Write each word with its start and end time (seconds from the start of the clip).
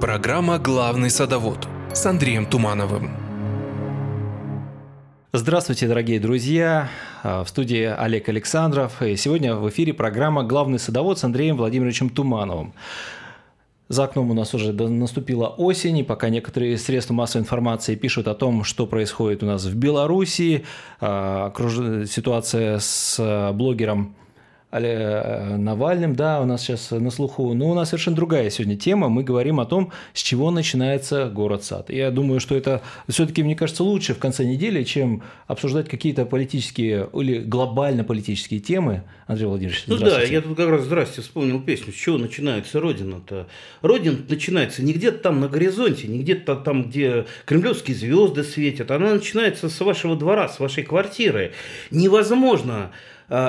Программа 0.00 0.58
«Главный 0.58 1.10
садовод» 1.10 1.68
с 1.92 2.06
Андреем 2.06 2.46
Тумановым. 2.46 3.10
Здравствуйте, 5.34 5.88
дорогие 5.88 6.18
друзья! 6.18 6.88
В 7.22 7.44
студии 7.46 7.84
Олег 7.84 8.30
Александров. 8.30 9.02
И 9.02 9.14
сегодня 9.16 9.56
в 9.56 9.68
эфире 9.68 9.92
программа 9.92 10.42
«Главный 10.42 10.78
садовод» 10.78 11.18
с 11.18 11.24
Андреем 11.24 11.58
Владимировичем 11.58 12.08
Тумановым. 12.08 12.72
За 13.88 14.04
окном 14.04 14.30
у 14.30 14.34
нас 14.34 14.54
уже 14.54 14.72
наступила 14.72 15.48
осень, 15.48 15.98
и 15.98 16.02
пока 16.02 16.30
некоторые 16.30 16.78
средства 16.78 17.12
массовой 17.12 17.42
информации 17.42 17.94
пишут 17.94 18.26
о 18.26 18.34
том, 18.34 18.64
что 18.64 18.86
происходит 18.86 19.42
у 19.42 19.46
нас 19.46 19.66
в 19.66 19.76
Беларуси, 19.76 20.64
а, 21.00 21.52
ситуация 22.06 22.78
с 22.78 23.52
блогером 23.52 24.14
Э, 24.14 24.29
Навальным, 24.72 26.14
да, 26.14 26.40
у 26.40 26.44
нас 26.44 26.62
сейчас 26.62 26.92
на 26.92 27.10
слуху, 27.10 27.54
но 27.54 27.70
у 27.70 27.74
нас 27.74 27.88
совершенно 27.88 28.14
другая 28.14 28.50
сегодня 28.50 28.76
тема. 28.76 29.08
Мы 29.08 29.24
говорим 29.24 29.58
о 29.58 29.66
том, 29.66 29.90
с 30.14 30.22
чего 30.22 30.52
начинается 30.52 31.28
город-сад. 31.28 31.90
Я 31.90 32.12
думаю, 32.12 32.38
что 32.38 32.54
это 32.54 32.80
все-таки, 33.08 33.42
мне 33.42 33.56
кажется, 33.56 33.82
лучше 33.82 34.14
в 34.14 34.18
конце 34.18 34.44
недели, 34.44 34.84
чем 34.84 35.24
обсуждать 35.48 35.88
какие-то 35.88 36.24
политические 36.24 37.08
или 37.12 37.40
глобально-политические 37.40 38.60
темы. 38.60 39.02
Андрей 39.26 39.46
Владимирович, 39.46 39.84
Ну 39.88 39.96
да, 39.98 40.22
я 40.22 40.40
тут 40.40 40.56
как 40.56 40.68
раз, 40.68 40.82
здрасте, 40.82 41.22
вспомнил 41.22 41.60
песню. 41.60 41.92
С 41.92 41.96
чего 41.96 42.18
начинается 42.18 42.78
Родина-то? 42.78 43.48
Родина 43.82 44.18
начинается 44.28 44.84
не 44.84 44.92
где-то 44.92 45.18
там 45.18 45.40
на 45.40 45.48
горизонте, 45.48 46.06
не 46.06 46.20
где-то 46.20 46.54
там, 46.54 46.84
где 46.84 47.26
кремлевские 47.44 47.96
звезды 47.96 48.44
светят. 48.44 48.92
Она 48.92 49.14
начинается 49.14 49.68
с 49.68 49.80
вашего 49.80 50.14
двора, 50.14 50.48
с 50.48 50.60
вашей 50.60 50.84
квартиры. 50.84 51.52
Невозможно 51.90 52.92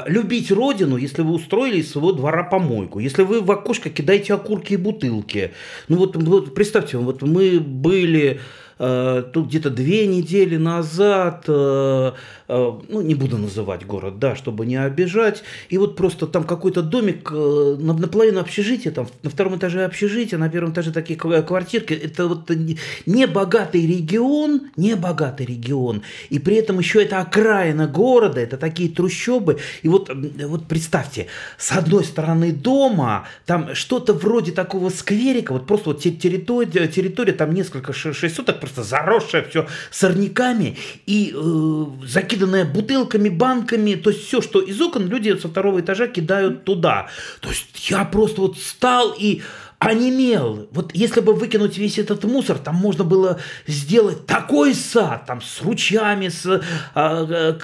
любить 0.06 0.52
родину, 0.52 0.96
если 0.96 1.24
вы 1.24 1.34
устроили 1.34 1.80
из 1.80 1.92
своего 1.92 2.12
двора 2.12 2.44
помойку, 2.44 3.00
если 3.00 3.24
вы 3.24 3.42
в 3.42 3.52
окошко 3.52 3.90
кидаете 3.90 4.36
окурки 4.36 4.74
и 4.74 4.78
бутылки. 4.78 5.52
Ну 5.88 5.98
вот, 5.98 6.16
вот 6.16 6.54
представьте, 6.54 6.98
вот 6.98 7.24
мы 7.24 7.60
были 7.60 8.40
Э, 8.71 8.71
тут 8.82 9.48
где-то 9.48 9.70
две 9.70 10.08
недели 10.08 10.58
назад, 10.58 11.46
э, 11.48 12.12
э, 12.48 12.72
ну, 12.90 13.02
не 13.02 13.14
буду 13.14 13.38
называть 13.38 13.86
город, 13.86 14.18
да, 14.18 14.36
чтобы 14.36 14.66
не 14.66 14.76
обижать, 14.76 15.44
и 15.70 15.78
вот 15.78 15.96
просто 15.96 16.26
там 16.26 16.46
какой-то 16.46 16.82
домик, 16.82 17.30
на, 17.32 17.94
наполовину 17.94 18.40
общежития, 18.40 18.92
там 18.92 19.08
на 19.22 19.30
втором 19.30 19.58
этаже 19.58 19.86
общежития, 19.86 20.40
на 20.40 20.50
первом 20.50 20.72
этаже 20.72 20.92
такие 20.92 21.18
квартирки, 21.18 21.94
это 21.94 22.28
вот 22.28 22.50
не 23.06 23.28
богатый 23.28 23.86
регион, 23.86 24.72
не 24.76 24.96
богатый 24.96 25.46
регион, 25.46 26.02
и 26.32 26.40
при 26.40 26.56
этом 26.56 26.80
еще 26.80 27.04
это 27.04 27.20
окраина 27.20 27.88
города, 27.88 28.40
это 28.40 28.58
такие 28.58 28.90
трущобы, 28.90 29.60
и 29.84 29.90
вот, 29.90 30.10
вот 30.46 30.68
представьте, 30.68 31.28
с 31.60 31.72
одной 31.72 32.04
стороны 32.04 32.52
дома, 32.52 33.28
там 33.46 33.76
что-то 33.76 34.14
вроде 34.14 34.54
такого 34.54 34.90
скверика, 34.90 35.54
вот 35.54 35.68
просто 35.68 35.90
вот 35.92 36.02
территория, 36.02 36.88
территория 36.88 37.34
там 37.34 37.54
несколько, 37.54 37.94
шесть 37.94 38.36
суток 38.36 38.60
просто 38.72 38.84
заросшее 38.84 39.44
все 39.44 39.68
сорняками 39.92 40.78
и 41.06 41.34
э, 41.36 41.86
закиданное 42.06 42.66
бутылками, 42.66 43.30
банками, 43.30 43.96
то 43.96 44.10
есть 44.10 44.28
все, 44.28 44.42
что 44.42 44.62
из 44.62 44.80
окон 44.82 45.08
люди 45.08 45.36
со 45.38 45.48
второго 45.48 45.82
этажа 45.82 46.08
кидают 46.08 46.64
туда. 46.64 47.08
То 47.42 47.50
есть 47.50 47.90
я 47.90 48.06
просто 48.06 48.42
вот 48.42 48.58
стал 48.58 49.14
и 49.18 49.42
онемел. 49.82 50.68
Вот 50.72 50.92
если 50.94 51.22
бы 51.22 51.34
выкинуть 51.34 51.80
весь 51.80 51.98
этот 51.98 52.24
мусор, 52.24 52.60
там 52.60 52.76
можно 52.76 53.04
было 53.04 53.40
сделать 53.66 54.28
такой 54.28 54.76
сад, 54.76 55.26
там 55.26 55.42
с 55.42 55.60
ручьями, 55.64 56.28
с, 56.28 56.62
а, 56.94 57.58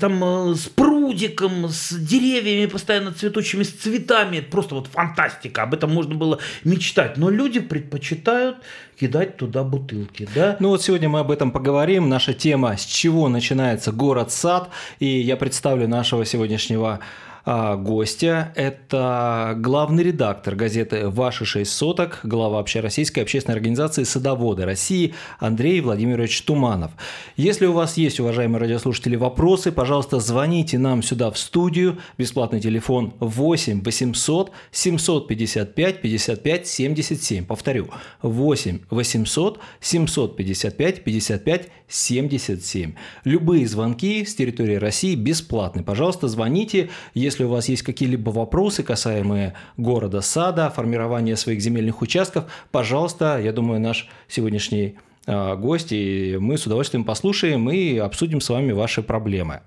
там, 0.00 0.54
с 0.56 0.66
прудиком, 0.66 1.68
с 1.68 1.94
деревьями 1.94 2.66
постоянно 2.66 3.12
цветущими, 3.12 3.62
с 3.62 3.70
цветами. 3.70 4.40
Просто 4.40 4.74
вот 4.74 4.88
фантастика. 4.88 5.62
Об 5.62 5.74
этом 5.74 5.94
можно 5.94 6.16
было 6.16 6.40
мечтать. 6.64 7.16
Но 7.16 7.30
люди 7.30 7.60
предпочитают 7.60 8.56
кидать 8.98 9.36
туда 9.36 9.62
бутылки, 9.62 10.28
да? 10.34 10.56
Ну 10.58 10.70
вот 10.70 10.82
сегодня 10.82 11.08
мы 11.08 11.20
об 11.20 11.30
этом 11.30 11.52
поговорим. 11.52 12.08
Наша 12.08 12.34
тема 12.34 12.76
«С 12.76 12.84
чего 12.84 13.28
начинается 13.28 13.92
город-сад?» 13.92 14.70
И 14.98 15.06
я 15.06 15.36
представлю 15.36 15.86
нашего 15.86 16.24
сегодняшнего 16.24 16.98
а, 16.98 17.00
гостя. 17.46 18.52
Это 18.56 19.54
главный 19.56 20.02
редактор 20.02 20.56
газеты 20.56 21.08
«Ваши 21.08 21.44
шесть 21.44 21.72
соток», 21.72 22.18
глава 22.24 22.58
общероссийской 22.58 23.22
общественной 23.22 23.54
организации 23.54 24.02
«Садоводы 24.02 24.64
России» 24.64 25.14
Андрей 25.38 25.80
Владимирович 25.80 26.42
Туманов. 26.42 26.90
Если 27.36 27.66
у 27.66 27.72
вас 27.72 27.96
есть, 27.96 28.18
уважаемые 28.18 28.60
радиослушатели, 28.60 29.14
вопросы, 29.14 29.70
пожалуйста, 29.70 30.18
звоните 30.18 30.76
нам 30.76 31.02
сюда 31.02 31.30
в 31.30 31.38
студию. 31.38 31.98
Бесплатный 32.18 32.60
телефон 32.60 33.14
8 33.20 33.82
800 33.84 34.50
755 34.72 36.00
55 36.00 36.66
77. 36.66 37.46
Повторю, 37.46 37.88
8 38.22 38.80
800 38.90 39.60
755 39.80 41.04
55 41.04 41.68
77. 41.88 42.94
Любые 43.24 43.66
звонки 43.66 44.24
с 44.24 44.34
территории 44.34 44.74
России 44.76 45.14
бесплатны. 45.14 45.84
Пожалуйста, 45.84 46.26
звоните, 46.26 46.90
если 47.14 47.35
если 47.36 47.44
у 47.44 47.48
вас 47.48 47.68
есть 47.68 47.82
какие-либо 47.82 48.30
вопросы, 48.30 48.82
касаемые 48.82 49.52
города, 49.76 50.22
сада, 50.22 50.70
формирования 50.70 51.36
своих 51.36 51.60
земельных 51.60 52.00
участков, 52.00 52.44
пожалуйста, 52.70 53.38
я 53.38 53.52
думаю, 53.52 53.78
наш 53.78 54.08
сегодняшний 54.26 54.96
а, 55.26 55.54
гость, 55.54 55.88
и 55.90 56.38
мы 56.40 56.56
с 56.56 56.64
удовольствием 56.64 57.04
послушаем 57.04 57.68
и 57.68 57.98
обсудим 57.98 58.40
с 58.40 58.48
вами 58.48 58.72
ваши 58.72 59.02
проблемы. 59.02 59.60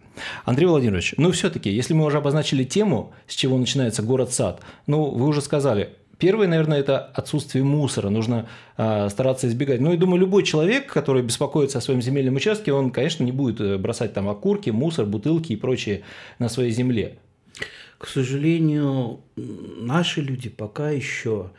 Андрей 0.45 0.65
Владимирович, 0.65 1.13
ну 1.17 1.31
все-таки, 1.31 1.69
если 1.69 1.93
мы 1.93 2.05
уже 2.05 2.17
обозначили 2.17 2.63
тему, 2.63 3.13
с 3.27 3.35
чего 3.35 3.55
начинается 3.59 4.01
город-сад, 4.01 4.61
ну 4.87 5.11
вы 5.11 5.27
уже 5.27 5.41
сказали, 5.41 5.91
Первое, 6.17 6.49
наверное, 6.49 6.79
это 6.79 6.99
отсутствие 6.99 7.63
мусора. 7.63 8.09
Нужно 8.09 8.45
э, 8.75 9.07
стараться 9.09 9.47
избегать. 9.47 9.79
Ну, 9.79 9.93
и 9.93 9.97
думаю, 9.97 10.19
любой 10.19 10.43
человек, 10.43 10.91
который 10.91 11.23
беспокоится 11.23 11.77
о 11.77 11.81
своем 11.81 12.01
земельном 12.01 12.35
участке, 12.35 12.73
он, 12.73 12.91
конечно, 12.91 13.23
не 13.23 13.31
будет 13.31 13.61
э, 13.61 13.77
бросать 13.77 14.13
там 14.13 14.27
окурки, 14.27 14.69
мусор, 14.69 15.05
бутылки 15.05 15.53
и 15.53 15.55
прочее 15.55 16.01
на 16.37 16.49
своей 16.49 16.71
земле. 16.71 17.19
К 17.99 18.07
сожалению, 18.07 19.19
наши 19.35 20.21
люди 20.21 20.49
пока 20.49 20.89
еще, 20.89 21.51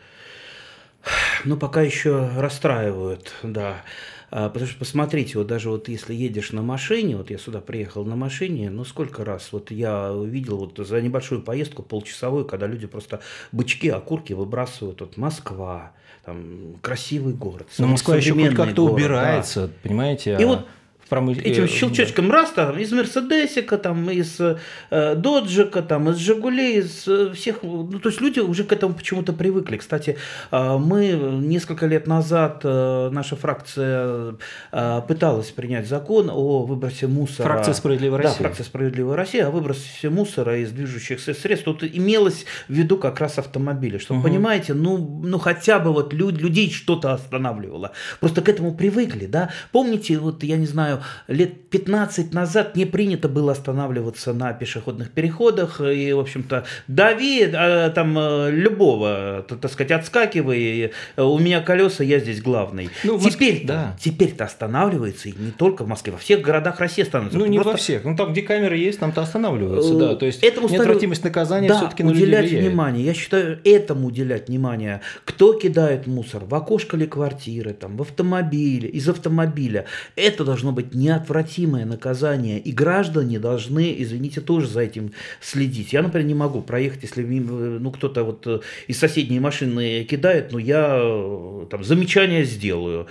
ну, 1.45 1.57
пока 1.59 1.83
еще 1.83 2.31
расстраивают, 2.35 3.35
да. 3.43 3.85
А, 4.31 4.49
потому 4.49 4.67
что 4.69 4.79
посмотрите, 4.79 5.37
вот 5.37 5.49
даже 5.49 5.69
вот 5.69 5.89
если 5.89 6.15
едешь 6.15 6.53
на 6.53 6.63
машине, 6.63 7.17
вот 7.17 7.31
я 7.31 7.37
сюда 7.37 7.61
приехал 7.61 8.05
на 8.07 8.17
машине, 8.17 8.71
ну 8.71 8.85
сколько 8.85 9.25
раз, 9.25 9.49
вот 9.53 9.71
я 9.71 10.13
увидел 10.13 10.57
вот 10.57 10.79
за 10.79 11.01
небольшую 11.03 11.43
поездку 11.43 11.83
полчасовую, 11.83 12.47
когда 12.47 12.67
люди 12.67 12.87
просто 12.87 13.21
бычки, 13.53 13.89
окурки 13.89 14.33
выбрасывают, 14.33 15.01
вот 15.01 15.19
Москва, 15.19 15.93
там 16.25 16.77
красивый 16.81 17.35
город. 17.35 17.69
Но 17.77 17.89
Москва 17.89 18.17
еще 18.17 18.33
хоть 18.33 18.55
как-то 18.55 18.87
убирается, 18.87 19.67
да. 19.67 19.73
понимаете? 19.83 20.37
И 20.39 20.45
а... 20.45 20.47
вот 20.47 20.67
промыш... 21.11 21.39
этим 21.39 21.65
э, 21.65 21.69
щелчочком 21.69 22.29
да. 22.29 22.35
раз 22.35 22.51
там 22.53 22.79
из 22.79 22.93
Мерседесика, 22.93 23.77
там 23.77 24.09
из 24.09 24.41
э, 24.41 25.15
Доджика, 25.17 25.83
там 25.83 26.09
из 26.11 26.17
Жигулей, 26.17 26.79
из 26.79 27.07
э, 27.07 27.33
всех, 27.35 27.63
ну 27.63 27.99
то 27.99 28.09
есть 28.09 28.21
люди 28.21 28.41
уже 28.41 28.65
к 28.65 28.73
этому 28.73 28.95
почему-то 28.95 29.33
привыкли. 29.33 29.77
Кстати, 29.77 30.17
э, 30.51 30.79
мы 30.79 31.09
несколько 31.43 31.87
лет 31.87 32.07
назад 32.07 32.61
э, 32.65 33.11
наша 33.13 33.37
фракция 33.37 34.37
э, 34.73 35.03
пыталась 35.07 35.51
принять 35.51 35.87
закон 35.87 36.31
о 36.31 36.65
выбросе 36.65 37.07
мусора. 37.07 37.47
Фракция 37.47 37.75
Справедливая 37.75 38.23
Россия. 38.23 38.39
Да, 38.39 38.45
фракция 38.45 38.65
Справедливая 38.65 39.17
Россия, 39.17 39.47
о 39.49 39.51
выбросе 39.51 40.09
мусора 40.09 40.59
из 40.59 40.71
движущихся 40.71 41.35
средств. 41.35 41.65
Тут 41.65 41.83
имелось 41.83 42.47
в 42.69 42.73
виду 42.73 42.97
как 42.97 43.21
раз 43.21 43.39
автомобили, 43.39 43.99
что 43.99 44.15
угу. 44.15 44.23
понимаете, 44.23 44.75
ну 44.75 45.21
ну 45.23 45.39
хотя 45.39 45.79
бы 45.79 45.93
вот 45.93 46.13
люд, 46.13 46.41
людей 46.41 46.71
что-то 46.71 47.13
останавливало. 47.13 47.93
Просто 48.21 48.43
к 48.43 48.49
этому 48.49 48.75
привыкли, 48.75 49.27
да. 49.27 49.51
Помните, 49.73 50.19
вот 50.19 50.43
я 50.45 50.57
не 50.57 50.67
знаю 50.67 51.00
лет 51.29 51.69
15 51.71 52.33
назад 52.33 52.77
не 52.77 52.85
принято 52.85 53.29
было 53.29 53.53
останавливаться 53.53 54.33
на 54.33 54.53
пешеходных 54.53 55.11
переходах. 55.11 55.81
И, 55.81 56.13
в 56.13 56.19
общем-то, 56.19 56.65
дави 56.89 57.45
а, 57.45 57.91
там 57.91 58.19
э, 58.19 58.51
любого, 58.51 59.45
так 59.49 59.71
сказать, 59.71 59.93
отскакивай, 59.93 60.93
у 61.17 61.39
меня 61.39 61.61
колеса, 61.61 62.05
я 62.05 62.19
здесь 62.19 62.43
главный. 62.43 62.91
Ну, 63.05 63.19
теперь, 63.19 63.65
да. 63.67 63.97
теперь-то 64.01 64.45
останавливается, 64.45 65.29
и 65.29 65.33
не 65.33 65.51
только 65.51 65.85
в 65.85 65.89
Москве, 65.89 66.13
во 66.13 66.19
всех 66.19 66.41
городах 66.41 66.81
России 66.81 67.03
останавливается. 67.03 67.39
Ну, 67.39 67.47
не 67.47 67.59
Просто... 67.59 67.73
во 67.73 67.77
всех, 67.77 68.05
ну 68.05 68.17
там, 68.17 68.33
где 68.33 68.43
камеры 68.43 68.77
есть, 68.77 68.99
там-то 68.99 69.23
останавливаются, 69.23 69.95
да, 69.95 70.15
то 70.17 70.27
есть 70.27 70.43
этому 70.43 70.69
неотвратимость 70.69 71.25
наказания 71.25 71.69
да, 71.69 71.77
все-таки 71.79 72.03
на 72.03 72.11
уделять 72.11 72.45
людей 72.45 72.61
внимание, 72.61 73.05
я 73.05 73.15
считаю, 73.15 73.61
этому 73.65 74.09
уделять 74.09 74.49
внимание, 74.49 75.01
кто 75.25 75.53
кидает 75.53 76.07
мусор, 76.07 76.45
в 76.45 76.55
окошко 76.55 76.97
ли 76.97 77.07
квартиры, 77.07 77.73
там, 77.73 77.97
в 77.97 78.03
автомобиле, 78.03 78.89
из 78.89 79.09
автомобиля, 79.09 79.87
это 80.17 80.45
должно 80.45 80.73
быть 80.73 80.90
неотвратимое 80.93 81.85
наказание, 81.85 82.59
и 82.59 82.73
граждане 82.73 83.39
должны, 83.39 83.95
извините, 83.99 84.41
тоже 84.41 84.67
за 84.67 84.81
этим 84.81 85.13
следить. 85.41 85.93
Я, 85.93 86.03
например, 86.03 86.27
не 86.27 86.35
могу 86.35 86.63
проехать, 86.63 87.03
если 87.03 87.23
ну, 87.23 87.91
кто-то 87.91 88.25
вот 88.25 88.47
э, 88.47 88.61
из 88.87 88.99
соседней 88.99 89.41
машины 89.41 90.05
кидает, 90.05 90.53
но 90.53 90.59
я 90.59 90.99
э, 91.01 91.67
там 91.71 91.85
замечание 91.85 92.45
сделаю. 92.45 93.07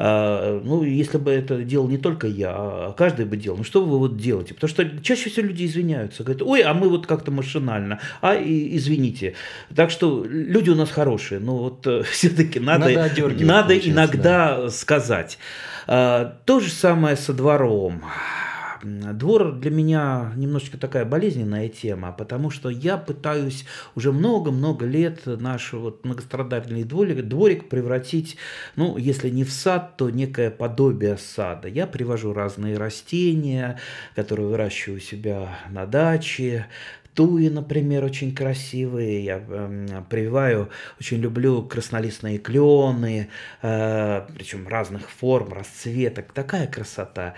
А, 0.00 0.60
ну, 0.64 0.84
если 0.84 1.18
бы 1.18 1.32
это 1.32 1.56
делал 1.64 1.88
не 1.88 1.98
только 1.98 2.28
я, 2.28 2.52
а 2.54 2.94
каждый 2.96 3.26
бы 3.26 3.36
делал, 3.36 3.58
ну 3.58 3.64
что 3.64 3.84
вы 3.84 3.98
вот 3.98 4.16
делаете? 4.16 4.54
Потому 4.54 4.70
что 4.70 5.02
чаще 5.02 5.28
всего 5.28 5.48
люди 5.48 5.64
извиняются, 5.64 6.22
говорят, 6.22 6.42
ой, 6.42 6.60
а 6.62 6.72
мы 6.72 6.88
вот 6.88 7.08
как-то 7.08 7.32
машинально, 7.32 7.98
а 8.20 8.36
и, 8.36 8.76
извините. 8.76 9.34
Так 9.74 9.90
что 9.90 10.24
люди 10.24 10.70
у 10.70 10.76
нас 10.76 10.88
хорошие, 10.92 11.40
но 11.40 11.58
вот 11.58 11.84
э, 11.88 12.02
все-таки 12.12 12.60
надо, 12.60 12.90
надо, 12.90 13.44
надо 13.44 13.76
иногда 13.76 14.58
да. 14.58 14.70
сказать. 14.70 15.36
А, 15.90 16.36
то 16.44 16.60
же 16.60 16.70
самое 16.70 17.16
со 17.16 17.32
двором. 17.32 18.04
Двор 18.82 19.52
для 19.52 19.70
меня 19.70 20.32
немножечко 20.36 20.76
такая 20.76 21.06
болезненная 21.06 21.68
тема, 21.68 22.12
потому 22.12 22.50
что 22.50 22.68
я 22.68 22.98
пытаюсь 22.98 23.64
уже 23.96 24.12
много-много 24.12 24.84
лет 24.84 25.22
наш 25.24 25.72
вот 25.72 26.04
многострадательный 26.04 26.84
дворик, 26.84 27.26
дворик 27.26 27.70
превратить, 27.70 28.36
ну, 28.76 28.98
если 28.98 29.30
не 29.30 29.44
в 29.44 29.50
сад, 29.50 29.96
то 29.96 30.10
некое 30.10 30.50
подобие 30.50 31.16
сада. 31.16 31.68
Я 31.68 31.86
привожу 31.86 32.34
разные 32.34 32.76
растения, 32.76 33.80
которые 34.14 34.46
выращиваю 34.46 34.98
у 34.98 35.02
себя 35.02 35.58
на 35.70 35.86
даче, 35.86 36.66
туи, 37.18 37.48
например, 37.48 38.04
очень 38.04 38.32
красивые. 38.32 39.24
Я 39.24 39.42
э, 39.44 40.02
прививаю, 40.08 40.68
очень 41.00 41.18
люблю 41.18 41.64
краснолистные 41.64 42.38
клены, 42.38 43.28
э, 43.60 44.22
причем 44.34 44.68
разных 44.68 45.10
форм, 45.10 45.52
расцветок. 45.52 46.32
Такая 46.32 46.68
красота. 46.68 47.34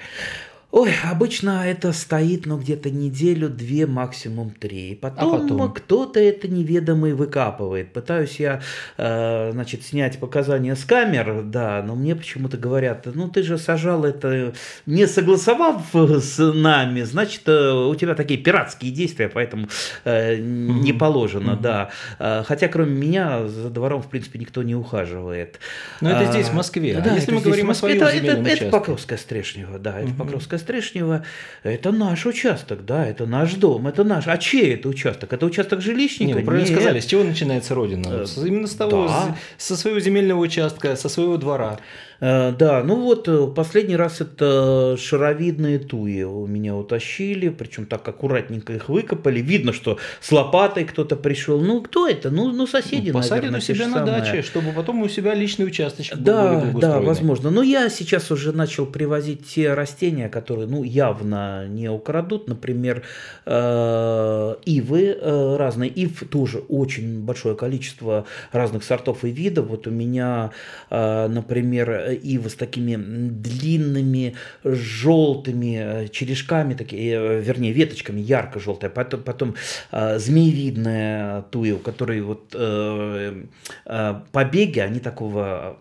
Ой, 0.73 0.93
обычно 1.03 1.67
это 1.67 1.93
стоит, 1.93 2.47
ну, 2.47 2.57
где-то 2.57 2.91
неделю-две, 2.91 3.87
максимум 3.87 4.51
три. 4.53 4.95
Потом, 4.95 5.35
а 5.35 5.39
потом? 5.41 5.73
кто-то 5.73 6.21
это 6.21 6.47
неведомый 6.47 7.13
выкапывает. 7.13 7.93
Пытаюсь 7.93 8.39
я, 8.39 8.61
э, 8.97 9.51
значит, 9.53 9.83
снять 9.83 10.21
показания 10.21 10.77
с 10.77 10.85
камер, 10.85 11.43
да, 11.43 11.83
но 11.85 11.97
мне 11.97 12.15
почему-то 12.15 12.57
говорят, 12.57 13.07
ну, 13.13 13.29
ты 13.29 13.43
же 13.43 13.59
сажал 13.59 14.05
это, 14.05 14.55
не 14.87 15.07
согласовав 15.07 15.83
с 15.93 16.39
нами, 16.39 17.03
значит, 17.03 17.43
э, 17.47 17.73
у 17.73 17.95
тебя 17.97 18.15
такие 18.15 18.39
пиратские 18.39 18.93
действия, 18.93 19.29
поэтому 19.29 19.69
э, 20.05 20.37
не 20.37 20.93
положено, 20.93 21.53
mm-hmm. 21.53 21.61
да. 21.61 21.91
Э, 22.21 22.45
хотя, 22.47 22.69
кроме 22.69 22.93
меня, 22.93 23.49
за 23.49 23.71
двором, 23.71 24.03
в 24.03 24.09
принципе, 24.09 24.39
никто 24.39 24.63
не 24.63 24.77
ухаживает. 24.77 25.59
Но 26.01 26.11
это 26.11 26.29
а, 26.29 26.33
здесь, 26.33 26.47
в 26.47 26.55
Москве. 26.55 27.01
Да, 27.05 27.11
а 27.11 27.15
если 27.17 27.33
мы 27.33 27.41
говорим 27.41 27.71
о 27.71 27.75
своем 27.75 27.97
это, 27.97 28.07
это, 28.07 28.49
это 28.49 28.71
Покровская 28.71 29.19
Стрешнева, 29.19 29.81
да, 29.81 29.99
это 29.99 30.11
mm-hmm. 30.11 30.17
Покровская 30.17 30.60
Стрешнева, 30.61 31.25
это 31.63 31.91
наш 31.93 32.27
участок, 32.27 32.85
да, 32.85 33.07
это 33.07 33.27
наш 33.27 33.55
дом, 33.55 33.87
это 33.89 34.05
наш. 34.05 34.29
А 34.29 34.39
чей 34.39 34.75
это 34.75 34.89
участок? 34.89 35.33
Это 35.33 35.47
участок 35.47 35.81
жилищника? 35.81 36.37
Нет, 36.37 36.47
правильно 36.47 36.69
Нет. 36.69 36.77
сказали, 36.77 37.01
с 37.01 37.07
чего 37.07 37.25
начинается 37.25 37.75
Родина? 37.75 38.07
Э, 38.09 38.27
именно 38.37 38.67
с 38.67 38.75
того, 38.75 39.09
да. 39.09 39.37
со 39.59 39.77
своего 39.77 39.99
земельного 40.01 40.41
участка, 40.41 40.97
со 40.97 41.09
своего 41.09 41.37
двора. 41.37 41.79
Э, 42.21 42.53
да, 42.53 42.83
ну 42.85 42.97
вот 42.97 43.29
э, 43.29 43.47
последний 43.55 43.97
раз 43.97 44.21
это 44.21 44.97
шаровидные 44.99 45.79
туи 45.79 46.23
у 46.23 46.47
меня 46.47 46.77
утащили, 46.77 47.49
причем 47.49 47.87
так 47.87 48.07
аккуратненько 48.07 48.75
их 48.75 48.89
выкопали. 48.89 49.41
Видно, 49.41 49.73
что 49.73 49.99
с 50.21 50.31
лопатой 50.31 50.85
кто-то 50.85 51.17
пришел. 51.17 51.61
Ну, 51.61 51.81
кто 51.81 52.07
это? 52.07 52.31
Ну, 52.31 52.53
ну 52.53 52.67
соседи, 52.67 53.11
ну, 53.11 53.15
Посадят 53.15 53.51
наверное, 53.51 53.61
у 53.61 53.63
себя 53.63 53.87
на 53.89 54.05
самое. 54.05 54.21
даче, 54.21 54.43
чтобы 54.43 54.73
потом 54.73 55.01
у 55.03 55.09
себя 55.09 55.35
личный 55.35 55.67
участочек 55.67 56.19
да, 56.19 56.61
был 56.61 56.81
Да, 56.81 57.01
возможно. 57.01 57.51
Но 57.51 57.63
я 57.63 57.89
сейчас 57.89 58.31
уже 58.31 58.53
начал 58.53 58.87
привозить 58.87 59.47
те 59.47 59.73
растения, 59.73 60.29
которые, 60.29 60.69
ну, 60.69 60.83
явно 60.83 61.67
не 61.69 61.89
украдут. 61.89 62.49
Например, 62.49 63.03
э, 63.47 64.55
ивы 64.67 65.57
разные. 65.59 65.91
Ив 65.91 66.23
тоже 66.31 66.59
очень 66.69 67.21
большое 67.23 67.57
количество 67.57 68.27
разных 68.53 68.85
сортов 68.85 69.25
и 69.25 69.31
видов. 69.31 69.69
Вот 69.69 69.87
у 69.87 69.91
меня, 69.91 70.51
например, 70.91 72.10
ива 72.13 72.49
с 72.49 72.55
такими 72.55 72.97
длинными 72.97 74.35
желтыми 74.65 76.05
э, 76.05 76.09
черешками, 76.09 76.75
такие, 76.75 77.15
э, 77.15 77.41
вернее, 77.41 77.73
веточками 77.73 78.21
ярко-желтая, 78.21 78.91
потом, 78.91 79.23
потом 79.23 79.55
э, 79.93 80.19
змеевидная 80.19 81.43
туя, 81.51 81.75
у 81.75 81.79
которой 81.79 82.21
вот 82.21 82.41
побеги, 84.33 84.81
они 84.81 85.01
такого, 85.01 85.79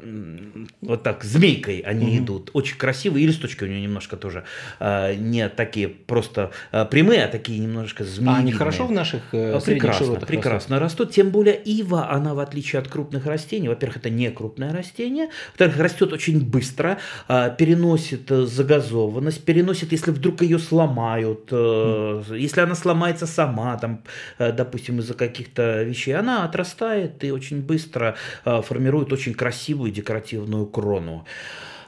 вот 0.82 1.04
так, 1.04 1.24
змейкой 1.24 1.80
они 1.80 2.18
mm-hmm. 2.18 2.24
идут, 2.24 2.52
очень 2.54 2.78
красивые, 2.78 3.24
и 3.24 3.28
листочки 3.28 3.64
у 3.64 3.68
нее 3.68 3.82
немножко 3.82 4.18
тоже 4.18 4.44
не 4.80 5.50
такие 5.50 5.88
просто 5.90 6.52
прямые, 6.90 7.26
а 7.26 7.28
такие 7.28 7.60
немножко 7.60 8.04
змеевидные. 8.04 8.36
А 8.36 8.40
они 8.40 8.52
хорошо 8.52 8.86
в 8.86 8.92
наших 8.92 9.22
Прекрасно, 9.32 10.16
прекрасно 10.16 10.80
растут. 10.80 11.08
растут, 11.08 11.16
тем 11.16 11.30
более 11.30 11.56
ива, 11.56 12.12
она 12.12 12.34
в 12.34 12.40
отличие 12.40 12.80
от 12.80 12.88
крупных 12.88 13.26
растений, 13.26 13.70
во-первых, 13.70 13.98
это 13.98 14.10
не 14.10 14.30
крупное 14.32 14.74
растение, 14.74 15.30
во-вторых, 15.50 15.78
растет 15.78 16.14
очень 16.20 16.42
быстро, 16.42 16.98
а, 17.28 17.50
переносит 17.50 18.30
э, 18.32 18.46
загазованность, 18.46 19.46
переносит, 19.46 19.94
если 19.94 20.12
вдруг 20.12 20.42
ее 20.42 20.60
сломают, 20.60 21.52
mm. 21.52 22.38
если 22.38 22.62
она 22.62 22.76
сломается 22.76 23.26
сама, 23.26 23.78
там, 23.78 24.02
э, 24.38 24.52
допустим, 24.52 25.00
из-за 25.00 25.14
каких-то 25.14 25.84
вещей, 25.84 26.16
она 26.16 26.44
отрастает 26.44 27.24
и 27.24 27.32
очень 27.32 27.62
быстро 27.62 28.16
формирует 28.44 29.14
очень 29.14 29.34
красивую 29.34 29.92
декоративную 29.92 30.66
крону. 30.66 31.26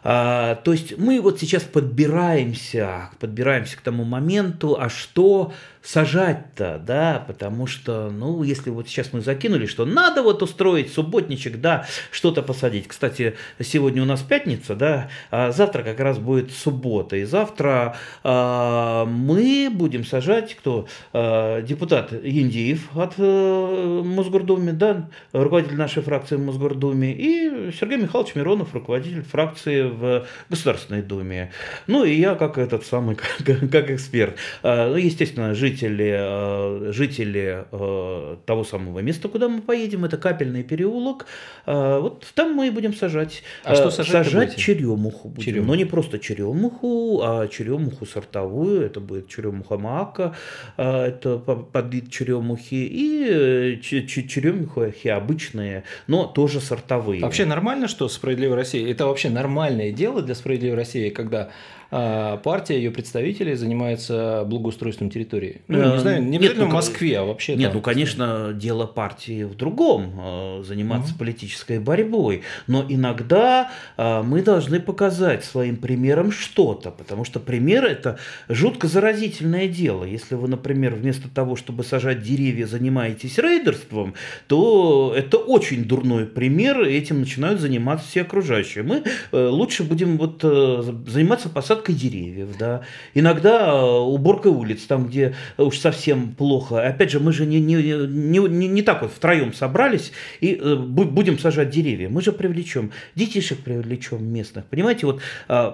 А, 0.04 0.56
то 0.56 0.72
есть 0.72 0.98
мы 0.98 1.22
вот 1.22 1.40
сейчас 1.40 1.64
подбираемся, 1.64 3.10
подбираемся 3.20 3.78
к 3.78 3.82
тому 3.82 4.04
моменту, 4.04 4.78
а 4.80 4.90
что 4.90 5.54
сажать-то, 5.82 6.82
да, 6.86 7.24
потому 7.28 7.66
что, 7.66 8.12
ну, 8.12 8.44
если 8.44 8.70
вот 8.70 8.88
сейчас 8.88 9.14
мы 9.14 9.22
закинули, 9.22 9.66
что 9.66 9.86
надо 9.86 10.22
вот 10.22 10.44
устроить 10.44 10.94
субботничек, 10.94 11.60
да, 11.60 11.86
что-то 12.12 12.44
посадить. 12.44 12.88
Кстати, 12.88 13.36
сегодня 13.60 14.04
у 14.04 14.06
нас 14.06 14.22
пятница, 14.22 14.76
да, 14.76 15.10
а 15.32 15.52
завтра 15.52 15.84
как 15.84 16.00
раз 16.00 16.20
будет 16.20 16.52
суббота, 16.52 17.16
и 17.16 17.24
завтра 17.24 17.96
а, 18.24 19.06
мы 19.06 19.70
будем 19.72 20.06
сажать, 20.06 20.56
кто? 20.56 20.88
А, 21.14 21.62
депутат 21.62 22.14
Индиев 22.14 22.96
от 22.96 23.16
а, 23.18 24.04
Мосгордуме, 24.04 24.74
да, 24.74 25.10
руководитель 25.34 25.78
нашей 25.78 26.04
фракции 26.04 26.36
в 26.36 26.46
Мосгордуме, 26.46 27.14
и 27.14 27.72
Сергей 27.78 27.98
Михайлович 27.98 28.36
Миронов, 28.36 28.74
руководитель 28.74 29.24
фракции 29.24 29.82
в 29.82 30.28
Государственной 30.50 31.02
Думе. 31.02 31.52
Ну, 31.88 32.04
и 32.04 32.14
я 32.14 32.36
как 32.36 32.58
этот 32.58 32.86
самый, 32.86 33.16
как, 33.46 33.70
как 33.72 33.90
эксперт. 33.90 34.36
А, 34.62 34.90
ну, 34.90 34.98
естественно, 34.98 35.56
жить 35.56 35.71
жители, 35.72 36.16
э, 36.18 36.92
жители 36.92 37.66
э, 37.72 38.38
того 38.46 38.64
самого 38.64 39.00
места, 39.00 39.28
куда 39.28 39.48
мы 39.48 39.62
поедем, 39.62 40.06
это 40.06 40.18
капельный 40.18 40.64
переулок. 40.64 41.26
Э, 41.66 42.00
вот 42.00 42.26
там 42.36 42.54
мы 42.54 42.68
и 42.68 42.70
будем 42.70 42.94
сажать. 42.94 43.44
А 43.64 43.76
что 43.76 43.90
сажать? 43.90 44.28
Сажать 44.28 44.56
черемуху 44.56 45.30
будем. 45.30 45.46
Черемуху. 45.46 45.68
Но 45.68 45.76
не 45.76 45.86
просто 45.86 46.20
черемуху, 46.20 47.22
а 47.24 47.48
черемуху 47.48 48.06
сортовую. 48.06 48.82
Это 48.82 49.00
будет 49.00 49.30
черемуха 49.30 49.78
мака, 49.78 50.36
это 50.78 51.38
подвид 51.38 52.12
черемухи. 52.12 52.88
И 52.92 53.80
черемухи 53.82 55.08
обычные, 55.08 55.84
но 56.08 56.26
тоже 56.26 56.60
сортовые. 56.60 57.22
Вообще 57.22 57.46
нормально, 57.46 57.88
что 57.88 58.08
«Справедливая 58.10 58.58
Россия»– 58.58 58.92
это 58.92 59.06
вообще 59.06 59.30
нормальное 59.30 59.92
дело 59.92 60.22
для 60.22 60.36
«Справедливой 60.36 60.76
России», 60.76 61.10
когда 61.10 61.50
партия, 61.92 62.78
ее 62.78 62.90
представители 62.90 63.54
занимаются 63.54 64.46
благоустройством 64.48 65.10
территории. 65.10 65.61
Ну, 65.68 65.94
не 65.94 66.00
знаю, 66.00 66.24
не 66.24 66.38
обязательно 66.38 66.66
в 66.66 66.74
Москве, 66.74 67.20
а 67.20 67.24
вообще. 67.24 67.56
Нет, 67.56 67.74
ну, 67.74 67.82
конечно, 67.82 68.52
дело 68.54 68.86
партии 68.86 69.44
в 69.44 69.56
другом, 69.56 70.14
э, 70.20 70.64
заниматься 70.66 71.14
политической 71.18 71.80
борьбой. 71.80 72.44
Но 72.68 72.86
иногда 72.88 73.72
э, 73.98 74.22
мы 74.22 74.42
должны 74.42 74.80
показать 74.80 75.44
своим 75.44 75.78
примером 75.78 76.32
что-то, 76.32 76.92
потому 76.92 77.24
что 77.24 77.40
пример– 77.40 77.86
это 77.86 78.20
жутко 78.50 78.88
заразительное 78.88 79.68
дело. 79.68 80.04
Если 80.04 80.36
вы, 80.36 80.48
например, 80.48 80.96
вместо 80.96 81.30
того, 81.30 81.56
чтобы 81.56 81.84
сажать 81.84 82.22
деревья, 82.22 82.66
занимаетесь 82.66 83.38
рейдерством, 83.38 84.14
то 84.48 85.14
это 85.16 85.38
очень 85.38 85.86
дурной 85.86 86.26
пример, 86.26 86.82
и 86.82 86.94
этим 86.94 87.20
начинают 87.20 87.60
заниматься 87.60 88.08
все 88.08 88.22
окружающие. 88.22 88.84
Мы 88.84 89.04
э, 89.32 89.48
лучше 89.48 89.84
будем 89.84 90.18
вот 90.18 90.42
заниматься 90.42 91.50
посадкой 91.50 91.96
деревьев, 91.96 92.50
да, 92.58 92.82
иногда 93.14 93.70
э, 93.70 94.00
уборкой 94.00 94.52
улиц, 94.52 94.84
там, 94.84 95.08
где 95.08 95.36
уж 95.58 95.78
совсем 95.78 96.34
плохо. 96.36 96.86
Опять 96.86 97.12
же, 97.12 97.20
мы 97.20 97.34
же 97.34 97.46
не, 97.46 97.60
не, 97.60 97.76
не, 97.76 98.40
не, 98.40 98.68
не 98.68 98.82
так 98.82 99.02
вот 99.02 99.12
втроем 99.12 99.54
собрались 99.54 100.12
и 100.40 100.56
э, 100.56 100.76
будем 100.76 101.40
сажать 101.40 101.70
деревья. 101.70 102.10
Мы 102.10 102.22
же 102.22 102.32
привлечем, 102.32 102.92
детишек 103.16 103.60
привлечем 103.60 104.24
местных. 104.24 104.66
Понимаете, 104.66 105.06
вот 105.06 105.22
э, 105.48 105.72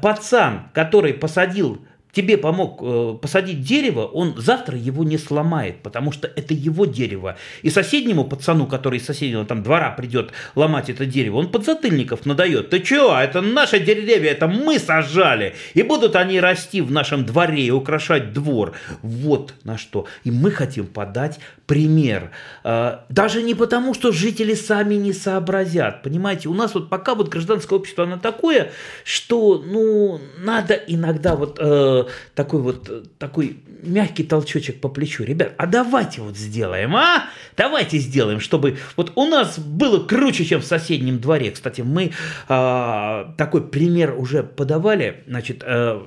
пацан, 0.00 0.70
который 0.72 1.14
посадил 1.14 1.80
тебе 2.12 2.36
помог 2.36 2.80
э, 2.82 3.16
посадить 3.20 3.62
дерево, 3.62 4.04
он 4.04 4.34
завтра 4.36 4.76
его 4.76 5.04
не 5.04 5.18
сломает, 5.18 5.82
потому 5.82 6.12
что 6.12 6.28
это 6.28 6.54
его 6.54 6.86
дерево. 6.86 7.36
И 7.62 7.70
соседнему 7.70 8.24
пацану, 8.24 8.66
который 8.66 8.98
из 8.98 9.06
соседнего 9.06 9.44
там 9.44 9.62
двора 9.62 9.90
придет 9.90 10.32
ломать 10.54 10.90
это 10.90 11.06
дерево, 11.06 11.38
он 11.38 11.48
подзатыльников 11.48 12.26
надает. 12.26 12.70
Ты 12.70 12.80
чё, 12.80 13.16
это 13.16 13.40
наше 13.40 13.80
деревья, 13.80 14.30
это 14.30 14.48
мы 14.48 14.78
сажали. 14.78 15.54
И 15.74 15.82
будут 15.82 16.16
они 16.16 16.40
расти 16.40 16.80
в 16.80 16.90
нашем 16.90 17.24
дворе 17.24 17.62
и 17.62 17.70
украшать 17.70 18.32
двор. 18.32 18.72
Вот 19.02 19.54
на 19.64 19.78
что. 19.78 20.06
И 20.24 20.30
мы 20.30 20.50
хотим 20.50 20.86
подать 20.86 21.38
пример. 21.66 22.30
Э, 22.64 22.98
даже 23.08 23.42
не 23.42 23.54
потому, 23.54 23.94
что 23.94 24.12
жители 24.12 24.54
сами 24.54 24.94
не 24.94 25.12
сообразят. 25.12 26.02
Понимаете, 26.02 26.48
у 26.48 26.54
нас 26.54 26.74
вот 26.74 26.88
пока 26.88 27.14
вот 27.14 27.28
гражданское 27.28 27.76
общество, 27.76 28.04
оно 28.04 28.18
такое, 28.18 28.72
что, 29.04 29.62
ну, 29.64 30.20
надо 30.38 30.74
иногда 30.74 31.36
вот 31.36 31.58
э, 31.60 31.99
такой 32.34 32.60
вот 32.60 33.18
такой 33.18 33.58
мягкий 33.82 34.24
толчочек 34.24 34.80
по 34.80 34.88
плечу. 34.88 35.24
Ребят, 35.24 35.52
а 35.58 35.66
давайте 35.66 36.20
вот 36.20 36.36
сделаем, 36.36 36.96
а? 36.96 37.24
Давайте 37.56 37.98
сделаем, 37.98 38.40
чтобы 38.40 38.78
вот 38.96 39.12
у 39.16 39.26
нас 39.26 39.58
было 39.58 40.04
круче, 40.04 40.44
чем 40.44 40.60
в 40.60 40.64
соседнем 40.64 41.18
дворе. 41.18 41.50
Кстати, 41.50 41.82
мы 41.82 42.12
э, 42.48 43.24
такой 43.36 43.68
пример 43.68 44.14
уже 44.16 44.42
подавали. 44.42 45.24
Значит, 45.26 45.62
э, 45.64 46.00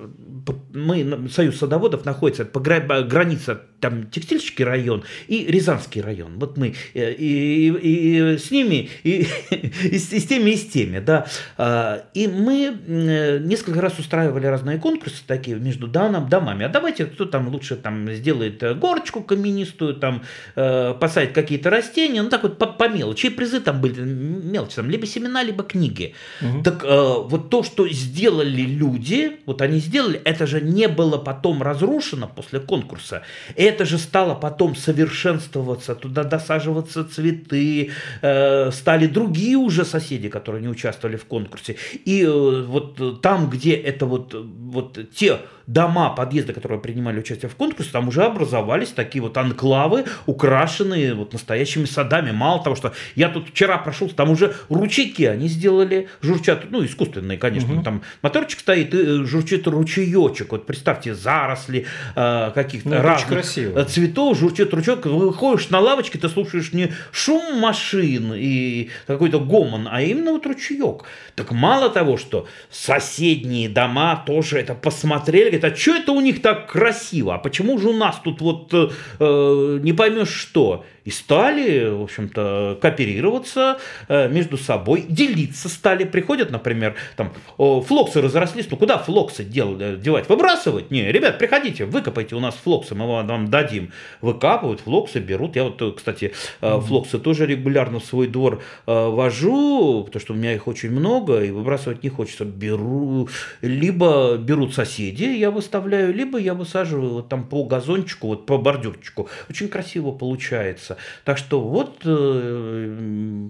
мы, 0.74 1.30
Союз 1.30 1.58
садоводов 1.58 2.06
находится 2.06 2.46
по 2.46 2.60
границе 2.60 3.60
там 3.84 4.10
Текстильский 4.10 4.64
район 4.64 5.04
и 5.28 5.46
Рязанский 5.46 6.02
район. 6.02 6.40
Вот 6.40 6.58
мы 6.58 6.74
э, 6.94 7.14
и, 7.14 7.68
и, 7.68 8.34
и 8.34 8.38
с 8.38 8.50
ними, 8.50 8.90
и, 9.04 9.28
и, 9.52 10.00
с, 10.00 10.14
и 10.14 10.20
с 10.20 10.26
теми, 10.26 10.52
и 10.52 10.56
с 10.56 10.68
теми, 10.68 11.00
да. 11.00 11.28
А, 11.58 12.06
и 12.14 12.28
мы 12.28 12.74
э, 12.88 13.40
несколько 13.40 13.82
раз 13.82 14.00
устраивали 14.00 14.46
разные 14.46 14.80
конкурсы 14.80 15.24
такие 15.28 15.58
между 15.58 15.88
данным, 15.88 16.30
домами. 16.30 16.64
А 16.66 16.70
давайте, 16.70 17.06
кто 17.06 17.26
там 17.26 17.50
лучше 17.50 17.76
там 17.76 18.10
сделает 18.14 18.64
горочку 18.80 19.22
каменистую, 19.22 19.96
там 19.96 20.24
э, 20.56 20.94
посадит 20.98 21.34
какие-то 21.34 21.70
растения, 21.70 22.24
ну 22.24 22.30
так 22.30 22.44
вот 22.44 22.58
по, 22.58 22.68
по 22.68 22.88
мелочи. 22.88 23.26
И 23.26 23.30
призы 23.32 23.60
там 23.60 23.82
были 23.82 24.00
мелочи, 24.00 24.76
там 24.76 24.90
либо 24.90 25.06
семена, 25.06 25.44
либо 25.44 25.64
книги. 25.64 26.16
Угу. 26.42 26.64
Так 26.64 26.84
вот 26.84 27.50
то, 27.50 27.64
что 27.64 27.88
сделали 27.90 28.62
люди, 28.62 29.40
вот 29.46 29.62
они 29.62 29.80
сделали, 29.80 30.22
это 30.34 30.48
же 30.48 30.62
не 30.62 30.88
было 30.88 31.18
потом 31.18 31.62
разрушено 31.62 32.28
после 32.28 32.60
конкурса. 32.60 33.22
Это 33.56 33.86
же 33.86 33.98
стало 33.98 34.36
потом 34.36 34.76
совершенствоваться, 34.76 35.96
туда 35.96 36.24
досаживаться 36.24 37.04
цветы, 37.04 37.92
э, 38.22 38.72
стали 38.72 39.08
другие 39.08 39.58
уже 39.58 39.86
соседи, 39.86 40.30
которые 40.30 40.62
не 40.62 40.70
участвовали 40.70 41.18
в 41.18 41.26
конкурсе. 41.26 41.76
И 42.06 42.24
э, 42.24 42.64
вот 42.64 43.22
там, 43.22 43.50
где 43.50 43.74
это 43.74 44.06
вот, 44.06 44.34
вот 44.34 45.00
те 45.16 45.38
дома, 45.68 46.10
подъезды, 46.10 46.54
которые 46.54 46.80
принимали 46.80 47.20
участие 47.20 47.50
в 47.50 47.56
конкурсе, 47.56 47.92
там 47.92 48.08
уже 48.08 48.24
образовались 48.24 48.90
такие 48.90 49.22
вот 49.22 49.38
анклавы, 49.38 50.06
украшенные 50.26 51.14
вот 51.14 51.34
настоящими 51.34 51.86
садами. 51.86 52.32
Мало 52.32 52.64
того, 52.64 52.76
что 52.76 52.94
я 53.16 53.30
тут 53.30 53.50
вчера 53.50 53.78
прошел, 53.78 54.10
там 54.10 54.30
уже 54.30 54.56
ручейки 54.70 55.24
они 55.24 55.48
сделали, 55.48 56.10
журчат, 56.22 56.66
ну, 56.70 56.86
искусственные, 56.86 57.38
конечно, 57.38 57.76
угу. 57.76 57.84
там 57.84 58.02
моторчик 58.22 58.60
стоит 58.60 58.94
и 58.94 58.98
э, 58.98 59.24
журчит 59.26 59.68
ручеечек. 59.68 60.52
Вот 60.52 60.66
представьте, 60.66 61.14
заросли 61.14 61.86
э, 62.16 62.52
каких-то 62.54 62.90
ну, 62.90 63.02
разных 63.02 63.46
цветов, 63.46 64.38
журчит 64.38 64.74
ручеек. 64.74 65.06
Выходишь 65.06 65.70
на 65.70 65.80
лавочке, 65.80 66.18
ты 66.18 66.30
слушаешь 66.30 66.74
не 66.74 66.92
шум 67.12 67.60
машин 67.60 68.34
и 68.36 68.90
какой-то 69.08 69.40
гомон, 69.40 69.88
а 69.90 70.02
именно 70.02 70.32
вот 70.32 70.46
ручеек. 70.46 71.04
Так 71.36 71.52
мало 71.52 71.90
того, 71.90 72.18
что 72.18 72.48
соседние 72.70 73.70
дома 73.70 74.24
тоже 74.26 74.60
это 74.60 74.76
посмотрели, 74.76 75.53
говорит, 75.58 75.78
а 75.78 75.80
что 75.80 75.96
это 75.96 76.12
у 76.12 76.22
них 76.22 76.42
так 76.42 76.72
красиво? 76.72 77.36
А 77.36 77.38
почему 77.38 77.78
же 77.78 77.90
у 77.90 77.94
нас 77.94 78.20
тут 78.24 78.42
вот 78.42 78.74
э, 78.74 78.90
э 79.20 79.80
не 79.82 79.94
поймешь 79.94 80.30
что? 80.30 80.86
И 81.06 81.12
стали, 81.12 81.90
в 81.90 82.04
общем-то, 82.04 82.78
кооперироваться 82.82 83.80
э, 84.08 84.30
между 84.30 84.58
собой, 84.58 85.06
делиться 85.08 85.70
стали. 85.70 86.06
Приходят, 86.06 86.50
например, 86.50 86.96
там, 87.18 87.34
флоксы 87.58 88.22
разрослись, 88.22 88.68
ну 88.70 88.78
куда 88.78 88.98
флоксы 88.98 89.44
дел, 89.44 89.78
э, 89.80 89.98
девать? 89.98 90.30
Выбрасывать? 90.30 90.92
Не, 90.92 91.12
ребят, 91.12 91.38
приходите, 91.40 91.86
выкопайте 91.86 92.36
у 92.36 92.40
нас 92.40 92.56
флоксы, 92.56 92.96
мы 92.96 93.06
вам 93.08 93.50
дадим. 93.50 93.92
Выкапывают, 94.22 94.82
флоксы 94.82 95.20
берут. 95.20 95.56
Я 95.56 95.66
вот, 95.66 95.82
э, 95.82 95.92
кстати, 95.96 96.34
флоксы 96.62 97.20
тоже 97.20 97.46
регулярно 97.46 98.00
в 98.00 98.06
свой 98.06 98.28
двор 98.28 98.62
вожу, 98.86 100.04
потому 100.06 100.22
что 100.22 100.34
у 100.34 100.36
меня 100.36 100.54
их 100.54 100.68
очень 100.68 100.92
много, 100.92 101.44
и 101.44 101.52
выбрасывать 101.52 102.04
не 102.04 102.10
хочется. 102.10 102.46
Беру, 102.46 103.30
либо 103.62 104.38
берут 104.38 104.74
соседи, 104.74 105.24
я 105.24 105.52
выставляю, 105.52 106.14
либо 106.14 106.38
я 106.38 106.54
высаживаю 106.54 107.14
вот 107.14 107.30
там 107.30 107.44
по 107.46 107.64
газончику, 107.66 108.28
вот 108.28 108.46
по 108.46 108.58
бордюрчику. 108.58 109.30
Очень 109.50 109.68
красиво 109.68 110.12
получается 110.12 110.93
находится. 110.94 110.98
Так 111.24 111.38
что 111.38 111.62
вот 111.62 112.02
э, 112.06 113.50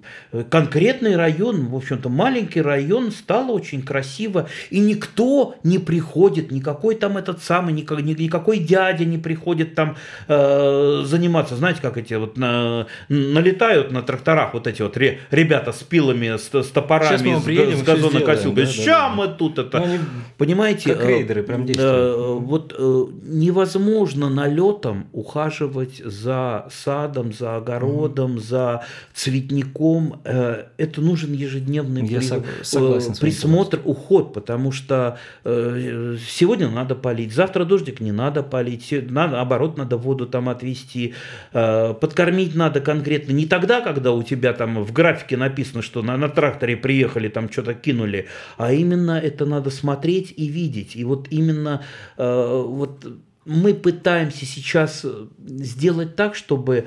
конкретный 0.50 1.15
район, 1.15 1.67
в 1.67 1.75
общем-то 1.75 2.09
маленький 2.09 2.62
район, 2.62 3.12
стало 3.12 3.51
очень 3.51 3.81
красиво, 3.81 4.47
и 4.69 4.79
никто 4.79 5.55
не 5.63 5.79
приходит, 5.79 6.51
никакой 6.51 6.95
там 6.95 7.17
этот 7.17 7.41
самый, 7.41 7.73
никакой 7.73 8.59
дядя 8.59 9.05
не 9.05 9.17
приходит 9.17 9.75
там 9.75 9.95
э, 10.27 11.03
заниматься. 11.05 11.55
Знаете, 11.55 11.81
как 11.81 11.97
эти 11.97 12.13
вот 12.15 12.38
на, 12.38 12.88
налетают 13.09 13.91
на 13.91 14.01
тракторах 14.01 14.53
вот 14.53 14.67
эти 14.67 14.81
вот 14.81 14.97
ре, 14.97 15.19
ребята 15.31 15.71
с 15.71 15.83
пилами, 15.83 16.38
с, 16.38 16.53
с 16.53 16.67
топорами, 16.67 17.39
с, 17.39 17.43
приедем, 17.43 17.77
с 17.77 17.83
газонокосилкой. 17.83 18.65
Да, 18.65 18.71
Сейчас 18.71 18.85
да, 18.85 19.09
мы 19.09 19.27
тут 19.27 19.59
это... 19.59 19.79
Ну, 19.79 19.85
они, 19.85 20.00
Понимаете? 20.38 20.93
Как 20.93 21.05
рейдеры 21.05 21.43
прям 21.43 21.65
действуют. 21.65 21.93
Э, 21.93 22.38
вот 22.39 22.75
э, 22.77 23.05
невозможно 23.23 24.29
налетом 24.29 25.07
ухаживать 25.12 26.01
за 26.03 26.67
садом, 26.69 27.33
за 27.38 27.58
огородом, 27.58 28.38
mm-hmm. 28.38 28.42
за 28.42 28.86
цветником. 29.13 30.22
Э, 30.24 30.66
это 30.78 31.02
нужен 31.02 31.34
ежедневный 31.34 32.06
Я 32.06 32.20
при, 32.20 32.63
согласен 32.63 33.16
присмотр, 33.16 33.82
уход, 33.84 34.34
потому 34.34 34.72
что 34.72 35.18
э, 35.44 36.18
сегодня 36.28 36.70
надо 36.70 36.96
полить, 36.96 37.34
завтра 37.34 37.66
дождик 37.66 38.00
не 38.00 38.12
надо 38.12 38.44
полить, 38.44 38.92
надо, 38.92 39.34
наоборот, 39.34 39.78
надо 39.78 39.98
воду 39.98 40.25
там 40.25 40.50
отвести, 40.50 41.13
э, 41.54 41.94
подкормить 41.94 42.56
надо 42.56 42.82
конкретно. 42.82 43.32
Не 43.34 43.46
тогда, 43.46 43.82
когда 43.82 44.12
у 44.12 44.24
тебя 44.24 44.54
там 44.54 44.84
в 44.84 44.92
графике 44.94 45.38
написано, 45.38 45.82
что 45.82 46.02
на, 46.02 46.18
на 46.18 46.30
тракторе 46.30 46.78
приехали, 46.78 47.28
там 47.28 47.52
что-то 47.52 47.74
кинули, 47.74 48.28
а 48.58 48.74
именно 48.74 49.20
это 49.20 49.46
надо 49.46 49.70
смотреть 49.70 50.34
и 50.36 50.48
видеть. 50.48 50.96
И 50.96 51.04
вот 51.04 51.28
именно 51.30 51.84
вот 52.18 53.06
мы 53.46 53.74
пытаемся 53.74 54.46
сейчас 54.46 55.06
сделать 55.46 56.16
так, 56.16 56.36
чтобы 56.36 56.86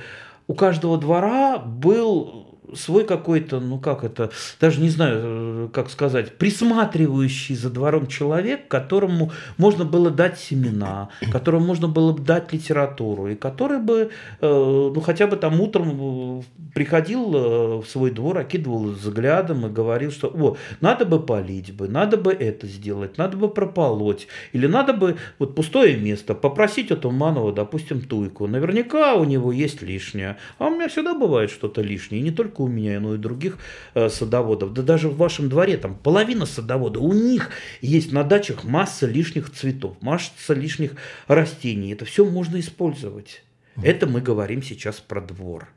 у 0.48 0.54
каждого 0.54 0.98
двора 0.98 1.58
был 1.58 2.55
свой 2.74 3.04
какой-то, 3.04 3.60
ну 3.60 3.78
как 3.78 4.04
это, 4.04 4.30
даже 4.60 4.80
не 4.80 4.88
знаю, 4.88 5.20
э, 5.22 5.68
как 5.72 5.90
сказать, 5.90 6.36
присматривающий 6.38 7.54
за 7.54 7.70
двором 7.70 8.06
человек, 8.06 8.68
которому 8.68 9.32
можно 9.56 9.84
было 9.84 10.10
дать 10.10 10.38
семена, 10.38 11.10
которому 11.32 11.66
можно 11.66 11.88
было 11.88 12.12
бы 12.12 12.22
дать 12.22 12.52
литературу, 12.52 13.28
и 13.28 13.34
который 13.34 13.78
бы, 13.78 14.10
э, 14.40 14.90
ну 14.94 15.00
хотя 15.00 15.26
бы 15.26 15.36
там 15.36 15.60
утром 15.60 16.40
э, 16.40 16.42
приходил 16.74 17.80
в 17.80 17.86
свой 17.86 18.10
двор, 18.10 18.38
окидывал 18.38 18.84
взглядом 18.84 19.66
и 19.66 19.70
говорил, 19.70 20.10
что 20.10 20.28
о, 20.28 20.56
надо 20.80 21.04
бы 21.04 21.20
полить 21.20 21.72
бы, 21.72 21.88
надо 21.88 22.16
бы 22.16 22.32
это 22.32 22.66
сделать, 22.66 23.18
надо 23.18 23.36
бы 23.36 23.48
прополоть, 23.48 24.28
или 24.52 24.66
надо 24.66 24.92
бы 24.92 25.16
вот 25.38 25.54
пустое 25.54 25.96
место 25.96 26.34
попросить 26.34 26.90
у 26.90 26.96
Туманова, 26.96 27.52
допустим, 27.52 28.00
туйку. 28.00 28.46
Наверняка 28.46 29.14
у 29.14 29.24
него 29.24 29.52
есть 29.52 29.82
лишнее, 29.82 30.36
а 30.58 30.66
у 30.66 30.70
меня 30.70 30.88
всегда 30.88 31.14
бывает 31.14 31.50
что-то 31.50 31.82
лишнее, 31.82 32.20
и 32.20 32.24
не 32.24 32.30
только 32.30 32.55
только 32.56 32.62
у 32.62 32.68
меня, 32.68 33.00
но 33.00 33.14
и 33.14 33.18
других 33.18 33.58
э, 33.94 34.08
садоводов. 34.08 34.72
Да 34.72 34.82
даже 34.82 35.08
в 35.08 35.16
вашем 35.16 35.48
дворе 35.48 35.76
там 35.76 35.94
половина 35.94 36.46
садовода, 36.46 37.00
у 37.00 37.12
них 37.12 37.50
есть 37.80 38.12
на 38.12 38.24
дачах 38.24 38.64
масса 38.64 39.06
лишних 39.06 39.50
цветов, 39.50 39.96
масса 40.00 40.54
лишних 40.54 40.92
растений. 41.28 41.92
Это 41.92 42.04
все 42.04 42.24
можно 42.24 42.58
использовать. 42.58 43.42
Это 43.82 44.06
мы 44.06 44.20
говорим 44.20 44.62
сейчас 44.62 44.96
про 45.00 45.20
двор. 45.20 45.68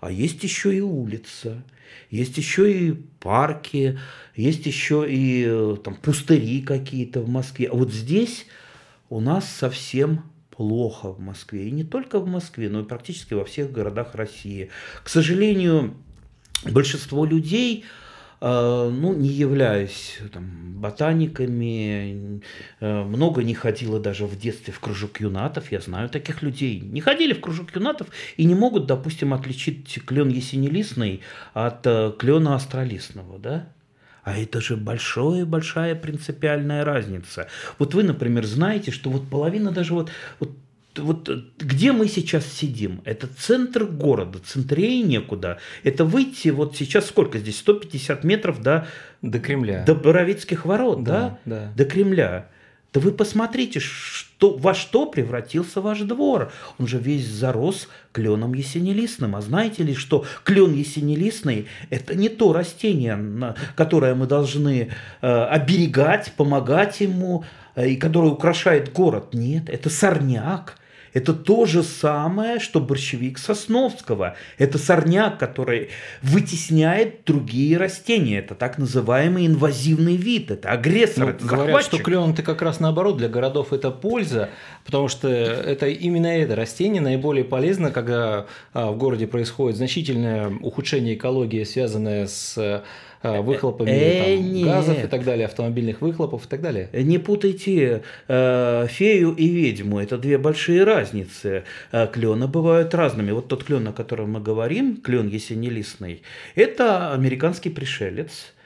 А 0.00 0.10
есть 0.10 0.42
еще 0.42 0.74
и 0.74 0.80
улица, 0.80 1.62
есть 2.10 2.36
еще 2.36 2.70
и 2.70 2.92
парки, 3.20 3.98
есть 4.34 4.66
еще 4.66 5.06
и 5.08 5.44
э, 5.46 5.76
там 5.82 5.94
пустыри 5.94 6.62
какие-то 6.62 7.20
в 7.20 7.28
Москве. 7.28 7.68
А 7.68 7.74
вот 7.74 7.92
здесь 7.92 8.46
у 9.08 9.20
нас 9.20 9.48
совсем 9.48 10.24
плохо 10.56 11.10
в 11.10 11.20
Москве. 11.20 11.68
И 11.68 11.70
не 11.70 11.84
только 11.84 12.18
в 12.18 12.26
Москве, 12.26 12.68
но 12.68 12.80
и 12.80 12.84
практически 12.84 13.34
во 13.34 13.44
всех 13.44 13.72
городах 13.72 14.14
России. 14.14 14.70
К 15.02 15.08
сожалению, 15.08 15.94
большинство 16.70 17.24
людей, 17.24 17.84
э, 18.40 18.90
ну, 18.92 19.14
не 19.14 19.28
являясь 19.28 20.18
там, 20.32 20.74
ботаниками, 20.80 22.42
э, 22.80 23.02
много 23.04 23.42
не 23.42 23.54
ходило 23.54 24.00
даже 24.00 24.26
в 24.26 24.38
детстве 24.38 24.72
в 24.72 24.80
кружок 24.80 25.20
юнатов, 25.20 25.72
я 25.72 25.80
знаю 25.80 26.08
таких 26.08 26.42
людей, 26.42 26.80
не 26.80 27.00
ходили 27.00 27.32
в 27.32 27.40
кружок 27.40 27.74
юнатов 27.74 28.08
и 28.36 28.44
не 28.44 28.54
могут, 28.54 28.86
допустим, 28.86 29.32
отличить 29.32 30.04
клен 30.04 30.28
есенелистный 30.28 31.20
от 31.54 31.86
э, 31.86 32.12
клена 32.18 32.54
астролистного, 32.54 33.38
да? 33.38 33.68
А 34.24 34.38
это 34.38 34.60
же 34.60 34.76
большая-большая 34.76 35.94
принципиальная 35.94 36.82
разница. 36.82 37.46
Вот 37.78 37.92
вы, 37.92 38.04
например, 38.04 38.46
знаете, 38.46 38.90
что 38.90 39.10
вот 39.10 39.28
половина 39.28 39.70
даже 39.70 39.92
вот, 39.92 40.10
вот 40.40 40.50
вот 40.98 41.28
где 41.58 41.92
мы 41.92 42.08
сейчас 42.08 42.46
сидим? 42.46 43.00
Это 43.04 43.26
центр 43.26 43.84
города, 43.84 44.38
центрее 44.38 45.02
некуда. 45.02 45.58
Это 45.82 46.04
выйти 46.04 46.48
вот 46.48 46.76
сейчас 46.76 47.06
сколько 47.06 47.38
здесь? 47.38 47.58
150 47.58 48.24
метров 48.24 48.62
до, 48.62 48.86
до 49.22 49.38
Кремля. 49.38 49.84
До 49.84 49.94
Боровицких 49.94 50.64
ворот, 50.64 51.02
да? 51.02 51.38
Да, 51.44 51.66
да. 51.66 51.72
До 51.76 51.84
Кремля. 51.84 52.48
Да 52.92 53.00
вы 53.00 53.10
посмотрите, 53.10 53.80
что, 53.80 54.56
во 54.56 54.72
что 54.72 55.06
превратился 55.06 55.80
ваш 55.80 56.00
двор. 56.00 56.52
Он 56.78 56.86
же 56.86 56.98
весь 56.98 57.26
зарос 57.26 57.88
кленом 58.12 58.54
ясенелистным. 58.54 59.34
А 59.34 59.40
знаете 59.40 59.82
ли, 59.82 59.94
что 59.94 60.24
клен 60.44 60.72
ясенелистный– 60.72 61.66
это 61.90 62.14
не 62.14 62.28
то 62.28 62.52
растение, 62.52 63.56
которое 63.74 64.14
мы 64.14 64.28
должны 64.28 64.90
э, 65.22 65.26
оберегать, 65.26 66.34
помогать 66.36 67.00
ему, 67.00 67.44
э, 67.74 67.88
и 67.88 67.96
которое 67.96 68.30
украшает 68.30 68.92
город. 68.92 69.34
Нет, 69.34 69.68
это 69.68 69.90
сорняк– 69.90 70.78
это 71.14 71.32
то 71.32 71.64
же 71.64 71.84
самое, 71.84 72.58
что 72.58 72.80
борщевик 72.80 73.38
Сосновского. 73.38 74.34
Это 74.58 74.78
сорняк, 74.78 75.38
который 75.38 75.90
вытесняет 76.22 77.24
другие 77.24 77.76
растения. 77.78 78.40
Это 78.40 78.56
так 78.56 78.78
называемый 78.78 79.46
инвазивный 79.46 80.16
вид. 80.16 80.50
Это 80.50 80.70
агрессор, 80.70 81.26
ну, 81.26 81.30
это 81.30 81.44
Говорят, 81.44 81.82
что 81.84 81.98
клен 81.98 82.32
это 82.32 82.42
как 82.42 82.60
раз 82.62 82.80
наоборот 82.80 83.16
для 83.16 83.28
городов 83.28 83.72
это 83.72 83.92
польза, 83.92 84.50
потому 84.84 85.06
что 85.08 85.28
это 85.28 85.86
именно 85.86 86.26
это 86.26 86.56
растение 86.56 87.00
наиболее 87.00 87.44
полезно, 87.44 87.92
когда 87.92 88.46
а, 88.72 88.90
в 88.90 88.98
городе 88.98 89.28
происходит 89.28 89.76
значительное 89.76 90.48
ухудшение 90.60 91.14
экологии, 91.14 91.62
связанное 91.62 92.26
с 92.26 92.82
выхлопами 93.32 93.90
э, 93.90 94.36
там, 94.36 94.62
газов 94.62 95.04
и 95.04 95.06
так 95.06 95.24
далее, 95.24 95.46
автомобильных 95.46 96.00
выхлопов 96.00 96.46
и 96.46 96.48
так 96.48 96.60
далее. 96.60 96.88
Не 96.92 97.18
путайте 97.18 98.02
э, 98.28 98.86
фею 98.88 99.34
и 99.34 99.48
ведьму, 99.48 100.00
это 100.00 100.18
две 100.18 100.38
большие 100.38 100.84
разницы. 100.84 101.64
Э, 101.92 102.06
клены 102.06 102.46
бывают 102.46 102.94
разными. 102.94 103.32
Вот 103.32 103.48
тот 103.48 103.64
клен, 103.64 103.88
о 103.88 103.92
котором 103.92 104.32
мы 104.32 104.40
говорим, 104.40 105.00
клен 105.00 105.28
ясенелистный, 105.28 106.22
это 106.54 107.12
американский 107.12 107.70
пришелец, 107.70 108.54
Э, 108.54 108.63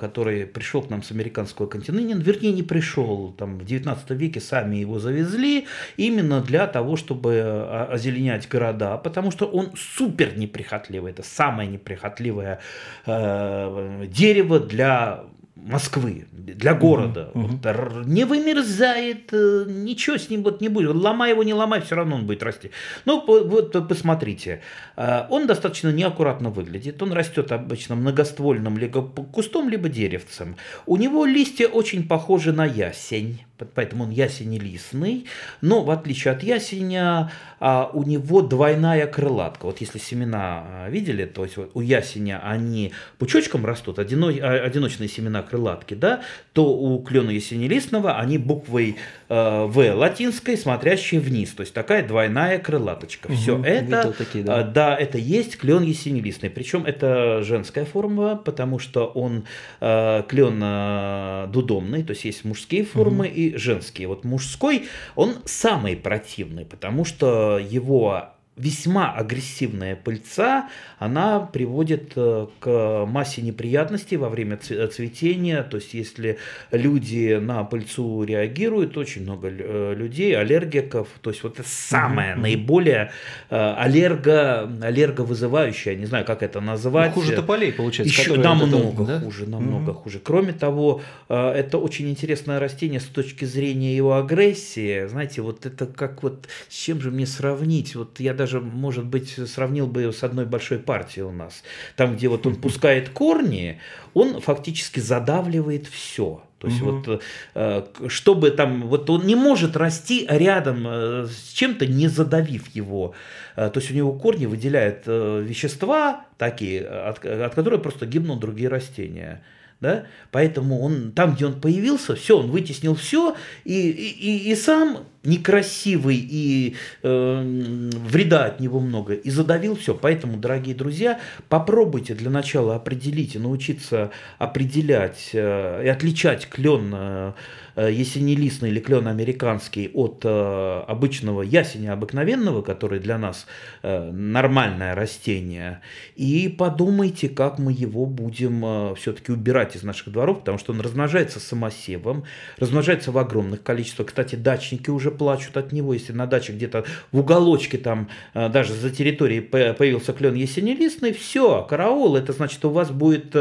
который 0.00 0.46
пришел 0.46 0.82
к 0.82 0.90
нам 0.90 1.02
с 1.02 1.10
американского 1.10 1.66
континента, 1.66 2.24
вернее 2.24 2.52
не 2.52 2.62
пришел, 2.62 3.32
там 3.32 3.58
в 3.58 3.64
19 3.64 4.10
веке 4.10 4.40
сами 4.40 4.76
его 4.76 4.98
завезли 4.98 5.66
именно 5.96 6.40
для 6.40 6.66
того, 6.66 6.96
чтобы 6.96 7.32
э, 7.32 7.86
озеленять 7.92 8.48
города, 8.48 8.96
потому 8.98 9.30
что 9.30 9.46
он 9.46 9.72
супер 9.76 10.36
неприхотливый, 10.36 11.12
это 11.12 11.22
самое 11.22 11.68
неприхотливое 11.68 12.60
э, 13.06 14.06
дерево 14.08 14.60
для 14.60 15.24
Москвы, 15.56 16.26
для 16.32 16.74
города. 16.74 17.30
Угу, 17.34 17.46
вот, 17.46 18.06
Не 18.06 18.24
вымерзает, 18.24 19.32
э, 19.32 19.64
ничего 19.68 20.18
с 20.18 20.28
ним 20.28 20.42
вот 20.42 20.60
не 20.60 20.68
будет. 20.68 20.94
Ломай 20.96 21.30
его, 21.30 21.44
не 21.44 21.54
ломай, 21.54 21.80
все 21.80 21.94
равно 21.94 22.16
он 22.16 22.26
будет 22.26 22.42
расти. 22.42 22.72
Ну, 23.04 23.24
вот 23.24 23.88
посмотрите. 23.88 24.62
Э, 24.96 25.26
он 25.30 25.46
достаточно 25.46 25.92
неаккуратно 25.92 26.50
выглядит. 26.50 27.00
Он 27.02 27.12
растет 27.12 27.52
обычно 27.52 27.94
многоствольным 27.94 28.76
либо 28.78 29.02
кустом, 29.02 29.68
либо 29.68 29.88
деревцем. 29.88 30.56
У 30.86 30.96
него 30.96 31.24
листья 31.24 31.68
очень 31.68 32.08
похожи 32.08 32.52
на 32.52 32.64
ясень 32.64 33.40
поэтому 33.74 34.04
он 34.04 34.10
ясенелистный, 34.10 35.26
но 35.60 35.84
в 35.84 35.90
отличие 35.90 36.32
от 36.32 36.42
ясеня 36.42 37.30
а, 37.60 37.90
у 37.92 38.02
него 38.02 38.42
двойная 38.42 39.06
крылатка. 39.06 39.66
Вот 39.66 39.80
если 39.80 39.98
семена 39.98 40.64
а, 40.66 40.90
видели, 40.90 41.24
то 41.24 41.44
есть 41.44 41.56
у 41.56 41.80
ясеня 41.80 42.40
они 42.44 42.92
пучочком 43.18 43.64
растут, 43.64 43.98
а, 43.98 44.02
одиночные 44.02 45.08
семена 45.08 45.42
крылатки, 45.42 45.94
да, 45.94 46.22
то 46.52 46.76
у 46.76 47.02
клена 47.02 47.30
ясенелистного 47.30 48.18
они 48.18 48.38
буквой 48.38 48.96
В 49.34 49.92
латинской, 49.94 50.56
смотрящей 50.56 51.18
вниз, 51.18 51.50
то 51.52 51.62
есть 51.62 51.74
такая 51.74 52.06
двойная 52.06 52.58
крылаточка. 52.58 53.26
Угу, 53.26 53.34
Все 53.34 53.62
это, 53.62 54.12
такие, 54.12 54.44
да. 54.44 54.62
да, 54.62 54.96
это 54.96 55.18
есть 55.18 55.56
клен 55.56 55.82
ясенелистный, 55.82 56.50
причем 56.50 56.84
это 56.84 57.42
женская 57.42 57.84
форма, 57.84 58.36
потому 58.36 58.78
что 58.78 59.06
он 59.06 59.44
э, 59.80 60.22
клен 60.28 60.60
э, 60.62 61.46
дудомный, 61.52 62.02
то 62.02 62.10
есть 62.10 62.24
есть 62.24 62.44
мужские 62.44 62.84
формы 62.84 63.26
угу. 63.26 63.34
и 63.34 63.56
женские. 63.56 64.08
Вот 64.08 64.24
мужской, 64.24 64.86
он 65.14 65.36
самый 65.44 65.96
противный, 65.96 66.64
потому 66.64 67.04
что 67.04 67.58
его 67.58 68.33
весьма 68.56 69.12
агрессивная 69.12 69.96
пыльца, 69.96 70.68
она 70.98 71.40
приводит 71.40 72.12
э, 72.14 72.46
к 72.60 73.04
массе 73.06 73.42
неприятностей 73.42 74.16
во 74.16 74.28
время 74.28 74.56
цветения. 74.56 75.62
То 75.64 75.78
есть, 75.78 75.92
если 75.94 76.38
люди 76.70 77.38
на 77.40 77.64
пыльцу 77.64 78.22
реагируют, 78.22 78.96
очень 78.96 79.22
много 79.22 79.48
э, 79.50 79.94
людей, 79.96 80.36
аллергиков. 80.36 81.08
То 81.20 81.30
есть, 81.30 81.42
вот 81.42 81.58
это 81.58 81.68
самое 81.68 82.34
mm-hmm. 82.34 82.40
наиболее 82.40 83.10
э, 83.50 83.74
аллерго, 83.76 84.70
аллерговызывающее, 84.82 85.96
не 85.96 86.06
знаю, 86.06 86.24
как 86.24 86.44
это 86.44 86.60
назвать. 86.60 87.14
Ну, 87.16 87.22
хуже 87.22 87.34
тополей, 87.34 87.72
получается. 87.72 88.22
Еще 88.22 88.36
намного 88.36 89.02
это, 89.02 89.04
да? 89.04 89.20
хуже, 89.20 89.46
намного 89.48 89.90
mm-hmm. 89.90 89.94
хуже. 89.94 90.20
Кроме 90.20 90.52
того, 90.52 91.02
это 91.28 91.78
очень 91.78 92.08
интересное 92.08 92.60
растение 92.60 93.00
с 93.00 93.06
точки 93.06 93.44
зрения 93.44 93.96
его 93.96 94.16
агрессии. 94.16 95.06
Знаете, 95.08 95.42
вот 95.42 95.66
это 95.66 95.86
как 95.86 96.22
вот, 96.22 96.46
с 96.68 96.74
чем 96.74 97.00
же 97.00 97.10
мне 97.10 97.26
сравнить? 97.26 97.96
Вот 97.96 98.20
я 98.20 98.32
даже 98.32 98.43
даже, 98.44 98.60
может 98.60 99.06
быть, 99.06 99.36
сравнил 99.48 99.86
бы 99.86 100.12
с 100.12 100.22
одной 100.22 100.44
большой 100.44 100.78
партией 100.78 101.24
у 101.24 101.32
нас. 101.32 101.62
Там, 101.96 102.16
где 102.16 102.28
вот 102.28 102.46
он 102.46 102.56
пускает 102.56 103.08
корни, 103.08 103.80
он 104.12 104.40
фактически 104.42 105.00
задавливает 105.00 105.86
все. 105.86 106.42
То 106.58 106.66
есть 106.68 106.82
угу. 106.82 106.90
вот 106.90 107.22
э, 107.54 107.82
чтобы 108.08 108.50
там, 108.50 108.82
вот 108.88 109.08
он 109.08 109.26
не 109.26 109.34
может 109.34 109.76
расти 109.76 110.26
рядом 110.28 110.86
э, 110.86 111.26
с 111.26 111.52
чем-то, 111.52 111.86
не 111.86 112.08
задавив 112.08 112.68
его. 112.74 113.14
Э, 113.56 113.70
то 113.70 113.80
есть 113.80 113.90
у 113.90 113.94
него 113.94 114.12
корни 114.12 114.44
выделяют 114.46 115.06
вещества 115.06 116.26
такие, 116.36 116.86
от, 116.86 117.24
от 117.24 117.54
которых 117.54 117.82
просто 117.82 118.06
гибнут 118.06 118.40
другие 118.40 118.68
растения 118.68 119.42
да, 119.80 120.06
поэтому 120.30 120.80
он 120.80 121.12
там, 121.12 121.34
где 121.34 121.44
он 121.44 121.60
появился, 121.60 122.14
все, 122.14 122.38
он 122.38 122.50
вытеснил 122.50 122.94
все, 122.94 123.36
и, 123.64 123.90
и, 123.90 124.50
и 124.50 124.54
сам 124.54 125.04
некрасивый, 125.24 126.16
и 126.16 126.76
э, 127.02 127.90
вреда 128.06 128.46
от 128.46 128.60
него 128.60 128.80
много, 128.80 129.14
и 129.14 129.30
задавил 129.30 129.76
все. 129.76 129.94
Поэтому, 129.94 130.36
дорогие 130.36 130.74
друзья, 130.74 131.20
попробуйте 131.48 132.14
для 132.14 132.30
начала 132.30 132.76
определить 132.76 133.34
и 133.34 133.38
научиться 133.38 134.10
определять 134.38 135.30
э, 135.32 135.84
и 135.84 135.88
отличать 135.88 136.48
клен 136.48 136.92
э, 136.94 137.32
Э, 137.76 137.90
ясенелистный 137.90 138.70
или 138.70 138.78
клен 138.78 139.08
американский 139.08 139.90
от 139.92 140.20
э, 140.24 140.84
обычного 140.86 141.42
ясеня 141.42 141.94
обыкновенного, 141.94 142.62
который 142.62 143.00
для 143.00 143.18
нас 143.18 143.46
э, 143.82 144.10
нормальное 144.12 144.94
растение, 144.94 145.80
и 146.14 146.48
подумайте, 146.48 147.28
как 147.28 147.58
мы 147.58 147.72
его 147.72 148.06
будем 148.06 148.94
все-таки 148.94 149.32
убирать 149.32 149.74
из 149.74 149.82
наших 149.82 150.12
дворов, 150.12 150.40
потому 150.40 150.58
что 150.58 150.72
он 150.72 150.80
размножается 150.80 151.40
самосевом, 151.40 152.24
размножается 152.58 153.10
в 153.10 153.18
огромных 153.18 153.64
количествах. 153.64 154.08
Кстати, 154.08 154.36
дачники 154.36 154.90
уже 154.90 155.10
плачут 155.14 155.56
от 155.56 155.72
него, 155.72 155.94
если 155.94 156.12
на 156.12 156.26
даче 156.26 156.52
где-то 156.52 156.84
в 157.12 157.20
уголочке 157.20 157.78
там 157.78 158.08
даже 158.34 158.74
за 158.74 158.90
территорией 158.90 159.40
появился 159.40 160.12
клен 160.12 160.34
ясенелистный, 160.34 161.12
все, 161.12 161.62
караул, 161.62 162.16
это 162.16 162.32
значит, 162.32 162.64
у 162.64 162.70
вас 162.70 162.90
будет 162.90 163.34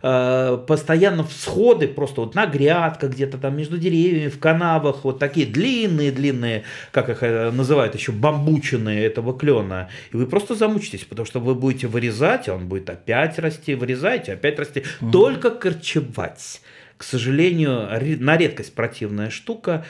постоянно 0.00 1.24
всходы 1.24 1.88
просто 1.88 2.22
вот 2.22 2.34
на 2.34 2.46
грядках 2.46 3.10
где-то 3.10 3.38
там 3.38 3.56
между 3.56 3.78
деревьями, 3.78 4.28
в 4.28 4.38
канавах, 4.38 5.04
вот 5.04 5.18
такие 5.18 5.46
длинные-длинные, 5.46 6.64
как 6.92 7.08
их 7.08 7.22
э, 7.22 7.50
называют 7.50 7.94
еще, 7.94 8.12
бамбучины 8.12 8.90
этого 8.90 9.38
клена. 9.38 9.88
И 10.12 10.16
вы 10.16 10.26
просто 10.26 10.54
замучитесь, 10.54 11.04
потому 11.04 11.26
что 11.26 11.40
вы 11.40 11.54
будете 11.54 11.86
вырезать, 11.86 12.48
а 12.48 12.54
он 12.54 12.66
будет 12.68 12.88
опять 12.88 13.38
расти, 13.38 13.74
вырезаете, 13.74 14.32
опять 14.32 14.58
расти. 14.58 14.84
Угу. 15.00 15.10
Только 15.10 15.50
корчевать. 15.50 16.62
К 16.96 17.02
сожалению, 17.02 17.88
на 18.20 18.36
редкость 18.36 18.74
противная 18.74 19.30
штука. 19.30 19.84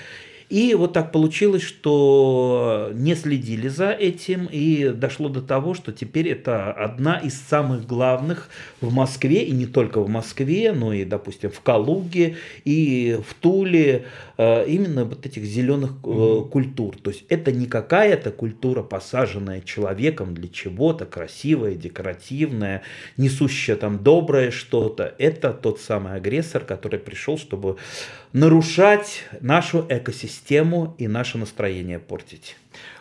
И 0.50 0.74
вот 0.74 0.92
так 0.92 1.12
получилось, 1.12 1.62
что 1.62 2.90
не 2.92 3.14
следили 3.14 3.68
за 3.68 3.92
этим, 3.92 4.48
и 4.50 4.88
дошло 4.88 5.28
до 5.28 5.40
того, 5.40 5.74
что 5.74 5.92
теперь 5.92 6.28
это 6.28 6.72
одна 6.72 7.18
из 7.18 7.40
самых 7.40 7.86
главных 7.86 8.48
в 8.80 8.92
Москве, 8.92 9.44
и 9.44 9.52
не 9.52 9.66
только 9.66 10.00
в 10.00 10.08
Москве, 10.08 10.72
но 10.72 10.92
и, 10.92 11.04
допустим, 11.04 11.52
в 11.52 11.60
Калуге 11.60 12.36
и 12.64 13.16
в 13.24 13.34
Туле, 13.34 14.06
э, 14.38 14.66
именно 14.66 15.04
вот 15.04 15.24
этих 15.24 15.44
зеленых 15.44 15.92
mm-hmm. 16.02 16.48
культур. 16.48 16.96
То 17.00 17.10
есть 17.10 17.24
это 17.28 17.52
не 17.52 17.66
какая-то 17.66 18.32
культура, 18.32 18.82
посаженная 18.82 19.60
человеком 19.60 20.34
для 20.34 20.48
чего-то, 20.48 21.06
красивая, 21.06 21.76
декоративная, 21.76 22.82
несущая 23.16 23.76
там 23.76 24.02
доброе 24.02 24.50
что-то. 24.50 25.14
Это 25.18 25.52
тот 25.52 25.78
самый 25.80 26.14
агрессор, 26.14 26.64
который 26.64 26.98
пришел, 26.98 27.38
чтобы 27.38 27.76
нарушать 28.32 29.24
нашу 29.40 29.86
экосистему 29.88 30.94
и 30.98 31.08
наше 31.08 31.38
настроение 31.38 31.98
портить. 31.98 32.56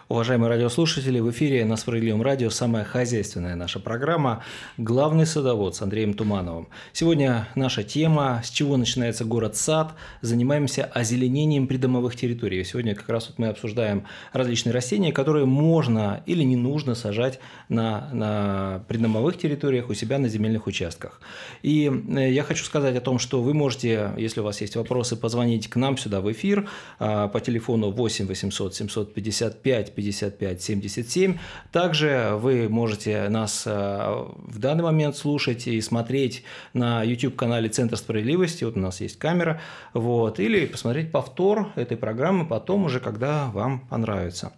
Уважаемые 0.10 0.50
радиослушатели, 0.50 1.20
в 1.20 1.30
эфире 1.30 1.64
на 1.66 1.76
Справедливом 1.76 2.24
радио 2.24 2.50
самая 2.50 2.84
хозяйственная 2.84 3.56
наша 3.56 3.80
программа 3.80 4.44
«Главный 4.76 5.28
садовод» 5.28 5.76
с 5.76 5.84
Андреем 5.84 6.16
Тумановым. 6.16 6.68
Сегодня 6.94 7.48
наша 7.54 7.84
тема 7.84 8.42
«С 8.44 8.50
чего 8.50 8.76
начинается 8.76 9.24
город-сад?» 9.24 9.94
Занимаемся 10.22 10.86
озеленением 10.86 11.68
придомовых 11.68 12.16
территорий. 12.16 12.64
Сегодня 12.64 12.96
как 12.96 13.08
раз 13.08 13.28
вот 13.28 13.38
мы 13.38 13.50
обсуждаем 13.50 14.08
различные 14.34 14.74
растения, 14.74 15.14
которые 15.14 15.46
можно 15.46 16.24
или 16.26 16.42
не 16.42 16.56
нужно 16.56 16.96
сажать 16.96 17.40
на, 17.70 18.10
на 18.12 18.84
придомовых 18.88 19.38
территориях 19.38 19.92
у 19.92 19.94
себя 19.94 20.18
на 20.18 20.28
земельных 20.28 20.66
участках. 20.66 21.22
И 21.62 21.86
э, 21.86 22.32
я 22.32 22.42
хочу 22.42 22.66
сказать 22.66 22.96
о 22.96 23.02
том, 23.02 23.20
что 23.20 23.44
вы 23.44 23.54
можете, 23.54 24.14
если 24.18 24.40
у 24.40 24.44
вас 24.44 24.60
есть 24.60 24.76
вопросы, 24.76 25.16
позвонить 25.16 25.70
к 25.70 25.76
нам 25.76 26.00
сюда 26.00 26.20
в 26.20 26.32
эфир 26.32 26.68
а, 26.98 27.28
по 27.28 27.40
телефону 27.40 27.92
8 27.92 28.26
800 28.26 28.74
755 28.74 29.99
55 30.00 30.62
77. 30.62 31.38
Также 31.72 32.32
вы 32.36 32.70
можете 32.70 33.28
нас 33.28 33.64
э, 33.66 33.70
в 33.70 34.58
данный 34.58 34.84
момент 34.84 35.18
слушать 35.18 35.68
и 35.68 35.82
смотреть 35.82 36.44
на 36.74 37.04
YouTube-канале 37.04 37.68
Центр 37.68 37.98
справедливости. 37.98 38.64
Вот 38.64 38.78
у 38.78 38.80
нас 38.80 39.02
есть 39.02 39.20
камера. 39.20 39.60
Вот, 39.94 40.40
или 40.40 40.66
посмотреть 40.66 41.12
повтор 41.12 41.74
этой 41.76 41.98
программы 41.98 42.46
потом 42.46 42.86
уже, 42.86 43.02
когда 43.02 43.48
вам 43.48 43.82
понравится. 43.82 44.54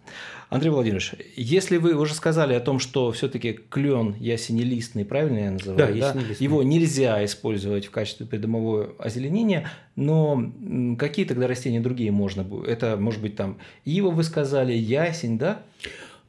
Андрей 0.52 0.70
Владимирович, 0.70 1.14
если 1.38 1.78
вы 1.78 1.96
уже 1.96 2.14
сказали 2.14 2.54
о 2.54 2.60
том, 2.60 2.80
что 2.80 3.14
все-таки 3.14 3.54
клен 3.54 4.18
ясенелистный, 4.20 5.06
правильно 5.06 5.38
я 5.38 5.52
называю, 5.52 5.98
да, 5.98 6.12
да? 6.12 6.20
его 6.40 6.62
нельзя 6.62 7.24
использовать 7.24 7.86
в 7.86 7.92
качестве 7.92 8.26
придомового 8.26 8.94
озеленения, 9.00 9.70
но 9.96 10.52
какие 11.00 11.24
тогда 11.24 11.48
растения 11.48 11.80
другие 11.80 12.12
можно? 12.12 12.46
Это 12.68 12.98
может 12.98 13.22
быть 13.22 13.38
там 13.38 13.60
ива, 13.86 14.10
вы 14.10 14.26
сказали, 14.26 14.74
ясень, 14.74 15.38
да? 15.40 15.64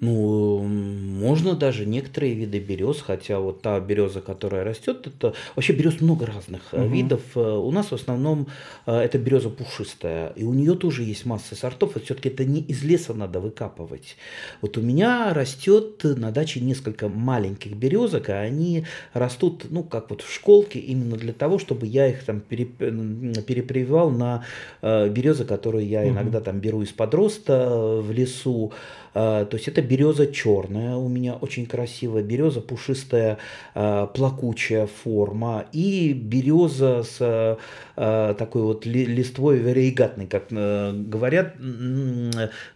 Ну, 0.03 0.65
можно 0.65 1.55
даже 1.55 1.87
некоторые 1.87 2.35
виды 2.35 2.59
берез, 2.59 3.01
хотя 3.01 3.39
вот 3.39 3.63
та 3.63 3.79
береза, 3.79 4.21
которая 4.21 4.65
растет, 4.65 5.07
это 5.07 5.33
вообще 5.55 5.75
берез 5.75 6.01
много 6.01 6.27
разных 6.27 6.61
угу. 6.73 6.83
видов. 6.89 7.21
Э, 7.37 7.41
у 7.41 7.71
нас 7.71 7.93
в 7.93 7.95
основном 7.95 8.49
э, 8.87 8.99
это 8.99 9.19
береза 9.19 9.49
пушистая, 9.49 10.33
и 10.35 10.43
у 10.43 10.55
нее 10.55 10.75
тоже 10.75 11.05
есть 11.05 11.25
масса 11.25 11.55
сортов. 11.55 11.95
Вот 11.95 12.03
все-таки 12.03 12.31
это 12.31 12.45
не 12.45 12.63
из 12.63 12.83
леса 12.83 13.15
надо 13.15 13.39
выкапывать. 13.39 14.17
Вот 14.61 14.77
у 14.77 14.81
меня 14.81 15.33
растет 15.35 16.01
на 16.03 16.33
даче 16.33 16.59
несколько 16.59 17.09
маленьких 17.09 17.77
березок, 17.77 18.29
и 18.29 18.33
они 18.33 18.87
растут, 19.13 19.67
ну, 19.71 19.85
как 19.85 20.11
вот 20.11 20.23
в 20.23 20.35
школке, 20.35 20.81
именно 20.81 21.17
для 21.17 21.33
того, 21.33 21.61
чтобы 21.61 21.87
я 21.87 22.09
их 22.09 22.25
там 22.25 22.41
перепрививал 22.41 24.11
на 24.11 24.45
березы, 24.83 25.45
которые 25.45 25.89
я 25.89 26.09
иногда 26.09 26.41
там 26.41 26.59
беру 26.59 26.83
из 26.83 26.91
подроста 26.91 28.01
в 28.03 28.11
лесу. 28.11 28.73
То 29.13 29.49
есть 29.53 29.69
это 29.69 29.83
береза 29.83 30.27
черная 30.27 30.97
у 30.97 31.09
меня 31.09 31.35
очень 31.35 31.67
красивая, 31.67 32.23
береза 32.23 32.61
пушистая, 32.61 33.39
э, 33.75 34.07
плакучая 34.15 34.87
форма 34.87 35.67
и 35.73 36.13
береза 36.13 37.03
с 37.03 37.19
э, 37.21 38.35
такой 38.39 38.63
вот 38.63 38.87
листвой 38.87 39.61
варигатной, 39.61 40.27
как 40.27 40.45
э, 40.51 40.93
говорят, 40.93 41.55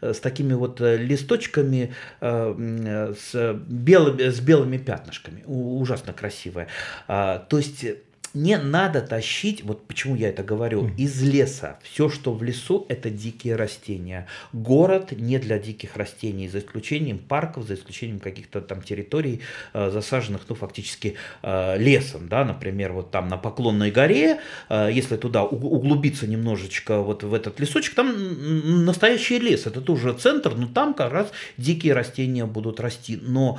с 0.00 0.20
такими 0.20 0.52
вот 0.52 0.80
листочками 0.80 1.92
с 2.20 3.54
белыми, 3.68 4.28
с 4.28 4.40
белыми 4.40 4.78
пятнышками. 4.78 5.42
Ужасно 5.46 6.12
красивая. 6.12 6.68
То 7.06 7.46
есть 7.52 7.84
не 8.36 8.58
надо 8.58 9.00
тащить, 9.00 9.64
вот 9.64 9.86
почему 9.86 10.14
я 10.14 10.28
это 10.28 10.42
говорю, 10.42 10.90
из 10.98 11.22
леса. 11.22 11.78
Все, 11.82 12.10
что 12.10 12.34
в 12.34 12.42
лесу, 12.42 12.84
это 12.90 13.08
дикие 13.08 13.56
растения. 13.56 14.26
Город 14.52 15.12
не 15.12 15.38
для 15.38 15.58
диких 15.58 15.96
растений, 15.96 16.46
за 16.46 16.58
исключением 16.58 17.18
парков, 17.18 17.66
за 17.66 17.74
исключением 17.74 18.20
каких-то 18.20 18.60
там 18.60 18.82
территорий, 18.82 19.40
э, 19.72 19.90
засаженных, 19.90 20.42
ну, 20.48 20.54
фактически 20.54 21.14
э, 21.42 21.78
лесом, 21.78 22.28
да, 22.28 22.44
например, 22.44 22.92
вот 22.92 23.10
там 23.10 23.28
на 23.28 23.38
Поклонной 23.38 23.90
горе, 23.90 24.40
э, 24.68 24.90
если 24.92 25.16
туда 25.16 25.42
углубиться 25.42 26.26
немножечко 26.26 27.00
вот 27.00 27.22
в 27.22 27.32
этот 27.32 27.58
лесочек, 27.58 27.94
там 27.94 28.84
настоящий 28.84 29.38
лес, 29.38 29.66
это 29.66 29.80
тоже 29.80 30.12
центр, 30.12 30.54
но 30.54 30.66
там 30.66 30.92
как 30.92 31.10
раз 31.10 31.32
дикие 31.56 31.94
растения 31.94 32.44
будут 32.44 32.80
расти. 32.80 33.16
Но 33.16 33.58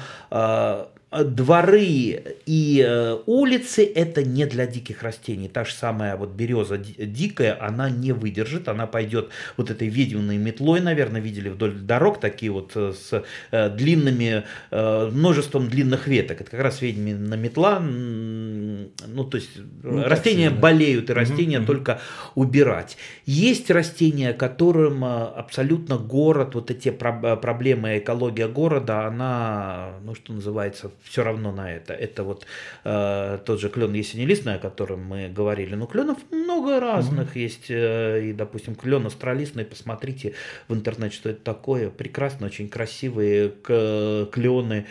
дворы 1.10 2.38
и 2.46 2.86
э, 2.86 3.17
улицы 3.26 3.86
это 3.86 4.24
не 4.24 4.46
для 4.46 4.67
диких 4.67 5.04
растений. 5.04 5.48
Та 5.48 5.63
же 5.63 5.74
самая 5.74 6.17
вот 6.17 6.32
береза 6.32 6.78
дикая, 6.78 7.58
она 7.62 7.89
не 7.89 8.12
выдержит, 8.12 8.67
она 8.67 8.88
пойдет 8.88 9.30
вот 9.56 9.72
этой 9.72 9.88
ведьминой 9.88 10.38
метлой, 10.38 10.82
наверное, 10.82 11.22
видели 11.22 11.48
вдоль 11.48 11.76
дорог 11.76 12.20
такие 12.20 12.52
вот 12.52 12.74
э, 12.76 12.93
с 12.93 13.24
длинными, 13.52 14.43
множеством 14.72 15.70
длинных 15.70 16.08
веток. 16.08 16.41
Это 16.41 16.52
как 16.52 16.60
раз 16.60 16.82
ведьмина 16.82 17.36
метла, 17.36 17.80
ну 17.80 19.24
то 19.24 19.38
есть 19.38 19.52
ну, 19.84 20.04
растения 20.04 20.48
сильно. 20.48 20.60
болеют, 20.60 21.10
и 21.10 21.13
растения 21.13 21.60
угу, 21.60 21.67
только 21.67 22.02
убирать. 22.36 22.98
Есть 23.26 23.72
растения, 23.72 24.34
которым 24.34 25.04
абсолютно 25.06 25.98
город, 25.98 26.56
вот 26.56 26.70
эти 26.70 26.89
проблемы, 26.89 28.00
экология 28.00 28.48
города, 28.48 29.08
она, 29.08 29.93
ну 30.04 30.13
что 30.13 30.34
называется, 30.34 30.91
все 31.04 31.24
равно 31.24 31.52
на 31.52 31.72
это. 31.72 31.94
Это 31.94 32.24
вот 32.24 32.46
э, 32.84 33.40
тот 33.46 33.60
же 33.60 33.70
клен 33.70 33.94
ясенелистный, 33.94 34.56
о 34.56 34.60
котором 34.60 35.04
мы 35.04 35.30
говорили. 35.30 35.76
Но 35.76 35.86
кленов 35.88 36.18
много 36.32 36.80
разных 36.80 37.36
mm-hmm. 37.36 37.42
есть. 37.42 37.66
Э, 37.70 38.22
и, 38.24 38.34
допустим, 38.34 38.76
клен 38.76 39.06
астролистный, 39.06 39.66
посмотрите 39.66 40.34
в 40.68 40.74
интернете, 40.74 41.16
что 41.16 41.30
это 41.30 41.42
такое. 41.42 41.90
Прекрасно, 41.90 42.48
очень 42.48 42.70
красивые 42.70 43.50
клены. 44.32 44.86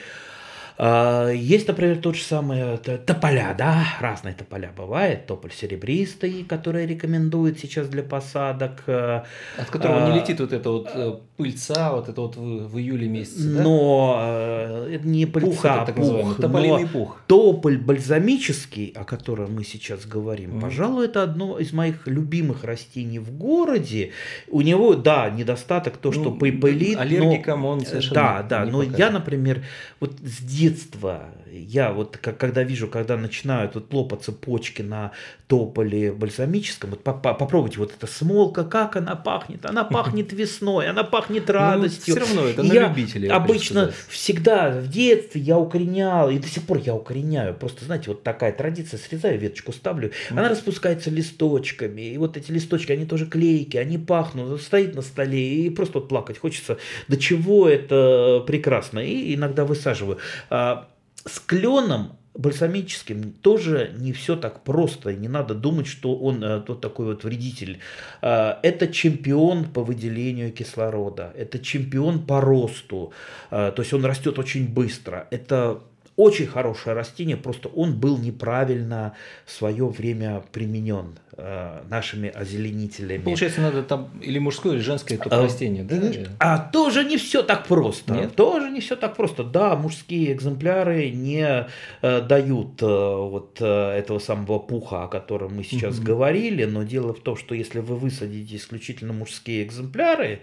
Есть, 0.79 1.69
например, 1.69 1.99
тот 1.99 2.17
же 2.17 2.23
самый 2.23 2.79
тополя, 2.79 3.55
да, 3.57 3.85
разные 4.01 4.35
тополя 4.35 4.71
бывает. 4.77 5.27
Тополь 5.27 5.53
серебристый, 5.53 6.45
который 6.45 6.87
рекомендуют 6.87 7.59
сейчас 7.59 7.89
для 7.89 8.03
посадок. 8.03 8.83
Э, 8.87 9.23
От 9.59 9.71
которого 9.71 10.05
а, 10.05 10.11
не 10.11 10.21
летит 10.21 10.41
вот 10.41 10.53
эта 10.53 10.71
вот 10.71 10.89
э, 10.95 11.15
пыльца, 11.37 11.93
вот 11.93 12.09
это 12.09 12.21
вот 12.21 12.37
в, 12.37 12.69
в 12.69 12.79
июле 12.79 13.09
месяце, 13.09 13.55
да? 13.55 13.63
Но 13.63 14.17
э, 14.21 14.95
это 14.97 15.07
не 15.07 15.27
пыльца, 15.27 15.49
пух, 15.49 15.65
это 15.65 15.87
так 15.87 15.95
пух, 15.97 16.37
тополиный 16.37 16.87
пух. 16.87 17.21
Тополь 17.27 17.79
бальзамический, 17.79 18.93
о 18.95 19.05
котором 19.05 19.55
мы 19.55 19.65
сейчас 19.65 20.07
говорим, 20.07 20.59
mm. 20.59 20.61
пожалуй, 20.61 21.07
это 21.07 21.23
одно 21.23 21.59
из 21.59 21.73
моих 21.73 22.07
любимых 22.07 22.65
растений 22.65 23.19
в 23.19 23.31
городе. 23.31 24.13
У 24.49 24.61
него, 24.61 24.95
да, 24.95 25.31
недостаток 25.31 25.97
то, 25.97 26.13
что 26.13 26.25
ну, 26.25 26.37
пылит. 26.37 26.99
Аллергикам 26.99 27.63
но, 27.63 27.69
он 27.69 27.81
совершенно 27.81 28.15
Да, 28.15 28.43
да, 28.43 28.65
но 28.65 28.81
покажет. 28.81 28.99
я, 28.99 29.11
например, 29.11 29.65
вот 30.01 30.13
с 30.23 30.43
детства. 30.69 31.25
Я 31.51 31.93
вот 31.93 32.19
как, 32.19 32.39
когда 32.39 32.63
вижу, 32.63 32.89
когда 32.89 33.17
начинают 33.17 33.75
вот 33.75 33.93
лопаться 33.93 34.33
почки 34.33 34.83
на 34.83 35.13
тополе 35.47 36.13
бальзамическом, 36.13 36.91
вот 36.91 37.03
попробуйте 37.03 37.79
вот 37.79 37.93
эта 37.97 38.07
смолка, 38.07 38.65
как 38.65 38.97
она 38.97 39.15
пахнет, 39.15 39.65
она 39.65 39.85
пахнет 39.85 40.33
весной, 40.35 40.89
она 40.89 41.05
пахнет 41.05 41.47
ну, 41.47 41.55
радостью. 41.55 42.17
Ну, 42.17 42.25
все 42.25 42.35
равно 42.35 42.49
это 42.49 42.63
на 42.63 42.73
я 42.73 42.89
любителей. 42.89 43.29
Обычно 43.29 43.93
всегда 44.09 44.71
в 44.71 44.89
детстве 44.89 45.41
я 45.41 45.59
укоренял, 45.59 46.31
и 46.31 46.39
до 46.39 46.49
сих 46.49 46.65
пор 46.65 46.79
я 46.79 46.95
укореняю, 46.95 47.55
просто 47.55 47.85
знаете, 47.85 48.07
вот 48.09 48.23
такая 48.23 48.53
традиция, 48.53 48.99
срезаю 48.99 49.39
веточку, 49.39 49.73
ставлю, 49.73 50.11
она 50.31 50.49
распускается 50.49 51.11
листочками, 51.11 52.03
и 52.03 52.19
вот 52.19 52.37
эти 52.37 52.51
листочки, 52.51 52.93
они 52.93 53.07
тоже 53.07 53.27
клейкие, 53.27 53.83
они 53.83 53.99
пахнут, 53.99 54.61
стоит 54.61 54.95
на 54.95 55.03
столе, 55.03 55.67
и 55.67 55.71
просто 55.71 56.01
вот 56.01 56.09
плакать 56.09 56.39
хочется, 56.39 56.79
до 57.09 57.17
чего 57.17 57.69
это 57.69 58.45
прекрасно, 58.47 58.99
и 58.99 59.35
иногда 59.35 59.65
высаживаю. 59.65 60.19
А, 60.57 60.89
с 61.27 61.39
кленом 61.39 62.13
бальсамическим 62.35 63.33
тоже 63.43 63.93
не 63.99 64.13
все 64.13 64.37
так 64.37 64.65
просто. 64.65 65.13
Не 65.13 65.29
надо 65.29 65.55
думать, 65.55 65.87
что 65.87 66.17
он 66.17 66.43
э, 66.43 66.61
тот 66.61 66.81
такой 66.81 67.07
вот 67.07 67.25
вредитель. 67.25 67.81
Э, 68.23 68.55
это 68.63 68.89
чемпион 68.89 69.65
по 69.65 69.85
выделению 69.85 70.53
кислорода. 70.53 71.33
Это 71.37 71.59
чемпион 71.59 72.25
по 72.27 72.41
росту. 72.41 73.13
Э, 73.51 73.71
то 73.75 73.83
есть 73.83 73.93
он 73.93 74.05
растет 74.05 74.39
очень 74.39 74.67
быстро. 74.67 75.29
Это 75.31 75.81
очень 76.17 76.47
хорошее 76.47 76.97
растение, 76.97 77.37
просто 77.37 77.69
он 77.69 78.01
был 78.01 78.17
неправильно 78.17 79.13
в 79.45 79.53
свое 79.53 79.87
время 79.87 80.43
применен 80.53 81.19
нашими 81.37 82.31
озеленителями. 82.31 83.23
Получается, 83.23 83.61
надо 83.61 83.83
там 83.83 84.11
или 84.23 84.39
мужское, 84.39 84.75
или 84.75 84.81
женское 84.81 85.19
только 85.19 85.39
а, 85.39 85.43
растение, 85.43 85.85
да? 85.85 85.97
А 86.39 86.59
тоже 86.59 87.05
не 87.05 87.17
все 87.19 87.43
так 87.43 87.67
просто. 87.67 88.15
Нет? 88.15 88.35
Тоже 88.37 88.71
не 88.71 88.81
все 88.81 88.97
так 88.97 89.17
просто. 89.17 89.45
Да, 89.45 89.77
мужские 89.77 90.33
экземпляры 90.33 91.11
не 91.11 91.67
э, 92.03 92.21
дают 92.23 92.83
э, 92.83 92.87
вот 92.87 93.59
э, 93.61 93.99
этого 93.99 94.19
самого 94.19 94.59
пуха, 94.59 95.05
о 95.05 95.09
котором 95.09 95.57
мы 95.57 95.65
сейчас 95.65 95.99
угу. 95.99 96.07
говорили, 96.07 96.65
но 96.65 96.83
дело 96.83 97.13
в 97.13 97.21
том, 97.21 97.37
что 97.37 97.55
если 97.55 97.81
вы 97.81 97.97
высадите 97.97 98.57
исключительно 98.57 99.13
мужские 99.13 99.63
экземпляры, 99.65 100.41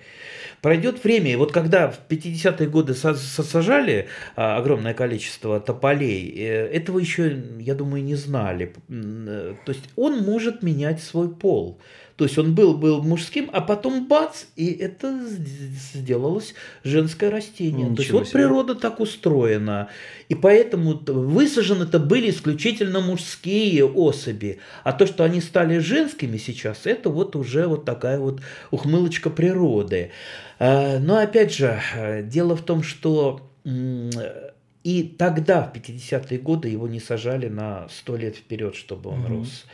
пройдет 0.61 1.03
время, 1.03 1.31
и 1.31 1.35
вот 1.35 1.51
когда 1.51 1.89
в 1.89 1.99
50-е 2.07 2.69
годы 2.69 2.93
сажали 2.93 4.07
э, 4.35 4.41
огромное 4.41 4.93
количество 4.93 5.59
тополей, 5.59 6.29
этого 6.29 6.99
еще, 6.99 7.41
я 7.59 7.75
думаю, 7.75 8.03
не 8.03 8.15
знали. 8.15 8.73
То 8.87 9.71
есть 9.71 9.89
он 9.95 10.19
может 10.19 10.63
менять 10.63 10.82
свой 11.01 11.29
пол. 11.29 11.79
То 12.15 12.25
есть 12.25 12.37
он 12.37 12.53
был, 12.53 12.77
был 12.77 13.01
мужским, 13.01 13.49
а 13.51 13.59
потом 13.59 14.07
бац, 14.07 14.43
и 14.55 14.71
это 14.71 15.19
сделалось 15.27 16.53
женское 16.83 17.31
растение. 17.31 17.89
Ничего 17.89 17.95
То 17.95 18.01
есть 18.01 18.11
вот 18.11 18.27
себе. 18.27 18.39
природа 18.39 18.75
так 18.75 18.99
устроена. 18.99 19.89
И 20.29 20.35
поэтому 20.35 20.93
высажены 20.93 21.83
это 21.83 21.99
были 21.99 22.29
исключительно 22.29 23.01
мужские 23.01 23.83
особи. 23.85 24.59
А 24.83 24.93
то, 24.93 25.07
что 25.07 25.23
они 25.23 25.41
стали 25.41 25.79
женскими 25.79 26.37
сейчас, 26.37 26.85
это 26.85 27.09
вот 27.09 27.35
уже 27.35 27.65
вот 27.65 27.83
такая 27.83 28.19
вот 28.19 28.41
ухмылочка 28.69 29.31
природы. 29.31 30.11
А, 30.59 30.99
но 30.99 31.17
опять 31.17 31.53
же, 31.53 31.81
дело 32.25 32.55
в 32.55 32.61
том, 32.61 32.83
что 32.83 33.41
и 34.83 35.15
тогда, 35.17 35.63
в 35.63 35.75
50-е 35.75 36.37
годы, 36.37 36.67
его 36.67 36.87
не 36.87 36.99
сажали 36.99 37.47
на 37.47 37.87
100 37.89 38.15
лет 38.17 38.35
вперед, 38.35 38.75
чтобы 38.75 39.09
он 39.09 39.25
угу. 39.25 39.39
рос. 39.39 39.65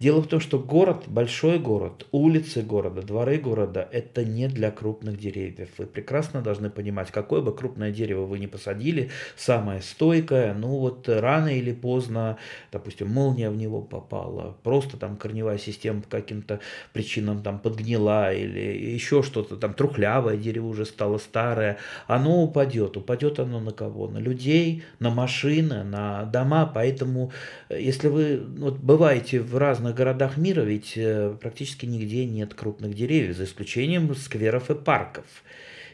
Дело 0.00 0.22
в 0.22 0.28
том, 0.28 0.38
что 0.38 0.60
город, 0.60 1.04
большой 1.08 1.58
город, 1.58 2.06
улицы 2.12 2.62
города, 2.62 3.02
дворы 3.02 3.38
города– 3.38 3.88
это 3.92 4.24
не 4.24 4.46
для 4.46 4.70
крупных 4.70 5.18
деревьев. 5.18 5.70
Вы 5.76 5.86
прекрасно 5.86 6.40
должны 6.40 6.70
понимать, 6.70 7.10
какое 7.10 7.40
бы 7.40 7.52
крупное 7.52 7.90
дерево 7.90 8.24
вы 8.24 8.38
не 8.38 8.46
посадили, 8.46 9.10
самое 9.36 9.82
стойкое, 9.82 10.54
ну 10.54 10.68
вот 10.78 11.08
рано 11.08 11.48
или 11.48 11.72
поздно, 11.72 12.38
допустим, 12.70 13.08
молния 13.08 13.50
в 13.50 13.56
него 13.56 13.82
попала, 13.82 14.56
просто 14.62 14.96
там 14.98 15.16
корневая 15.16 15.58
система 15.58 16.02
по 16.02 16.08
каким-то 16.08 16.60
причинам 16.92 17.42
там 17.42 17.58
подгнила 17.58 18.32
или 18.32 18.60
еще 18.94 19.24
что-то, 19.24 19.56
там 19.56 19.74
трухлявое 19.74 20.36
дерево 20.36 20.68
уже 20.68 20.84
стало 20.86 21.18
старое, 21.18 21.78
оно 22.06 22.44
упадет. 22.44 22.96
Упадет 22.96 23.40
оно 23.40 23.58
на 23.58 23.72
кого? 23.72 24.06
На 24.06 24.18
людей, 24.18 24.84
на 25.00 25.10
машины, 25.10 25.82
на 25.82 26.24
дома. 26.24 26.70
Поэтому, 26.72 27.32
э, 27.68 27.80
если 27.80 28.06
вы 28.06 28.40
вот, 28.58 28.78
бываете 28.78 29.40
в 29.40 29.56
разных 29.56 29.87
крупных 29.88 29.94
городах 29.94 30.36
мира 30.36 30.62
ведь 30.62 30.92
э, 30.96 31.36
практически 31.40 31.86
нигде 31.86 32.24
нет 32.26 32.54
крупных 32.54 32.94
деревьев, 32.94 33.36
за 33.36 33.44
исключением 33.44 34.14
скверов 34.14 34.70
и 34.70 34.74
парков. 34.74 35.24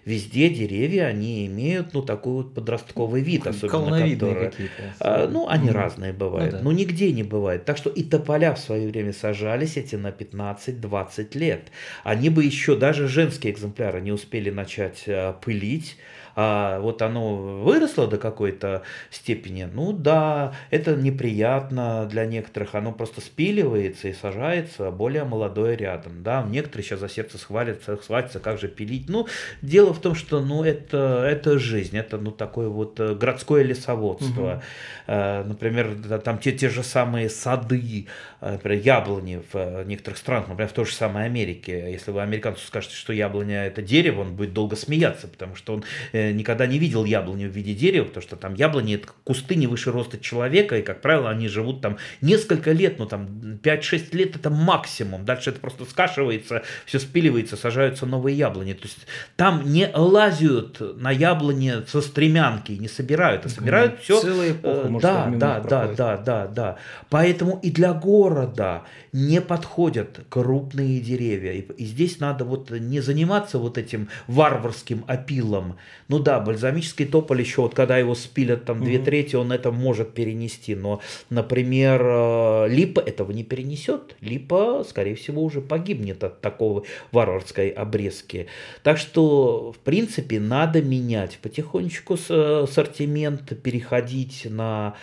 Везде 0.05 0.51
деревья, 0.51 1.07
они 1.07 1.47
имеют, 1.47 1.95
ну, 1.95 2.03
такой 2.03 2.35
вот 2.35 2.55
подростковый 2.55 3.23
вид, 3.23 3.47
особенно 3.47 4.07
которые... 4.07 4.53
А, 5.01 5.27
ну, 5.27 5.49
они 5.49 5.71
mm. 5.71 5.73
разные 5.73 6.13
бывают, 6.13 6.53
ну, 6.53 6.59
да. 6.59 6.65
но 6.65 6.73
нигде 6.73 7.11
не 7.11 7.23
бывает. 7.23 7.65
Так 7.65 7.79
что 7.79 7.89
и 7.89 8.03
тополя 8.03 8.53
в 8.53 8.59
свое 8.59 8.87
время 8.87 9.15
сажались 9.15 9.79
эти 9.79 9.97
на 9.97 10.09
15-20 10.09 11.39
лет. 11.39 11.69
Они 12.03 12.29
бы 12.29 12.45
еще, 12.45 12.77
даже 12.77 13.09
женские 13.09 13.55
экземпляры 13.55 14.03
не 14.03 14.13
успели 14.13 14.51
начать 14.51 15.05
а, 15.09 15.33
пылить, 15.33 15.97
а 16.37 16.81
вот 16.81 17.03
оно 17.03 17.37
выросло 17.37 18.07
до 18.07 18.19
какой-то 18.19 18.83
степени, 19.11 19.69
ну 19.73 19.93
да, 19.93 20.55
это 20.71 20.97
неприятно 20.97 22.07
для 22.11 22.27
некоторых, 22.27 22.75
оно 22.75 22.93
просто 22.93 23.21
спиливается 23.21 24.09
и 24.09 24.13
сажается 24.13 24.91
более 24.91 25.25
молодое 25.25 25.77
рядом, 25.77 26.23
да, 26.23 26.45
некоторые 26.49 26.85
сейчас 26.85 27.01
за 27.01 27.09
сердце 27.09 27.39
схвалятся, 27.39 27.97
схватятся, 27.97 28.41
как 28.41 28.59
же 28.59 28.69
пилить, 28.69 29.09
ну, 29.09 29.29
дело 29.63 29.93
в 29.93 30.01
том, 30.01 30.15
что, 30.15 30.41
ну, 30.41 30.65
это, 30.65 31.25
это 31.29 31.59
жизнь, 31.59 31.97
это, 31.97 32.19
ну, 32.19 32.31
такое 32.31 32.69
вот 32.69 32.99
э, 32.99 33.15
городское 33.15 33.63
лесоводство, 33.63 34.63
угу. 35.07 35.13
например, 35.49 35.97
там 36.25 36.39
те, 36.39 36.53
те 36.53 36.69
же 36.69 36.83
самые 36.83 37.29
сады, 37.29 38.07
э, 38.41 38.53
например, 38.53 38.83
яблони 38.83 39.43
в 39.53 39.85
некоторых 39.85 40.19
странах, 40.19 40.49
например, 40.49 40.69
в 40.69 40.73
той 40.73 40.87
же 40.87 40.93
самой 40.93 41.27
Америке, 41.27 41.93
если 41.93 42.11
вы 42.11 42.23
американцу 42.23 42.67
скажете, 42.67 42.95
что 42.97 43.13
яблоня 43.13 43.67
это 43.67 43.83
дерево, 43.83 44.23
он 44.23 44.35
будет 44.35 44.53
долго 44.53 44.77
смеяться, 44.77 45.29
потому 45.29 45.55
что 45.55 45.75
он 45.75 45.85
никогда 46.33 46.67
не 46.67 46.79
видел 46.79 47.05
яблоню 47.05 47.49
в 47.49 47.53
виде 47.53 47.75
дерева, 47.75 48.05
потому 48.05 48.23
что 48.23 48.37
там 48.37 48.55
яблони 48.55 48.95
это 48.95 49.09
кусты 49.25 49.55
не 49.55 49.67
выше 49.67 49.91
роста 49.93 50.19
человека, 50.19 50.79
и, 50.79 50.83
как 50.83 51.01
правило, 51.01 51.31
они 51.31 51.49
живут 51.49 51.81
там 51.81 51.99
несколько 52.21 52.73
лет, 52.73 52.99
ну 52.99 53.07
там 53.07 53.27
5-6 53.63 54.17
лет 54.17 54.37
это 54.37 54.51
максимум, 54.51 55.25
дальше 55.25 55.51
это 55.51 55.61
просто 55.61 55.85
скашивается, 55.85 56.63
все 56.87 56.99
спиливается, 56.99 57.57
сажаются 57.57 58.07
новые 58.07 58.37
яблони. 58.37 58.73
То 58.73 58.85
есть 58.85 59.07
там 59.37 59.63
не 59.71 59.91
лазят 59.95 60.81
на 60.81 61.11
яблони 61.11 61.85
со 61.87 62.01
стремянки, 62.01 62.73
не 62.73 62.89
собирают, 62.89 63.47
а 63.47 63.49
собирают 63.49 64.01
все. 64.01 64.21
Целая 64.21 64.53
эпоха, 64.53 64.89
может, 64.89 65.03
да, 65.03 65.33
да, 65.35 65.61
да, 65.61 65.93
да, 65.93 66.17
да, 66.17 66.47
да. 66.47 66.77
Поэтому 67.11 67.59
и 67.63 67.71
для 67.71 67.93
города 67.93 68.83
не 69.13 69.41
подходят 69.41 70.21
крупные 70.29 71.01
деревья. 71.01 71.53
И, 71.53 71.61
и 71.61 71.85
здесь 71.85 72.21
надо 72.21 72.45
вот 72.45 72.71
не 72.71 73.01
заниматься 73.01 73.59
вот 73.59 73.79
этим 73.79 74.09
варварским 74.27 75.05
опилом, 75.07 75.77
ну 76.15 76.21
да, 76.21 76.39
бальзамический 76.39 77.07
тополь 77.07 77.41
еще, 77.41 77.63
вот 77.63 77.75
когда 77.75 77.99
его 77.99 78.15
спилят 78.15 78.67
там 78.67 78.85
две 78.85 78.99
угу. 78.99 79.07
трети, 79.07 79.35
он 79.35 79.51
это 79.51 79.73
может 79.73 80.15
перенести. 80.15 80.77
Но, 80.77 81.01
например, 81.29 82.03
э, 82.05 82.69
липа 82.69 83.01
этого 83.01 83.33
не 83.33 83.43
перенесет. 83.43 84.15
Липа, 84.21 84.85
скорее 84.89 85.17
всего, 85.17 85.43
уже 85.43 85.61
погибнет 85.61 86.23
от 86.23 86.41
такого 86.41 86.85
варварской 87.11 87.71
обрезки. 87.71 88.47
Так 88.85 88.99
что, 88.99 89.73
в 89.73 89.79
принципе, 89.79 90.39
надо 90.39 90.83
менять 90.83 91.39
потихонечку 91.43 92.17
э, 92.29 92.63
ассортимент, 92.63 93.61
переходить 93.61 94.47
на 94.49 94.95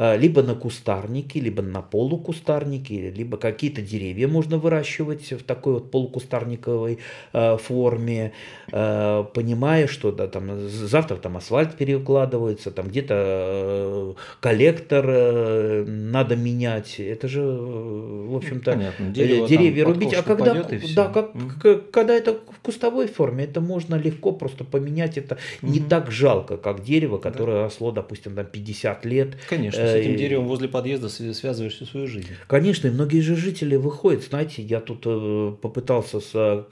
либо 0.00 0.42
на 0.42 0.54
кустарники, 0.54 1.38
либо 1.38 1.62
на 1.62 1.82
полукустарники, 1.82 3.12
либо 3.14 3.36
какие-то 3.36 3.82
деревья 3.82 4.28
можно 4.28 4.56
выращивать 4.56 5.32
в 5.32 5.42
такой 5.42 5.74
вот 5.74 5.90
полукустарниковой 5.90 6.98
э, 7.32 7.56
форме, 7.58 8.32
э, 8.72 9.24
понимая, 9.34 9.86
что 9.86 10.10
да, 10.12 10.26
там, 10.26 10.68
завтра 10.68 11.16
там 11.16 11.36
асфальт 11.36 11.76
перекладывается, 11.76 12.70
там 12.70 12.88
где-то 12.88 14.16
коллектор 14.40 15.84
надо 15.86 16.36
менять. 16.36 16.98
Это 16.98 17.28
же, 17.28 17.42
в 17.42 18.36
общем-то, 18.36 18.72
Понятно. 18.72 19.10
Дерево, 19.10 19.48
деревья 19.48 19.84
рубить. 19.84 20.14
А 20.14 20.22
когда, 20.22 20.54
да, 20.94 21.08
как, 21.08 21.34
mm. 21.34 21.90
когда 21.90 22.14
это 22.14 22.32
в 22.32 22.60
кустовой 22.62 23.06
форме, 23.06 23.44
это 23.44 23.60
можно 23.60 23.96
легко 23.96 24.32
просто 24.32 24.64
поменять. 24.64 25.18
Это 25.18 25.34
mm-hmm. 25.34 25.68
не 25.68 25.80
так 25.80 26.10
жалко, 26.10 26.56
как 26.56 26.82
дерево, 26.82 27.18
которое 27.18 27.58
да. 27.58 27.62
росло, 27.64 27.90
допустим, 27.90 28.34
там 28.34 28.46
50 28.46 29.04
лет. 29.04 29.36
Конечно 29.48 29.89
с 29.90 29.94
этим 29.94 30.16
деревом 30.16 30.46
возле 30.46 30.68
подъезда 30.68 31.08
связываешь 31.08 31.74
всю 31.74 31.86
свою 31.86 32.06
жизнь. 32.06 32.28
Конечно, 32.46 32.88
и 32.88 32.90
многие 32.90 33.20
же 33.20 33.36
жители 33.36 33.76
выходят. 33.76 34.22
Знаете, 34.24 34.62
я 34.62 34.80
тут 34.80 35.02
э, 35.06 35.54
попытался 35.60 36.20
с 36.20 36.66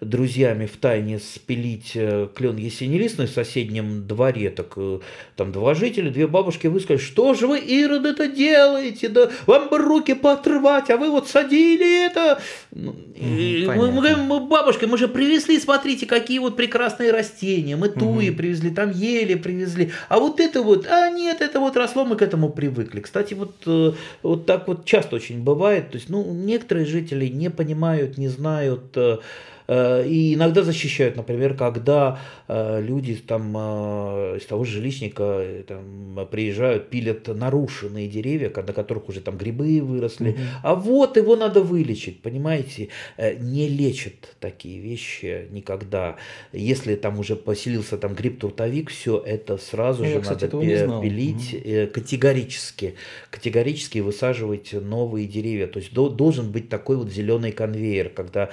друзьями 0.00 0.66
в 0.66 0.76
тайне 0.76 1.18
спилить 1.18 1.92
э, 1.94 2.28
клен 2.34 2.56
ясенелистный 2.56 3.26
в 3.26 3.30
соседнем 3.30 4.06
дворе, 4.06 4.50
так 4.50 4.74
э, 4.76 5.00
там 5.36 5.50
два 5.50 5.74
жителя, 5.74 6.10
две 6.10 6.26
бабушки 6.26 6.68
высказали, 6.68 6.98
что 6.98 7.34
же 7.34 7.46
вы, 7.46 7.58
Ирод, 7.58 8.06
это 8.06 8.28
делаете, 8.28 9.08
да 9.08 9.30
вам 9.46 9.68
бы 9.68 9.78
руки 9.78 10.14
поотрывать, 10.14 10.90
а 10.90 10.96
вы 10.96 11.10
вот 11.10 11.28
садили 11.28 12.06
это. 12.06 12.40
Угу, 12.70 12.94
мы, 13.20 13.90
мы, 13.90 14.16
мы, 14.16 14.40
бабушка, 14.40 14.86
мы 14.86 14.98
же 14.98 15.08
привезли, 15.08 15.58
смотрите, 15.58 16.06
какие 16.06 16.38
вот 16.38 16.56
прекрасные 16.56 17.10
растения, 17.10 17.76
мы 17.76 17.88
туи 17.88 18.30
угу. 18.30 18.36
привезли, 18.36 18.70
там 18.70 18.90
ели 18.92 19.34
привезли, 19.34 19.90
а 20.08 20.20
вот 20.20 20.38
это 20.38 20.62
вот, 20.62 20.86
а 20.86 21.10
нет, 21.10 21.40
это 21.40 21.58
вот 21.58 21.76
росло, 21.76 22.04
мы 22.04 22.16
к 22.16 22.22
этому 22.22 22.50
привыкли. 22.50 23.00
Кстати, 23.00 23.34
вот, 23.34 23.56
э, 23.66 23.92
вот 24.22 24.46
так 24.46 24.68
вот 24.68 24.84
часто 24.84 25.16
очень 25.16 25.42
бывает, 25.42 25.90
то 25.90 25.96
есть, 25.96 26.08
ну, 26.08 26.24
некоторые 26.32 26.86
жители 26.86 27.26
не 27.26 27.50
понимают, 27.50 28.16
не 28.16 28.28
знают, 28.28 28.96
и 29.68 30.34
иногда 30.34 30.62
защищают, 30.62 31.16
например, 31.16 31.54
когда 31.54 32.18
э, 32.48 32.80
люди 32.80 33.16
там 33.16 33.54
э, 33.54 34.38
из 34.38 34.46
того 34.46 34.64
же 34.64 34.78
жилищника 34.78 35.44
там, 35.66 36.26
приезжают, 36.30 36.88
пилят 36.88 37.28
нарушенные 37.28 38.08
деревья, 38.08 38.50
на 38.54 38.72
которых 38.72 39.10
уже 39.10 39.20
там 39.20 39.36
грибы 39.36 39.82
выросли. 39.82 40.30
Угу. 40.30 40.38
А 40.62 40.74
вот 40.74 41.18
его 41.18 41.36
надо 41.36 41.60
вылечить, 41.60 42.22
понимаете? 42.22 42.88
Не 43.18 43.68
лечат 43.68 44.36
такие 44.40 44.80
вещи 44.80 45.48
никогда. 45.50 46.16
Если 46.52 46.94
там 46.94 47.18
уже 47.18 47.36
поселился 47.36 47.98
там 47.98 48.14
гриб-трутовик, 48.14 48.88
все 48.88 49.18
это 49.18 49.58
сразу 49.58 50.02
Я, 50.04 50.14
же 50.14 50.20
кстати, 50.20 50.44
надо 50.44 51.02
пилить 51.02 51.54
угу. 51.54 51.92
категорически. 51.92 52.94
Категорически 53.30 53.98
высаживать 53.98 54.72
новые 54.72 55.26
деревья. 55.26 55.66
То 55.66 55.78
есть 55.78 55.92
должен 55.92 56.50
быть 56.52 56.70
такой 56.70 56.96
вот 56.96 57.10
зеленый 57.10 57.52
конвейер, 57.52 58.08
когда 58.08 58.48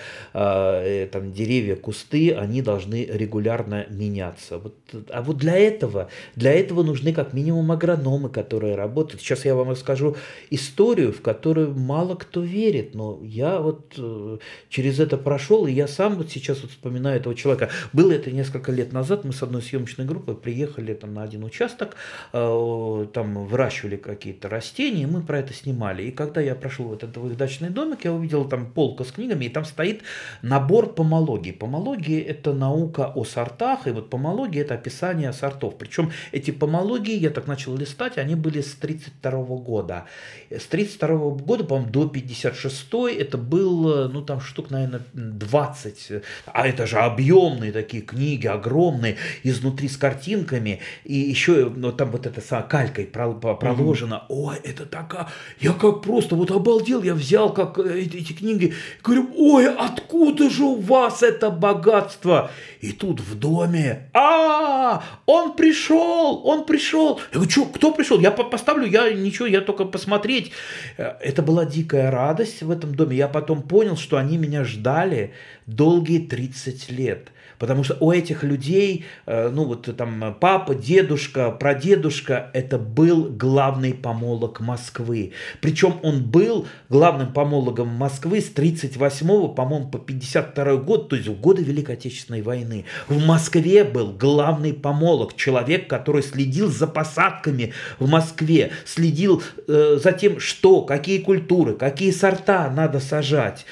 там 1.05 1.31
деревья, 1.31 1.75
кусты, 1.75 2.33
они 2.33 2.61
должны 2.61 3.05
регулярно 3.05 3.85
меняться. 3.89 4.57
Вот, 4.57 4.75
а 5.09 5.21
вот 5.21 5.37
для 5.37 5.57
этого, 5.57 6.09
для 6.35 6.53
этого 6.53 6.83
нужны 6.83 7.13
как 7.13 7.33
минимум 7.33 7.71
агрономы, 7.71 8.29
которые 8.29 8.75
работают. 8.75 9.21
Сейчас 9.21 9.45
я 9.45 9.55
вам 9.55 9.69
расскажу 9.69 10.15
историю, 10.49 11.11
в 11.11 11.21
которую 11.21 11.75
мало 11.75 12.15
кто 12.15 12.41
верит, 12.41 12.95
но 12.95 13.19
я 13.23 13.59
вот 13.59 13.93
э, 13.97 14.37
через 14.69 14.99
это 14.99 15.17
прошел, 15.17 15.67
и 15.67 15.71
я 15.71 15.87
сам 15.87 16.15
вот 16.15 16.31
сейчас 16.31 16.61
вот 16.61 16.71
вспоминаю 16.71 17.17
этого 17.17 17.35
человека. 17.35 17.69
Было 17.93 18.11
это 18.11 18.31
несколько 18.31 18.71
лет 18.71 18.93
назад, 18.93 19.23
мы 19.23 19.33
с 19.33 19.43
одной 19.43 19.61
съемочной 19.61 20.05
группой 20.05 20.35
приехали 20.35 20.93
там 20.93 21.13
на 21.13 21.23
один 21.23 21.43
участок, 21.43 21.95
э, 22.33 23.07
там 23.13 23.45
выращивали 23.45 23.97
какие-то 23.97 24.49
растения, 24.49 25.03
и 25.03 25.05
мы 25.05 25.21
про 25.21 25.39
это 25.39 25.53
снимали. 25.53 26.03
И 26.03 26.11
когда 26.11 26.41
я 26.41 26.55
прошел 26.55 26.85
в 26.85 26.93
этот 26.93 27.11
двухэтажный 27.11 27.69
домик, 27.69 28.05
я 28.05 28.13
увидел 28.13 28.45
там 28.45 28.71
полку 28.71 29.03
с 29.03 29.11
книгами, 29.11 29.45
и 29.45 29.49
там 29.49 29.65
стоит 29.65 30.01
набор 30.41 30.93
помологии? 30.95 31.51
Помология– 31.51 32.23
это 32.27 32.53
наука 32.53 33.11
о 33.15 33.23
сортах, 33.25 33.87
и 33.87 33.91
вот 33.91 34.09
помология– 34.09 34.61
это 34.63 34.75
описание 34.75 35.33
сортов. 35.33 35.77
Причем 35.77 36.11
эти 36.31 36.51
помологии, 36.51 37.15
я 37.17 37.29
так 37.29 37.47
начал 37.47 37.75
листать, 37.75 38.17
они 38.17 38.35
были 38.35 38.61
с 38.61 38.75
1932 38.75 39.57
года. 39.57 40.05
С 40.49 40.67
1932 40.67 41.45
года, 41.45 41.63
по-моему, 41.63 41.91
до 41.91 42.07
56 42.07 42.87
это 43.19 43.37
был, 43.37 44.09
ну, 44.09 44.21
там 44.21 44.39
штук, 44.41 44.71
наверное, 44.71 45.01
20. 45.13 46.23
А 46.45 46.67
это 46.67 46.87
же 46.87 46.97
объемные 46.97 47.71
такие 47.71 48.03
книги, 48.03 48.47
огромные, 48.47 49.17
изнутри 49.43 49.87
с 49.87 49.97
картинками. 49.97 50.79
И 51.03 51.15
еще 51.15 51.71
ну, 51.75 51.91
там 51.91 52.11
вот 52.11 52.25
это 52.25 52.41
с 52.41 52.61
калькой 52.69 53.05
проложено. 53.05 54.23
Mm-hmm. 54.29 54.35
Ой, 54.45 54.55
это 54.63 54.85
такая... 54.85 55.27
Я 55.59 55.73
как 55.73 56.01
просто 56.01 56.35
вот 56.35 56.51
обалдел, 56.51 57.03
я 57.03 57.13
взял 57.13 57.53
как 57.53 57.77
эти, 57.79 58.17
эти 58.17 58.33
книги, 58.33 58.73
говорю, 59.03 59.29
ой, 59.35 59.73
откуда 59.73 60.49
же 60.49 60.63
у 60.63 60.75
вас 60.85 61.23
это 61.23 61.49
богатство? 61.49 62.51
И 62.81 62.91
тут 62.91 63.19
в 63.19 63.35
доме, 63.37 64.09
а, 64.13 65.03
он 65.25 65.55
пришел, 65.55 66.41
он 66.45 66.65
пришел. 66.65 67.19
Я 67.31 67.39
говорю, 67.39 67.51
что, 67.51 67.65
кто 67.65 67.91
пришел? 67.91 68.19
Я 68.19 68.31
поставлю, 68.31 68.87
я 68.87 69.11
ничего, 69.11 69.47
я 69.47 69.61
только 69.61 69.85
посмотреть. 69.85 70.51
Э, 70.97 71.13
это 71.21 71.41
была 71.41 71.65
дикая 71.65 72.11
радость 72.11 72.61
в 72.61 72.71
этом 72.71 72.95
доме. 72.95 73.17
Я 73.17 73.27
потом 73.27 73.61
понял, 73.61 73.97
что 73.97 74.17
они 74.17 74.37
меня 74.37 74.63
ждали 74.63 75.33
долгие 75.65 76.19
30 76.19 76.91
лет. 76.91 77.31
Потому 77.59 77.83
что 77.83 77.97
у 77.99 78.11
этих 78.11 78.43
людей, 78.43 79.05
э, 79.25 79.49
ну 79.49 79.65
вот 79.65 79.89
там 79.95 80.35
папа, 80.39 80.75
дедушка, 80.75 81.51
прадедушка, 81.51 82.49
это 82.53 82.77
был 82.77 83.29
главный 83.29 83.93
помолог 83.93 84.59
Москвы. 84.59 85.33
Причем 85.61 85.95
он 86.03 86.23
был 86.23 86.67
главным 86.89 87.33
помологом 87.33 87.89
Москвы 87.89 88.41
с 88.41 88.49
38 88.49 89.25
по-моему, 89.55 89.87
по 89.89 89.99
52 89.99 90.75
год, 90.77 91.09
то 91.09 91.15
есть 91.15 91.27
в 91.27 91.39
годы 91.39 91.63
Великой 91.63 91.95
Отечественной 91.95 92.41
войны. 92.41 92.85
В 93.07 93.25
Москве 93.25 93.83
был 93.83 94.11
главный 94.11 94.73
помолог, 94.73 95.35
человек, 95.35 95.89
который 95.89 96.23
следил 96.23 96.69
за 96.69 96.87
посадками 96.87 97.73
в 97.99 98.07
Москве, 98.07 98.71
следил 98.85 99.41
э, 99.67 99.99
за 100.01 100.11
тем, 100.11 100.39
что, 100.39 100.81
какие 100.81 101.19
культуры, 101.19 101.73
какие 101.73 102.11
сорта 102.11 102.69
надо 102.69 102.99
сажать. 102.99 103.65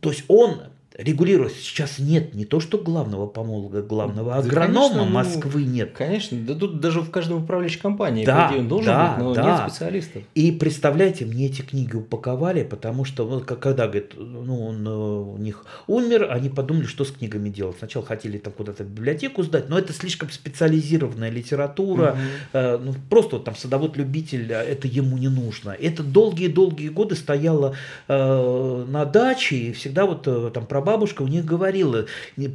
То 0.00 0.10
есть 0.10 0.24
он 0.28 0.60
регулировать. 0.98 1.54
Сейчас 1.54 2.00
нет 2.00 2.34
не 2.34 2.44
то, 2.44 2.58
что 2.58 2.76
главного 2.76 3.28
помолога, 3.28 3.82
главного 3.82 4.32
да, 4.32 4.38
агронома 4.38 4.88
конечно, 4.88 5.04
ну, 5.04 5.10
Москвы 5.10 5.62
нет. 5.62 5.92
Конечно, 5.96 6.36
да 6.40 6.54
тут 6.56 6.80
даже 6.80 7.00
в 7.00 7.10
каждом 7.10 7.44
управляющей 7.44 7.78
компании, 7.78 8.24
да, 8.24 8.52
он 8.56 8.66
должен 8.66 8.92
да, 8.92 9.14
быть, 9.14 9.24
но 9.24 9.34
да. 9.34 9.44
нет 9.44 9.70
специалистов. 9.70 10.22
И 10.34 10.50
представляете, 10.50 11.24
мне 11.24 11.46
эти 11.46 11.62
книги 11.62 11.94
упаковали, 11.94 12.64
потому 12.64 13.04
что 13.04 13.26
вот 13.26 13.44
когда, 13.44 13.86
говорит, 13.86 14.14
ну, 14.16 14.66
он 14.66 14.86
э, 14.86 14.90
у 14.90 15.36
них 15.38 15.64
умер, 15.86 16.28
они 16.32 16.48
подумали, 16.48 16.86
что 16.86 17.04
с 17.04 17.12
книгами 17.12 17.48
делать. 17.48 17.76
Сначала 17.78 18.04
хотели 18.04 18.38
там 18.38 18.52
куда-то 18.52 18.82
в 18.82 18.88
библиотеку 18.88 19.44
сдать, 19.44 19.68
но 19.68 19.78
это 19.78 19.92
слишком 19.92 20.30
специализированная 20.30 21.30
литература, 21.30 22.12
угу. 22.12 22.18
э, 22.54 22.78
ну, 22.78 22.94
просто 23.08 23.36
вот, 23.36 23.44
там 23.44 23.54
садовод-любитель, 23.54 24.52
а 24.52 24.64
это 24.64 24.88
ему 24.88 25.16
не 25.16 25.28
нужно. 25.28 25.70
Это 25.70 26.02
долгие-долгие 26.02 26.88
годы 26.88 27.14
стояло 27.14 27.76
э, 28.08 28.84
на 28.88 29.04
даче, 29.04 29.56
и 29.56 29.72
всегда 29.72 30.04
вот 30.04 30.26
э, 30.26 30.50
там 30.52 30.66
про 30.66 30.87
бабушка 30.88 31.20
у 31.20 31.28
них 31.28 31.44
говорила, 31.44 32.06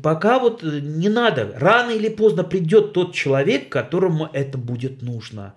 пока 0.02 0.40
вот 0.40 0.64
э, 0.64 0.80
не 0.82 1.08
надо, 1.08 1.54
рано 1.56 1.92
или 1.92 2.10
поздно 2.10 2.44
придет 2.44 2.92
тот 2.92 3.14
человек, 3.14 3.70
которому 3.70 4.28
это 4.34 4.58
будет 4.58 5.04
нужно. 5.04 5.54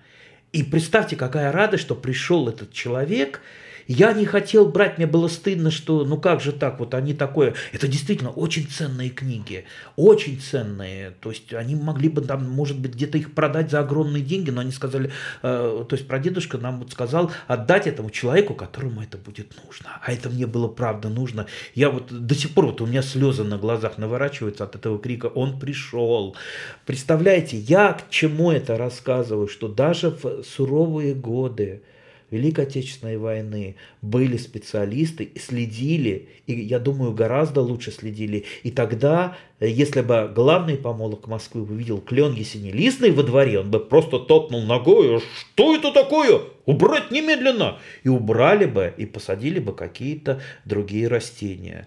И 0.53 0.63
представьте, 0.63 1.17
какая 1.17 1.53
радость, 1.53 1.85
что 1.85 1.95
пришел 1.95 2.51
этот 2.51 2.75
человек, 2.75 3.41
я 3.87 4.13
не 4.13 4.25
хотел 4.25 4.67
брать, 4.67 4.99
мне 4.99 5.07
было 5.07 5.29
стыдно, 5.29 5.71
что 5.71 6.05
ну 6.05 6.19
как 6.19 6.41
же 6.41 6.53
так, 6.53 6.79
вот 6.81 6.95
они 6.95 7.15
такое. 7.15 7.55
Это 7.73 7.89
действительно 7.89 8.31
очень 8.31 8.67
ценные 8.67 9.11
книги, 9.11 9.65
очень 9.97 10.41
ценные. 10.41 11.13
То 11.21 11.31
есть 11.31 11.53
они 11.55 11.75
могли 11.75 12.09
бы 12.09 12.23
там, 12.23 12.49
может 12.49 12.79
быть, 12.79 12.95
где-то 12.95 13.19
их 13.19 13.35
продать 13.35 13.71
за 13.71 13.81
огромные 13.81 14.23
деньги, 14.23 14.51
но 14.51 14.61
они 14.61 14.73
сказали, 14.73 15.11
э, 15.43 15.85
то 15.89 15.97
есть 15.97 16.09
прадедушка 16.09 16.59
нам 16.59 16.81
вот 16.81 16.93
сказал 16.93 17.31
отдать 17.47 17.87
этому 17.87 18.11
человеку, 18.11 18.55
которому 18.55 19.03
это 19.03 19.19
будет 19.19 19.55
нужно. 19.65 20.01
А 20.03 20.13
это 20.13 20.29
мне 20.31 20.47
было 20.47 20.69
правда 20.69 21.09
нужно. 21.09 21.47
Я 21.75 21.91
вот 21.91 22.11
до 22.11 22.35
сих 22.35 22.53
пор 22.53 22.67
вот 22.67 22.81
у 22.81 22.87
меня 22.87 23.03
слезы 23.03 23.45
на 23.45 23.59
глазах 23.59 23.99
наворачиваются 23.99 24.65
от 24.65 24.75
этого 24.75 24.99
крика 24.99 25.27
«Он 25.27 25.59
пришел!». 25.59 26.37
Представляете, 26.85 27.57
я 27.57 27.93
к 27.93 28.11
чему 28.11 28.51
это 28.51 28.77
рассказываю, 28.77 29.49
что 29.49 29.69
даже 29.69 30.11
в 30.11 30.43
суровые 30.43 31.15
годы, 31.15 31.83
Великой 32.31 32.65
Отечественной 32.65 33.19
войны 33.19 33.77
были 34.03 34.37
специалисты, 34.37 35.31
следили, 35.39 36.29
и, 36.47 36.55
я 36.55 36.81
думаю, 36.81 37.13
гораздо 37.13 37.61
лучше 37.61 37.93
следили. 37.93 38.45
И 38.65 38.73
тогда, 38.73 39.37
э, 39.61 39.69
если 39.69 40.01
бы 40.01 40.31
главный 40.35 40.77
помолок 40.77 41.29
Москвы 41.29 41.63
увидел 41.63 42.01
клен 42.01 42.35
ясенелистный 42.35 43.13
во 43.13 43.23
дворе, 43.23 43.61
он 43.61 43.71
бы 43.71 43.79
просто 43.79 44.19
топнул 44.19 44.63
ногой, 44.63 45.21
что 45.21 45.77
это 45.77 45.93
такое? 45.93 46.41
Убрать 46.65 47.13
немедленно! 47.13 47.79
И 48.03 48.09
убрали 48.09 48.67
бы, 48.67 48.93
и 48.97 49.07
посадили 49.07 49.61
бы 49.61 49.73
какие-то 49.73 50.41
другие 50.65 51.07
растения. 51.07 51.87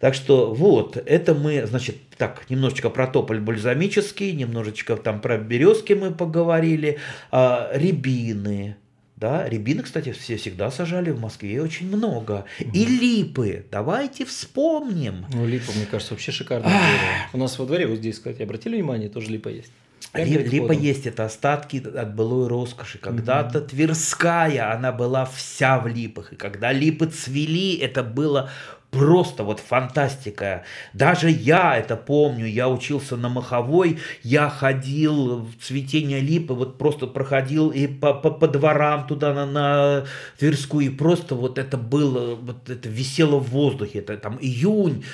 Так 0.00 0.14
что 0.14 0.52
вот, 0.52 0.96
это 0.96 1.34
мы, 1.34 1.66
значит, 1.66 1.96
так, 2.16 2.48
немножечко 2.48 2.90
про 2.90 3.06
тополь 3.06 3.40
бальзамический, 3.40 4.32
немножечко 4.32 4.96
там 4.96 5.20
про 5.20 5.38
березки 5.38 5.92
мы 5.92 6.10
поговорили, 6.10 6.98
а, 7.30 7.70
рябины, 7.74 8.76
да, 9.24 9.48
рябины, 9.48 9.82
кстати, 9.82 10.12
все 10.12 10.36
всегда 10.36 10.70
сажали 10.70 11.10
в 11.10 11.18
Москве 11.18 11.62
очень 11.62 11.88
много. 11.88 12.44
И 12.58 12.84
липы. 12.84 13.64
Давайте 13.70 14.26
вспомним. 14.26 15.24
Ну, 15.32 15.46
липа, 15.46 15.72
мне 15.74 15.86
кажется, 15.86 16.12
вообще 16.12 16.30
шикарное 16.30 16.68
дерево. 16.68 17.30
У 17.32 17.38
нас 17.38 17.58
во 17.58 17.64
дворе, 17.64 17.86
вот 17.86 18.00
здесь, 18.00 18.16
кстати, 18.16 18.42
обратили 18.42 18.74
внимание, 18.74 19.08
тоже 19.08 19.30
липа 19.30 19.48
есть. 19.48 19.72
Липа 20.12 20.72
есть, 20.72 21.06
это 21.06 21.24
остатки 21.24 21.82
от 21.96 22.14
былой 22.14 22.48
роскоши. 22.48 22.98
Когда-то 22.98 23.60
угу. 23.60 23.68
Тверская, 23.68 24.74
она 24.74 24.92
была 24.92 25.24
вся 25.24 25.78
в 25.80 25.86
липах. 25.86 26.34
И 26.34 26.36
когда 26.36 26.70
липы 26.70 27.06
цвели, 27.06 27.78
это 27.78 28.02
было 28.02 28.50
просто 28.94 29.42
вот 29.42 29.60
фантастика. 29.60 30.62
Даже 30.92 31.30
я 31.30 31.76
это 31.76 31.96
помню, 31.96 32.46
я 32.46 32.68
учился 32.68 33.16
на 33.16 33.28
Маховой, 33.28 33.98
я 34.22 34.48
ходил 34.48 35.38
в 35.40 35.62
цветение 35.62 36.20
липы, 36.20 36.54
вот 36.54 36.78
просто 36.78 37.06
проходил 37.06 37.70
и 37.70 37.86
по, 37.86 38.14
по, 38.14 38.30
по 38.30 38.46
дворам 38.46 39.06
туда 39.06 39.34
на, 39.34 39.46
на 39.46 40.04
Тверскую, 40.38 40.86
и 40.86 40.90
просто 40.90 41.34
вот 41.34 41.58
это 41.58 41.76
было, 41.76 42.36
вот 42.36 42.70
это 42.70 42.88
висело 42.88 43.38
в 43.38 43.50
воздухе, 43.50 43.98
это 43.98 44.16
там 44.16 44.38
июнь, 44.40 45.04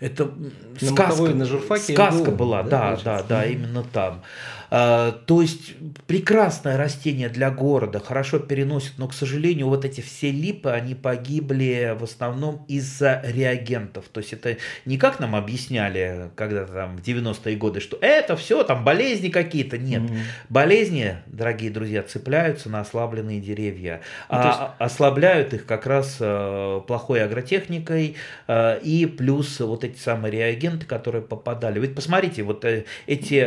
это 0.00 0.32
на 0.80 0.88
сказка, 0.88 1.34
на 1.34 1.44
журфаке 1.44 1.92
сказка 1.92 2.30
была, 2.30 2.62
да, 2.62 2.96
да, 2.96 3.02
да, 3.04 3.22
да, 3.22 3.46
именно 3.46 3.84
там. 3.84 4.22
А, 4.70 5.10
то 5.26 5.42
есть 5.42 5.74
прекрасное 6.06 6.76
растение 6.76 7.28
для 7.28 7.50
города, 7.50 7.98
хорошо 7.98 8.38
переносит, 8.38 8.94
но, 8.98 9.08
к 9.08 9.14
сожалению, 9.14 9.66
вот 9.66 9.84
эти 9.84 10.00
все 10.00 10.30
липы, 10.30 10.70
они 10.70 10.94
погибли 10.94 11.96
в 11.98 12.04
основном 12.04 12.64
из-за 12.68 13.20
реагентов. 13.24 14.06
То 14.12 14.20
есть 14.20 14.32
это 14.32 14.58
не 14.84 14.96
как 14.96 15.18
нам 15.18 15.34
объясняли 15.34 16.30
когда-то 16.36 16.72
там 16.72 16.96
в 16.96 17.00
90-е 17.00 17.56
годы, 17.56 17.80
что 17.80 17.98
это 18.00 18.36
все 18.36 18.62
там 18.62 18.84
болезни 18.84 19.28
какие-то. 19.28 19.76
Нет, 19.76 20.02
mm-hmm. 20.02 20.18
болезни, 20.48 21.16
дорогие 21.26 21.70
друзья, 21.70 22.02
цепляются 22.04 22.68
на 22.68 22.80
ослабленные 22.80 23.40
деревья. 23.40 24.02
Ну, 24.28 24.36
а, 24.38 24.46
есть... 24.46 24.92
Ослабляют 24.92 25.52
их 25.52 25.66
как 25.66 25.86
раз 25.86 26.18
э, 26.20 26.80
плохой 26.86 27.24
агротехникой 27.24 28.14
э, 28.46 28.80
и 28.82 29.06
плюс 29.06 29.58
вот 29.58 29.82
эти 29.82 29.89
самые 29.98 30.32
реагенты, 30.32 30.86
которые 30.86 31.22
попадали. 31.22 31.80
Ведь 31.80 31.94
посмотрите, 31.94 32.42
вот 32.42 32.64
э, 32.64 32.84
эти 33.06 33.40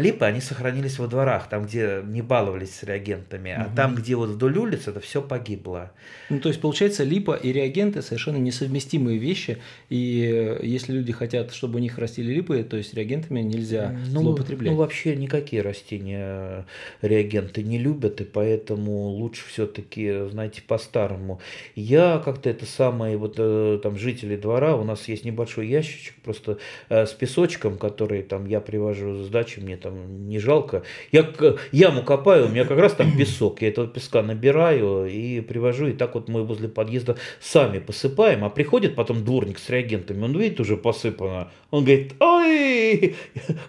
липы, 0.00 0.24
они 0.24 0.40
сохранились 0.40 0.98
во 0.98 1.06
дворах, 1.06 1.48
там, 1.48 1.64
где 1.64 2.02
не 2.04 2.22
баловались 2.22 2.74
с 2.76 2.82
реагентами, 2.82 3.52
а 3.52 3.66
угу. 3.66 3.76
там, 3.76 3.94
где 3.94 4.14
вот 4.14 4.30
вдоль 4.30 4.56
улиц, 4.58 4.88
это 4.88 5.00
все 5.00 5.22
погибло. 5.22 5.92
Ну, 6.28 6.40
то 6.40 6.48
есть, 6.48 6.60
получается, 6.60 7.04
липа 7.04 7.34
и 7.34 7.52
реагенты 7.52 8.02
совершенно 8.02 8.36
несовместимые 8.36 9.18
вещи, 9.18 9.58
и 9.88 10.30
э, 10.32 10.60
если 10.64 10.92
люди 10.92 11.12
хотят, 11.12 11.52
чтобы 11.52 11.76
у 11.76 11.78
них 11.78 11.98
растили 11.98 12.32
липы, 12.32 12.62
то 12.62 12.76
есть 12.76 12.94
реагентами 12.94 13.40
нельзя 13.40 13.96
ну, 14.10 14.22
злоупотреблять. 14.22 14.72
Ну, 14.72 14.78
вообще 14.78 15.16
никакие 15.16 15.62
растения 15.62 16.66
реагенты 17.02 17.62
не 17.62 17.78
любят, 17.78 18.20
и 18.20 18.24
поэтому 18.24 19.08
лучше 19.08 19.46
все-таки, 19.48 20.28
знаете, 20.30 20.62
по-старому. 20.66 21.40
Я 21.74 22.20
как-то 22.24 22.50
это 22.50 22.66
самое, 22.66 23.16
вот 23.16 23.34
э, 23.38 23.80
там 23.82 23.98
жители 23.98 24.36
двора, 24.36 24.76
у 24.76 24.84
нас 24.84 25.08
есть 25.10 25.24
небольшой 25.24 25.68
ящичек 25.68 26.14
просто 26.22 26.58
э, 26.88 27.06
с 27.06 27.12
песочком, 27.12 27.78
который 27.78 28.22
там 28.22 28.46
я 28.46 28.60
привожу 28.60 29.22
с 29.22 29.28
дачи, 29.28 29.60
мне 29.60 29.76
там 29.76 30.28
не 30.28 30.38
жалко. 30.38 30.82
Я 31.12 31.28
яму 31.72 32.02
копаю, 32.02 32.46
у 32.46 32.48
меня 32.48 32.64
как 32.64 32.78
раз 32.78 32.92
там 32.94 33.16
песок. 33.16 33.62
Я 33.62 33.68
этого 33.68 33.86
песка 33.86 34.22
набираю 34.22 35.06
и 35.06 35.40
привожу. 35.40 35.88
И 35.88 35.92
так 35.92 36.14
вот 36.14 36.28
мы 36.28 36.44
возле 36.44 36.68
подъезда 36.68 37.16
сами 37.40 37.78
посыпаем. 37.78 38.44
А 38.44 38.50
приходит 38.50 38.94
потом 38.94 39.24
дворник 39.24 39.58
с 39.58 39.68
реагентами, 39.68 40.24
он 40.24 40.36
видит 40.36 40.60
уже 40.60 40.76
посыпано. 40.76 41.50
Он 41.70 41.84
говорит, 41.84 42.14
ой, 42.20 43.14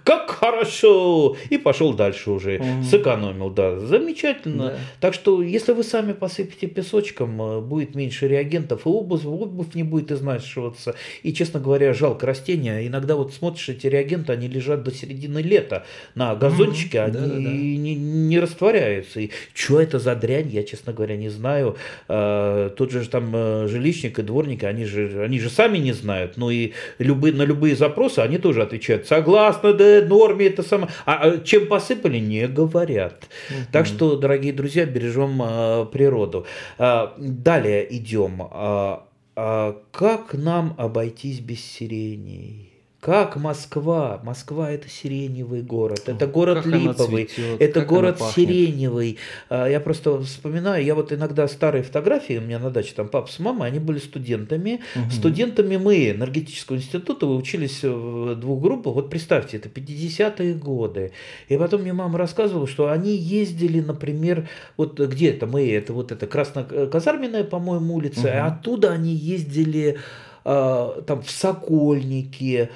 как 0.03 0.29
хорошо. 0.29 1.35
И 1.49 1.57
пошел 1.57 1.93
дальше 1.93 2.31
уже. 2.31 2.57
Угу. 2.57 2.83
Сэкономил, 2.83 3.49
да. 3.49 3.79
Замечательно. 3.79 4.69
Да. 4.69 4.77
Так 4.99 5.13
что, 5.13 5.41
если 5.41 5.73
вы 5.73 5.83
сами 5.83 6.13
посыпите 6.13 6.67
песочком, 6.67 7.41
э, 7.41 7.61
будет 7.61 7.95
меньше 7.95 8.27
реагентов, 8.27 8.85
и 8.85 8.89
обувь, 8.89 9.25
обувь 9.25 9.75
не 9.75 9.83
будет 9.83 10.11
изнашиваться, 10.11 10.95
и 11.23 11.30
И, 11.31 11.33
честно 11.33 11.61
говоря, 11.61 11.93
жалко 11.93 12.25
растения. 12.25 12.85
Иногда 12.85 13.15
вот 13.15 13.33
смотришь, 13.33 13.69
эти 13.69 13.87
реагенты, 13.87 14.33
они 14.33 14.49
лежат 14.49 14.83
до 14.83 14.91
середины 14.91 15.39
лета 15.39 15.85
на 16.13 16.35
газончике, 16.35 16.97
mm-hmm. 16.97 17.03
они 17.05 17.13
да, 17.13 17.19
да, 17.21 17.27
да. 17.27 17.39
Не, 17.39 17.95
не 17.95 18.37
растворяются. 18.37 19.21
И 19.21 19.29
что 19.53 19.79
это 19.79 19.97
за 19.97 20.13
дрянь, 20.15 20.49
я, 20.49 20.63
честно 20.63 20.91
говоря, 20.91 21.15
не 21.15 21.29
знаю. 21.29 21.77
А, 22.09 22.69
тот 22.71 22.91
же 22.91 23.07
там 23.07 23.31
э, 23.33 23.67
жилищник 23.69 24.19
и 24.19 24.23
дворники, 24.23 24.65
они 24.65 24.83
же, 24.83 25.23
они 25.23 25.39
же 25.39 25.49
сами 25.49 25.77
не 25.77 25.93
знают. 25.93 26.35
Ну 26.35 26.49
и 26.49 26.73
любые, 26.99 27.33
на 27.33 27.43
любые 27.43 27.77
запросы 27.77 28.19
они 28.19 28.37
тоже 28.37 28.61
отвечают. 28.61 29.07
Согласно 29.07 29.73
да, 29.73 30.01
норме, 30.01 30.47
это 30.47 30.63
самое. 30.63 30.91
А, 31.05 31.13
а 31.13 31.37
чем 31.37 31.67
посыпали, 31.67 32.19
не 32.19 32.45
говорят. 32.49 33.23
Mm-hmm. 33.23 33.55
Так 33.71 33.85
что, 33.85 34.17
дорогие 34.17 34.51
друзья, 34.51 34.85
бережем 34.85 35.41
а, 35.41 35.85
природу. 35.85 36.45
А, 36.77 37.15
далее 37.17 37.87
идем. 37.95 38.49
А, 38.51 39.05
а 39.35 39.81
как 39.91 40.33
нам 40.33 40.75
обойтись 40.77 41.39
без 41.39 41.63
сирений? 41.63 42.70
Как 43.01 43.35
Москва? 43.35 44.21
Москва 44.23 44.69
это 44.69 44.87
сиреневый 44.87 45.63
город, 45.63 46.03
это 46.05 46.27
город 46.27 46.57
как 46.57 46.67
липовый, 46.67 47.25
цветет, 47.25 47.59
это 47.59 47.81
город 47.81 48.21
сиреневый. 48.35 49.17
А, 49.49 49.65
я 49.65 49.79
просто 49.79 50.21
вспоминаю, 50.21 50.85
я 50.85 50.93
вот 50.93 51.11
иногда 51.11 51.47
старые 51.47 51.81
фотографии 51.81 52.37
у 52.37 52.41
меня 52.41 52.59
на 52.59 52.69
даче, 52.69 52.93
там 52.95 53.09
папа 53.09 53.27
с 53.27 53.39
мамой, 53.39 53.69
они 53.69 53.79
были 53.79 53.97
студентами. 53.97 54.81
Угу. 54.95 55.11
Студентами 55.13 55.77
мы 55.77 56.11
энергетического 56.11 56.75
института, 56.75 57.25
вы 57.25 57.37
учились 57.37 57.81
в 57.81 58.35
двух 58.35 58.61
группах. 58.61 58.93
Вот 58.93 59.09
представьте, 59.09 59.57
это 59.57 59.67
50-е 59.67 60.53
годы. 60.53 61.11
И 61.49 61.57
потом 61.57 61.81
мне 61.81 61.93
мама 61.93 62.19
рассказывала, 62.19 62.67
что 62.67 62.91
они 62.91 63.15
ездили, 63.15 63.79
например, 63.79 64.47
вот 64.77 64.99
где 64.99 65.31
это 65.31 65.47
мы, 65.47 65.67
это 65.71 65.91
вот 65.93 66.11
это 66.11 66.27
Красноказарменная, 66.27 67.45
по-моему, 67.45 67.95
улица, 67.95 68.19
угу. 68.19 68.27
и 68.27 68.31
оттуда 68.31 68.91
они 68.91 69.15
ездили 69.15 69.97
э, 70.45 71.01
там 71.07 71.23
в 71.23 71.31
Сокольнике, 71.31 72.69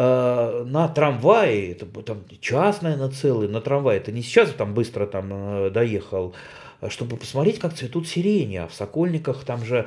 на 0.00 0.88
трамвае, 0.88 1.72
это 1.72 1.86
там 2.02 2.24
час, 2.40 2.80
наверное, 2.80 3.10
целый, 3.10 3.48
на 3.48 3.60
трамвае, 3.60 3.98
это 3.98 4.12
не 4.12 4.22
сейчас 4.22 4.50
там 4.50 4.72
быстро 4.72 5.06
там 5.06 5.28
э, 5.32 5.70
доехал, 5.70 6.34
а 6.80 6.88
чтобы 6.88 7.18
посмотреть, 7.18 7.58
как 7.58 7.74
цветут 7.74 8.08
сирени. 8.08 8.56
А 8.56 8.66
в 8.66 8.72
Сокольниках 8.74 9.44
там 9.44 9.64
же, 9.64 9.86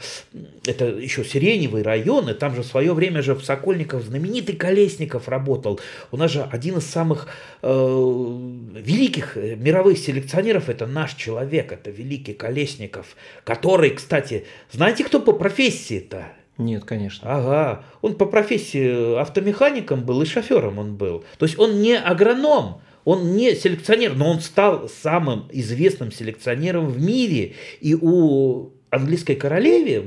это 0.68 0.86
еще 0.86 1.24
сиреневый 1.24 1.82
район, 1.82 2.30
и 2.30 2.34
там 2.34 2.54
же 2.54 2.62
в 2.62 2.68
свое 2.68 2.94
время 2.94 3.24
же 3.24 3.34
в 3.34 3.44
Сокольниках 3.44 4.04
знаменитый 4.04 4.56
Колесников 4.56 5.28
работал. 5.28 5.80
У 6.12 6.18
нас 6.18 6.32
же 6.32 6.44
один 6.44 6.78
из 6.78 6.86
самых 6.86 7.28
э, 7.64 7.68
великих 7.72 9.36
э, 9.38 9.56
мировых 9.56 9.98
селекционеров, 9.98 10.70
это 10.70 10.86
наш 10.86 11.16
человек, 11.16 11.72
это 11.72 11.90
великий 11.90 12.34
Колесников, 12.34 13.16
который, 13.44 13.90
кстати, 13.90 14.46
знаете, 14.72 15.04
кто 15.04 15.20
по 15.20 15.34
профессии-то? 15.34 16.34
Нет, 16.58 16.86
конечно. 16.86 17.36
Ага. 17.36 17.84
Он 18.02 18.16
по 18.16 18.26
профессии 18.26 19.20
автомехаником 19.20 20.04
был 20.04 20.22
и 20.22 20.26
шофером 20.26 20.78
он 20.80 20.96
был. 20.96 21.24
То 21.40 21.46
есть 21.46 21.58
он 21.58 21.82
не 21.82 21.98
агроном, 21.98 22.82
он 23.06 23.36
не 23.36 23.56
селекционер, 23.56 24.16
но 24.16 24.30
он 24.30 24.40
стал 24.40 24.88
самым 24.88 25.48
известным 25.52 26.12
селекционером 26.12 26.88
в 26.88 27.02
мире. 27.02 27.54
И 27.82 27.96
у 27.96 28.72
английской 28.94 29.36
королеве 29.36 30.00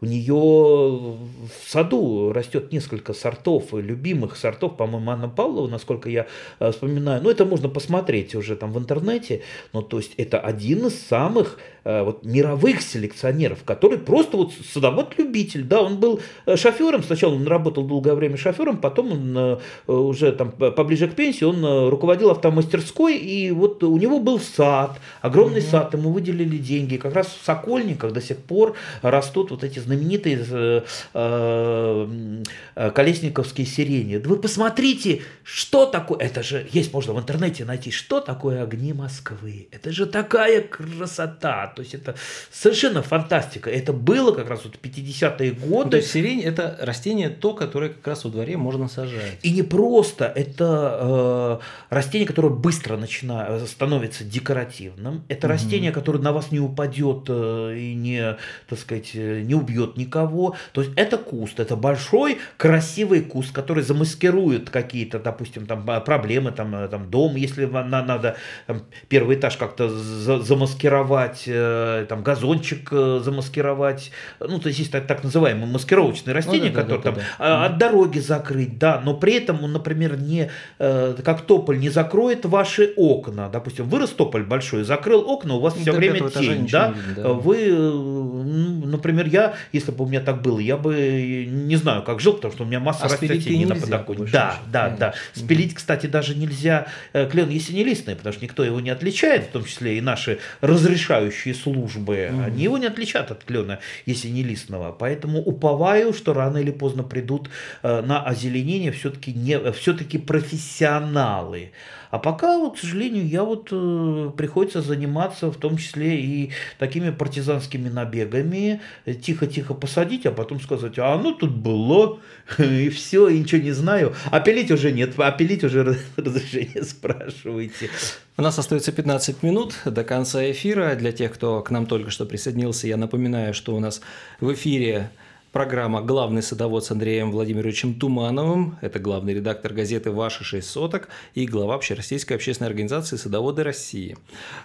у 0.00 0.06
нее 0.06 0.36
в 0.36 1.18
саду 1.66 2.32
растет 2.32 2.72
несколько 2.72 3.12
сортов, 3.12 3.72
любимых 3.72 4.36
сортов, 4.36 4.76
по-моему, 4.76 5.10
Анна 5.10 5.28
Павлова, 5.28 5.68
насколько 5.68 6.08
я 6.08 6.26
э, 6.60 6.70
вспоминаю. 6.70 7.22
Ну, 7.22 7.30
это 7.30 7.44
можно 7.44 7.68
посмотреть 7.68 8.34
уже 8.34 8.56
там 8.56 8.72
в 8.72 8.78
интернете. 8.78 9.42
Ну, 9.72 9.82
то 9.82 9.98
есть, 9.98 10.14
это 10.16 10.38
один 10.38 10.86
из 10.86 10.98
самых 10.98 11.58
э, 11.58 11.69
вот, 11.84 12.24
мировых 12.24 12.82
селекционеров, 12.82 13.64
который 13.64 13.98
просто 13.98 14.36
вот 14.36 14.52
садовод-любитель. 14.72 15.64
Да, 15.64 15.82
он 15.82 15.98
был 15.98 16.20
э, 16.46 16.56
шофером, 16.56 17.02
сначала 17.02 17.34
он 17.34 17.46
работал 17.46 17.84
долгое 17.84 18.14
время 18.14 18.36
шофером, 18.36 18.78
потом 18.78 19.12
он 19.12 19.58
уже 19.86 20.32
там 20.32 20.50
поближе 20.50 21.08
к 21.08 21.14
пенсии, 21.14 21.44
он 21.44 21.88
руководил 21.88 22.30
автомастерской, 22.30 23.16
и 23.16 23.50
вот 23.50 23.82
у 23.82 23.96
него 23.96 24.20
был 24.20 24.38
сад, 24.40 25.00
огромный 25.20 25.60
mm 25.60 25.70
сад, 25.70 25.94
ему 25.94 26.10
выделили 26.10 26.58
деньги. 26.58 26.96
Как 26.96 27.14
раз 27.14 27.28
в 27.28 27.44
Сокольниках 27.44 28.12
до 28.12 28.20
сих 28.20 28.38
пор 28.38 28.76
растут 29.02 29.50
вот 29.50 29.64
эти 29.64 29.78
знаменитые 29.78 30.84
э, 31.14 32.40
э, 32.74 32.90
колесниковские 32.90 33.66
сирени. 33.66 34.16
Вы 34.16 34.36
посмотрите, 34.36 35.22
что 35.42 35.86
такое, 35.86 36.18
это 36.18 36.42
же 36.42 36.66
есть, 36.72 36.92
можно 36.92 37.12
в 37.12 37.18
интернете 37.18 37.64
найти, 37.64 37.90
что 37.90 38.20
такое 38.20 38.62
огни 38.62 38.92
Москвы. 38.92 39.68
Это 39.70 39.92
же 39.92 40.06
такая 40.06 40.62
красота, 40.62 41.69
то 41.74 41.82
есть 41.82 41.94
это 41.94 42.14
совершенно 42.50 43.02
фантастика. 43.02 43.70
Это 43.70 43.92
было 43.92 44.32
как 44.32 44.48
раз 44.48 44.64
вот 44.64 44.76
50-е 44.82 45.52
годы. 45.52 45.84
Ну, 45.84 45.90
то 45.90 45.96
есть 45.96 46.10
сирень 46.10 46.42
это 46.42 46.76
растение 46.80 47.28
то, 47.28 47.54
которое 47.54 47.90
как 47.90 48.06
раз 48.06 48.24
во 48.24 48.30
дворе 48.30 48.56
можно 48.56 48.88
сажать. 48.88 49.38
И 49.42 49.50
не 49.52 49.62
просто, 49.62 50.26
это 50.26 51.60
э, 51.90 51.94
растение, 51.94 52.26
которое 52.26 52.50
быстро 52.50 52.96
начинает, 52.96 53.68
становится 53.68 54.24
декоративным. 54.24 55.22
Это 55.28 55.46
угу. 55.46 55.54
растение, 55.54 55.92
которое 55.92 56.18
на 56.18 56.32
вас 56.32 56.52
не 56.52 56.60
упадет 56.60 57.24
э, 57.28 57.76
и 57.76 57.94
не, 57.94 58.36
так 58.68 58.78
сказать, 58.78 59.10
э, 59.14 59.40
не 59.40 59.54
убьет 59.54 59.96
никого. 59.96 60.56
То 60.72 60.82
есть 60.82 60.92
это 60.96 61.18
куст, 61.18 61.60
это 61.60 61.76
большой 61.76 62.38
красивый 62.56 63.22
куст, 63.22 63.52
который 63.52 63.82
замаскирует 63.82 64.70
какие-то, 64.70 65.18
допустим, 65.18 65.66
там 65.66 65.84
проблемы, 66.04 66.52
там, 66.52 66.74
э, 66.74 66.88
там 66.88 67.10
дом, 67.10 67.36
если 67.36 67.64
вам 67.64 67.90
надо 67.90 68.36
там, 68.66 68.82
первый 69.08 69.36
этаж 69.36 69.56
как-то 69.56 69.88
за 69.88 70.40
замаскировать, 70.40 71.44
э, 71.60 72.06
там 72.08 72.22
газончик 72.22 72.88
э, 72.90 73.20
замаскировать, 73.22 74.10
ну 74.40 74.58
то 74.58 74.68
есть 74.68 74.78
есть 74.78 74.92
так, 74.92 75.06
так 75.06 75.24
называемые 75.24 75.66
маскировочные 75.66 76.34
растения, 76.34 76.70
ну, 76.70 76.74
да, 76.74 76.82
которые 76.82 77.02
да, 77.02 77.10
да, 77.10 77.22
там 77.22 77.24
да. 77.38 77.64
от 77.66 77.78
дороги 77.78 78.18
закрыть, 78.18 78.78
да, 78.78 79.00
но 79.04 79.14
при 79.14 79.34
этом 79.34 79.62
он, 79.64 79.72
например, 79.72 80.18
не 80.18 80.50
как 80.78 81.42
тополь 81.42 81.78
не 81.78 81.90
закроет 81.90 82.44
ваши 82.44 82.92
окна, 82.96 83.48
допустим, 83.48 83.88
вырос 83.88 84.10
тополь 84.10 84.44
большой, 84.44 84.84
закрыл 84.84 85.28
окна, 85.28 85.54
у 85.54 85.60
вас 85.60 85.74
ну, 85.76 85.82
все 85.82 85.92
время 85.92 86.28
тень, 86.30 86.68
да? 86.70 86.94
Да, 87.16 87.28
вы, 87.28 87.68
ну, 87.70 88.19
например, 88.50 89.26
я 89.26 89.54
если 89.72 89.92
бы 89.92 90.04
у 90.04 90.08
меня 90.08 90.20
так 90.20 90.42
было, 90.42 90.58
я 90.58 90.76
бы 90.76 91.46
не 91.48 91.76
знаю, 91.76 92.02
как 92.02 92.20
жил, 92.20 92.34
потому 92.34 92.52
что 92.52 92.64
у 92.64 92.66
меня 92.66 92.80
масса 92.80 93.06
а 93.06 93.08
растений 93.08 93.66
на 93.66 93.74
подоконнике. 93.74 94.32
Да, 94.32 94.56
да, 94.70 94.88
да, 94.88 94.96
да. 94.96 95.14
Спилить, 95.32 95.74
кстати, 95.74 96.06
даже 96.06 96.34
нельзя 96.34 96.86
э, 97.12 97.28
клен 97.28 97.48
ясенелистный, 97.48 98.16
потому 98.16 98.32
что 98.32 98.44
никто 98.44 98.64
его 98.64 98.80
не 98.80 98.90
отличает, 98.90 99.44
в 99.44 99.48
том 99.48 99.64
числе 99.64 99.98
и 99.98 100.00
наши 100.00 100.38
разрешающие 100.60 101.54
службы, 101.54 102.16
mm-hmm. 102.16 102.44
они 102.44 102.62
его 102.64 102.78
не 102.78 102.86
отличат 102.86 103.30
от 103.30 103.44
клена 103.44 103.78
ясенелистного. 104.06 104.92
Поэтому 104.92 105.40
уповаю, 105.40 106.12
что 106.12 106.34
рано 106.34 106.58
или 106.58 106.70
поздно 106.70 107.02
придут 107.02 107.48
э, 107.82 108.02
на 108.02 108.22
озеленение 108.22 108.92
все-таки 108.92 109.32
не, 109.32 109.72
все-таки 109.72 110.18
профессионалы. 110.18 111.72
А 112.10 112.18
пока, 112.18 112.58
вот, 112.58 112.76
к 112.76 112.80
сожалению, 112.80 113.26
я 113.26 113.44
вот 113.44 113.68
э, 113.70 114.30
приходится 114.36 114.82
заниматься 114.82 115.50
в 115.50 115.56
том 115.56 115.76
числе 115.76 116.20
и 116.20 116.50
такими 116.78 117.10
партизанскими 117.10 117.88
набегами, 117.88 118.80
тихо-тихо 119.22 119.74
посадить, 119.74 120.26
а 120.26 120.32
потом 120.32 120.60
сказать, 120.60 120.98
а 120.98 121.14
оно 121.14 121.32
тут 121.32 121.52
было, 121.52 122.18
и 122.58 122.88
все, 122.88 123.28
и 123.28 123.38
ничего 123.38 123.62
не 123.62 123.72
знаю. 123.72 124.14
А 124.30 124.40
пилить 124.40 124.72
уже 124.72 124.90
нет, 124.90 125.14
а 125.18 125.30
пилить 125.30 125.62
уже 125.62 125.98
разрешение 126.16 126.82
спрашиваете. 126.82 127.90
У 128.36 128.42
нас 128.42 128.58
остается 128.58 128.90
15 128.90 129.42
минут 129.42 129.74
до 129.84 130.02
конца 130.02 130.50
эфира. 130.50 130.94
Для 130.96 131.12
тех, 131.12 131.32
кто 131.34 131.62
к 131.62 131.70
нам 131.70 131.86
только 131.86 132.10
что 132.10 132.24
присоединился, 132.24 132.88
я 132.88 132.96
напоминаю, 132.96 133.54
что 133.54 133.76
у 133.76 133.80
нас 133.80 134.00
в 134.40 134.52
эфире 134.52 135.10
Программа 135.52 136.00
«Главный 136.00 136.44
садовод» 136.44 136.84
с 136.84 136.92
Андреем 136.92 137.32
Владимировичем 137.32 137.98
Тумановым. 137.98 138.78
Это 138.82 139.00
главный 139.00 139.34
редактор 139.34 139.72
газеты 139.72 140.12
«Ваши 140.12 140.44
шесть 140.44 140.70
соток» 140.70 141.08
и 141.34 141.44
глава 141.44 141.74
Общероссийской 141.74 142.36
общественной 142.36 142.68
организации 142.68 143.16
«Садоводы 143.16 143.64
России». 143.64 144.16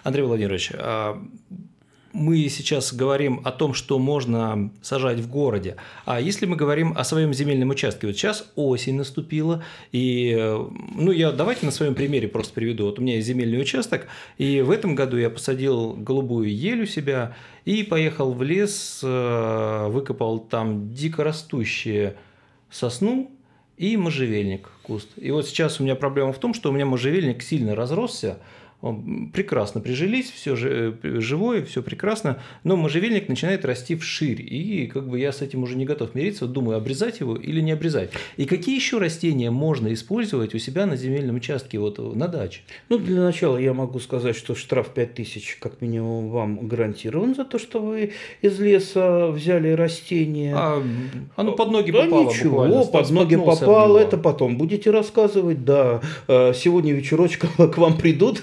Андрей 0.04 0.22
Владимирович, 0.22 0.70
а 0.72 1.20
мы 2.16 2.48
сейчас 2.48 2.94
говорим 2.94 3.42
о 3.44 3.52
том, 3.52 3.74
что 3.74 3.98
можно 3.98 4.70
сажать 4.80 5.20
в 5.20 5.28
городе, 5.30 5.76
а 6.06 6.20
если 6.20 6.46
мы 6.46 6.56
говорим 6.56 6.94
о 6.96 7.04
своем 7.04 7.34
земельном 7.34 7.70
участке, 7.70 8.06
вот 8.06 8.16
сейчас 8.16 8.50
осень 8.56 8.96
наступила, 8.96 9.62
и, 9.92 10.34
ну, 10.94 11.12
я 11.12 11.30
давайте 11.30 11.66
на 11.66 11.72
своем 11.72 11.94
примере 11.94 12.26
просто 12.26 12.54
приведу. 12.54 12.86
Вот 12.86 12.98
у 12.98 13.02
меня 13.02 13.16
есть 13.16 13.26
земельный 13.26 13.60
участок, 13.60 14.06
и 14.38 14.62
в 14.62 14.70
этом 14.70 14.94
году 14.94 15.18
я 15.18 15.28
посадил 15.28 15.92
голубую 15.92 16.52
ель 16.52 16.82
у 16.82 16.86
себя 16.86 17.36
и 17.66 17.82
поехал 17.82 18.32
в 18.32 18.42
лес, 18.42 19.00
э, 19.02 19.86
выкопал 19.88 20.38
там 20.38 20.94
дикорастущие 20.94 22.16
сосну 22.70 23.30
и 23.76 23.96
можжевельник 23.98 24.70
куст. 24.82 25.08
И 25.16 25.30
вот 25.30 25.46
сейчас 25.46 25.80
у 25.80 25.82
меня 25.82 25.96
проблема 25.96 26.32
в 26.32 26.38
том, 26.38 26.54
что 26.54 26.70
у 26.70 26.72
меня 26.72 26.86
можжевельник 26.86 27.42
сильно 27.42 27.74
разросся, 27.74 28.38
прекрасно 29.32 29.80
прижились, 29.80 30.30
все 30.30 30.54
же, 30.54 30.98
э, 31.02 31.20
живое, 31.20 31.64
все 31.64 31.82
прекрасно, 31.82 32.38
но 32.62 32.76
можжевельник 32.76 33.28
начинает 33.28 33.64
расти 33.64 33.96
вширь, 33.96 34.42
и 34.42 34.86
как 34.86 35.08
бы 35.08 35.18
я 35.18 35.32
с 35.32 35.42
этим 35.42 35.62
уже 35.62 35.76
не 35.76 35.84
готов 35.84 36.14
мириться, 36.14 36.46
думаю, 36.46 36.76
обрезать 36.76 37.20
его 37.20 37.36
или 37.36 37.60
не 37.60 37.72
обрезать. 37.72 38.10
И 38.36 38.44
какие 38.44 38.76
еще 38.76 38.98
растения 38.98 39.50
можно 39.50 39.92
использовать 39.92 40.54
у 40.54 40.58
себя 40.58 40.86
на 40.86 40.96
земельном 40.96 41.36
участке, 41.36 41.78
вот 41.78 41.98
на 41.98 42.28
даче? 42.28 42.60
Ну, 42.88 42.98
для 42.98 43.22
начала 43.22 43.56
я 43.56 43.72
могу 43.72 43.98
сказать, 43.98 44.36
что 44.36 44.54
штраф 44.54 44.90
5000 44.94 45.56
как 45.60 45.80
минимум 45.80 46.28
вам 46.28 46.68
гарантирован 46.68 47.34
за 47.34 47.44
то, 47.44 47.58
что 47.58 47.80
вы 47.80 48.12
из 48.42 48.58
леса 48.60 49.28
взяли 49.28 49.70
растение. 49.70 50.54
А 50.54 50.82
оно 51.36 51.52
под 51.52 51.70
ноги 51.70 51.90
да 51.90 52.04
попало 52.04 52.30
ничего, 52.30 52.84
под 52.84 53.10
ноги 53.10 53.36
попало, 53.36 53.98
это 53.98 54.18
потом 54.18 54.58
будете 54.58 54.90
рассказывать, 54.90 55.64
да. 55.64 56.00
Э, 56.28 56.52
Сегодня 56.54 56.92
вечерочком 56.92 57.50
к 57.70 57.78
вам 57.78 57.96
придут. 57.96 58.42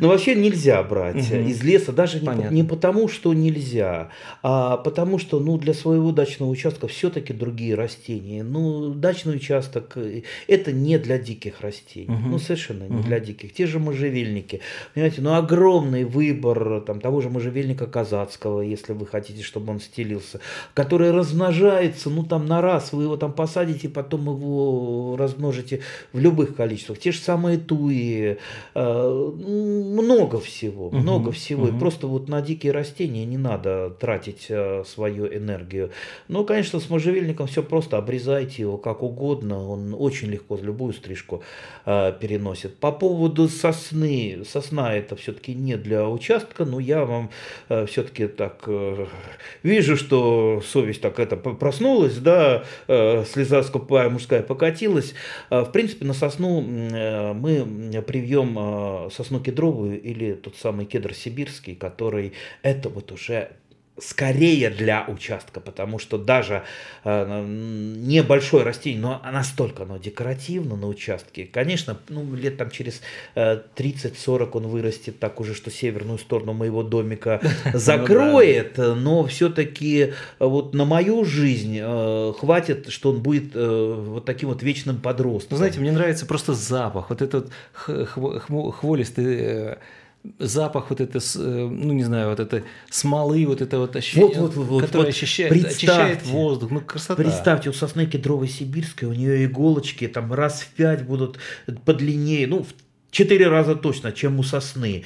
Но 0.00 0.08
вообще 0.08 0.34
нельзя 0.34 0.82
брать 0.82 1.14
Мгм. 1.30 1.46
из 1.46 1.62
леса, 1.62 1.92
даже 1.92 2.18
Понятно. 2.20 2.54
не 2.54 2.64
потому, 2.64 3.08
что 3.08 3.32
нельзя, 3.34 4.10
а 4.42 4.76
потому 4.76 5.18
что 5.18 5.38
ну, 5.40 5.58
для 5.58 5.74
своего 5.74 6.12
дачного 6.12 6.50
участка 6.50 6.88
все-таки 6.88 7.32
другие 7.32 7.74
растения. 7.74 8.42
Ну, 8.42 8.92
дачный 8.94 9.36
участок 9.36 9.92
э, 9.96 10.22
это 10.48 10.72
не 10.72 10.98
для 10.98 11.18
диких 11.18 11.60
растений. 11.60 12.08
Мгм. 12.08 12.30
Ну, 12.32 12.38
совершенно 12.38 12.84
не 12.84 12.96
Мгм. 12.96 13.02
для 13.04 13.20
диких. 13.20 13.52
Те 13.52 13.66
же 13.66 13.78
можжевельники. 13.78 14.60
Понимаете, 14.94 15.20
ну 15.22 15.34
огромный 15.34 16.04
выбор 16.04 16.80
там, 16.80 17.00
того 17.00 17.20
же 17.20 17.28
можжевельника 17.30 17.86
казацкого, 17.86 18.60
если 18.62 18.92
вы 18.92 19.06
хотите, 19.06 19.42
чтобы 19.42 19.72
он 19.72 19.80
стелился, 19.80 20.40
который 20.74 21.10
размножается, 21.12 22.10
ну 22.10 22.24
там 22.24 22.46
на 22.46 22.60
раз, 22.60 22.92
вы 22.92 23.04
его 23.04 23.16
там 23.16 23.32
посадите, 23.32 23.88
потом 23.88 24.22
его 24.26 25.16
размножите 25.18 25.80
в 26.12 26.18
любых 26.18 26.56
количествах. 26.56 26.98
Те 26.98 27.12
же 27.12 27.18
самые 27.20 27.58
туи, 27.58 28.36
э, 28.74 28.79
ну, 28.79 28.79
много 28.82 30.40
всего, 30.40 30.90
Мгм, 30.90 31.00
много 31.00 31.32
всего. 31.32 31.68
И 31.68 31.70
мгм. 31.70 31.80
просто 31.80 32.06
вот 32.06 32.28
на 32.28 32.40
дикие 32.42 32.72
растения 32.72 33.24
не 33.24 33.38
надо 33.38 33.90
тратить 33.90 34.46
э, 34.48 34.84
свою 34.86 35.26
энергию. 35.26 35.90
Ну, 36.28 36.44
конечно, 36.44 36.80
с 36.80 36.88
можжевельником 36.90 37.46
все 37.46 37.62
просто, 37.62 37.98
обрезайте 37.98 38.62
его 38.62 38.76
как 38.76 39.02
угодно, 39.02 39.68
он 39.68 39.94
очень 39.98 40.28
легко 40.28 40.58
любую 40.60 40.92
стрижку 40.92 41.42
э, 41.86 42.12
переносит. 42.20 42.76
По 42.76 42.92
поводу 42.92 43.48
сосны, 43.48 44.42
сосна 44.46 44.94
это 44.94 45.16
все-таки 45.16 45.54
не 45.54 45.76
для 45.76 46.08
участка, 46.08 46.64
но 46.64 46.80
я 46.80 47.04
вам 47.04 47.30
все-таки 47.86 48.26
так 48.26 48.64
э, 48.66 49.06
вижу, 49.62 49.96
что 49.96 50.62
совесть 50.66 51.00
так 51.00 51.18
это 51.18 51.36
проснулась, 51.36 52.16
да, 52.18 52.64
э, 52.88 53.24
слеза 53.24 53.62
скупая 53.62 54.08
мужская 54.10 54.42
покатилась. 54.42 55.14
Э, 55.50 55.62
В 55.62 55.72
принципе, 55.72 56.04
на 56.04 56.14
сосну 56.14 56.62
э, 56.62 57.32
мы 57.32 58.02
привьем 58.06 58.56
э, 58.70 59.10
сосну 59.10 59.40
кедровую 59.40 60.00
или 60.00 60.34
тот 60.34 60.56
самый 60.56 60.86
кедр 60.86 61.14
сибирский, 61.14 61.74
который 61.74 62.32
это 62.62 62.88
вот 62.88 63.12
уже 63.12 63.52
скорее 64.00 64.70
для 64.70 65.04
участка, 65.06 65.60
потому 65.60 65.98
что 65.98 66.18
даже 66.18 66.64
э, 67.04 67.44
небольшое 67.46 68.64
растение, 68.64 69.00
но 69.00 69.22
настолько 69.30 69.84
оно 69.84 69.98
декоративно 69.98 70.76
на 70.76 70.86
участке, 70.86 71.46
конечно, 71.46 71.98
ну, 72.08 72.34
лет 72.34 72.56
там 72.56 72.70
через 72.70 73.00
э, 73.34 73.60
30-40 73.76 74.50
он 74.54 74.68
вырастет 74.68 75.18
так 75.18 75.40
уже, 75.40 75.54
что 75.54 75.70
северную 75.70 76.18
сторону 76.18 76.52
моего 76.52 76.82
домика 76.82 77.40
закроет, 77.74 78.78
но 78.78 79.26
все-таки 79.26 80.14
вот 80.38 80.74
на 80.74 80.84
мою 80.84 81.24
жизнь 81.24 81.78
э, 81.80 82.32
хватит, 82.38 82.88
что 82.90 83.10
он 83.10 83.22
будет 83.22 83.54
э, 83.54 83.94
вот 84.08 84.24
таким 84.24 84.48
вот 84.48 84.62
вечным 84.62 85.00
подростком. 85.00 85.52
Ну, 85.52 85.56
знаете, 85.58 85.80
мне 85.80 85.92
нравится 85.92 86.26
просто 86.26 86.54
запах, 86.54 87.10
вот 87.10 87.22
этот 87.22 87.50
хволистый 87.74 89.36
э, 89.38 89.76
запах 90.38 90.90
вот 90.90 91.00
это, 91.00 91.18
э, 91.18 91.68
ну 91.68 91.92
не 91.92 92.04
знаю, 92.04 92.30
вот 92.30 92.40
это 92.40 92.62
смолы, 92.90 93.46
вот 93.46 93.60
это 93.62 93.78
вот 93.78 93.96
ощущение, 93.96 94.40
Вот, 94.40 94.54
вот, 94.54 94.66
вот, 94.66 94.82
которое 94.82 95.06
вот 95.06 95.08
ощущает, 95.08 95.52
очищает 95.52 96.26
воздух, 96.26 96.70
ну 96.70 96.80
красота. 96.80 97.22
Представьте, 97.22 97.70
у 97.70 97.72
сосны 97.72 98.06
кедровой 98.06 98.48
сибирской, 98.48 99.08
у 99.08 99.12
нее 99.12 99.44
иголочки 99.46 100.06
там 100.08 100.32
раз 100.32 100.60
в 100.62 100.68
пять 100.70 101.06
будут 101.06 101.38
подлиннее, 101.84 102.46
ну, 102.46 102.64
в 102.64 102.68
четыре 103.10 103.48
раза 103.48 103.74
точно, 103.74 104.12
чем 104.12 104.38
у 104.38 104.42
сосны. 104.42 105.04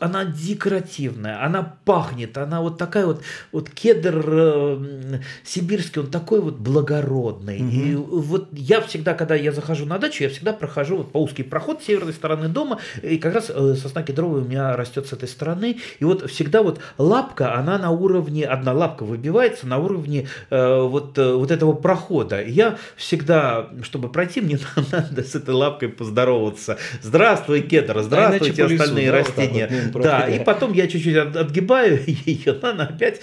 Она 0.00 0.24
декоративная, 0.24 1.44
она 1.44 1.76
пахнет, 1.84 2.38
она 2.38 2.60
вот 2.60 2.78
такая 2.78 3.06
вот, 3.06 3.22
вот 3.52 3.70
кедр 3.70 4.24
э, 4.26 5.20
сибирский, 5.44 6.02
он 6.02 6.10
такой 6.10 6.40
вот 6.40 6.56
благородный. 6.56 7.58
И 7.58 7.94
вот 7.94 8.48
я 8.52 8.80
всегда, 8.80 9.14
когда 9.14 9.34
я 9.34 9.52
захожу 9.52 9.86
на 9.86 9.98
дачу, 9.98 10.24
я 10.24 10.30
всегда 10.30 10.52
прохожу 10.52 10.98
вот 10.98 11.12
по 11.12 11.18
узкий 11.18 11.42
проход 11.42 11.82
с 11.82 11.86
северной 11.86 12.12
стороны 12.12 12.48
дома, 12.48 12.78
и 13.02 13.18
как 13.18 13.34
раз 13.34 13.50
э, 13.50 13.74
сосна 13.74 14.02
кедровая 14.02 14.42
у 14.42 14.44
меня 14.44 14.76
растет 14.76 15.06
с 15.06 15.12
этой 15.12 15.28
стороны, 15.28 15.78
и 15.98 16.04
вот 16.04 16.30
всегда 16.30 16.62
вот 16.62 16.80
лапка, 16.98 17.54
она 17.54 17.78
на 17.78 17.90
уровне, 17.90 18.44
одна 18.44 18.72
лапка 18.72 19.04
выбивается 19.04 19.66
на 19.66 19.78
уровне 19.78 20.28
э, 20.50 20.80
вот, 20.80 21.18
э, 21.18 21.34
вот 21.34 21.50
этого 21.50 21.72
прохода. 21.72 22.40
И 22.40 22.52
я 22.52 22.78
всегда, 22.96 23.70
чтобы 23.82 24.08
пройти, 24.08 24.40
мне 24.40 24.58
надо 24.92 25.22
с 25.22 25.34
этой 25.34 25.54
лапкой 25.54 25.88
поздороваться. 25.88 26.78
Здравствуй, 27.24 27.62
кедр, 27.62 28.02
здравствуйте, 28.02 28.46
иначе 28.48 28.62
по 28.64 28.68
лесу, 28.72 28.82
остальные 28.82 29.10
да, 29.10 29.18
вот 29.18 29.26
растения. 29.28 29.68
мимо 29.70 30.02
да, 30.02 30.28
и 30.28 30.44
потом 30.44 30.72
я 30.74 30.86
чуть-чуть 30.86 31.16
от- 31.16 31.36
отгибаю 31.36 31.98
ее, 32.06 32.58
она 32.62 32.84
опять 32.84 33.20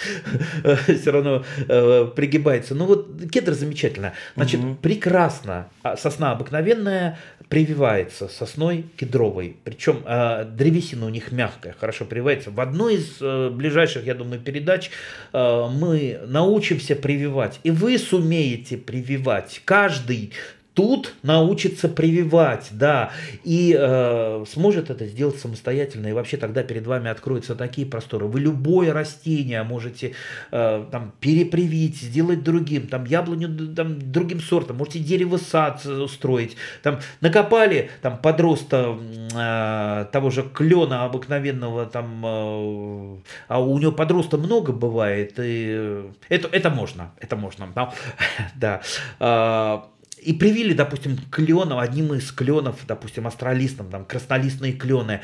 все 0.87 1.11
равно 1.11 1.43
э, 1.67 2.07
пригибается. 2.15 2.73
Ну 2.73 2.85
вот 2.85 3.09
кедр 3.31 3.53
замечательно. 3.53 4.13
Значит, 4.35 4.59
Мгм. 4.61 4.77
прекрасно. 4.77 5.67
А 5.83 5.97
Сосна 5.97 6.31
обыкновенная 6.31 7.19
прививается 7.47 8.27
сосной 8.27 8.85
кедровой. 8.97 9.57
Причем 9.63 10.01
э, 10.05 10.45
древесина 10.45 11.05
у 11.05 11.09
них 11.09 11.31
мягкая, 11.31 11.75
хорошо 11.79 12.05
прививается. 12.05 12.49
В 12.49 12.59
одной 12.59 12.95
из 12.95 13.17
э, 13.21 13.49
ближайших, 13.49 14.05
я 14.05 14.15
думаю, 14.15 14.41
передач 14.41 14.89
э, 15.31 15.67
мы 15.71 16.21
научимся 16.25 16.95
прививать. 16.95 17.59
И 17.63 17.69
вы 17.69 17.97
сумеете 17.99 18.77
прививать. 18.77 19.61
Каждый 19.65 20.31
тут 20.73 21.15
научится 21.21 21.89
прививать, 21.89 22.69
да, 22.71 23.11
и 23.43 23.75
э, 23.77 24.45
сможет 24.47 24.89
это 24.89 25.05
сделать 25.05 25.37
самостоятельно, 25.37 26.07
и 26.07 26.13
вообще 26.13 26.37
тогда 26.37 26.63
перед 26.63 26.87
вами 26.87 27.09
откроются 27.09 27.55
такие 27.55 27.85
просторы. 27.85 28.25
Вы 28.25 28.39
любое 28.39 28.93
растение 28.93 29.63
можете 29.63 30.13
э, 30.51 30.85
там 30.89 31.13
перепривить, 31.19 31.97
сделать 31.97 32.43
другим, 32.43 32.87
там 32.87 33.03
яблоню 33.05 33.75
там, 33.75 34.11
другим 34.11 34.39
сортом, 34.39 34.77
можете 34.77 34.99
дерево 34.99 35.37
сад 35.37 35.81
э, 35.85 35.91
устроить, 35.91 36.55
там 36.83 36.99
накопали 37.19 37.89
там 38.01 38.17
подроста 38.17 38.97
э, 39.35 40.05
того 40.11 40.29
же 40.29 40.43
клена 40.43 41.03
обыкновенного, 41.03 41.85
там, 41.85 42.25
э, 42.25 43.17
а 43.49 43.61
у 43.61 43.77
него 43.77 43.91
подроста 43.91 44.37
много 44.37 44.71
бывает, 44.71 45.33
и 45.37 45.65
э, 45.75 46.11
это, 46.29 46.47
это 46.47 46.69
можно, 46.69 47.11
это 47.19 47.35
можно, 47.35 47.67
да, 47.75 47.93
да. 48.55 48.81
А, 49.19 49.91
и 50.21 50.33
привили, 50.33 50.73
допустим, 50.73 51.17
кленом, 51.31 51.79
одним 51.79 52.13
из 52.13 52.31
кленов, 52.31 52.77
допустим, 52.87 53.27
астролистом, 53.27 53.89
там, 53.89 54.05
краснолистные 54.05 54.73
клены. 54.73 55.21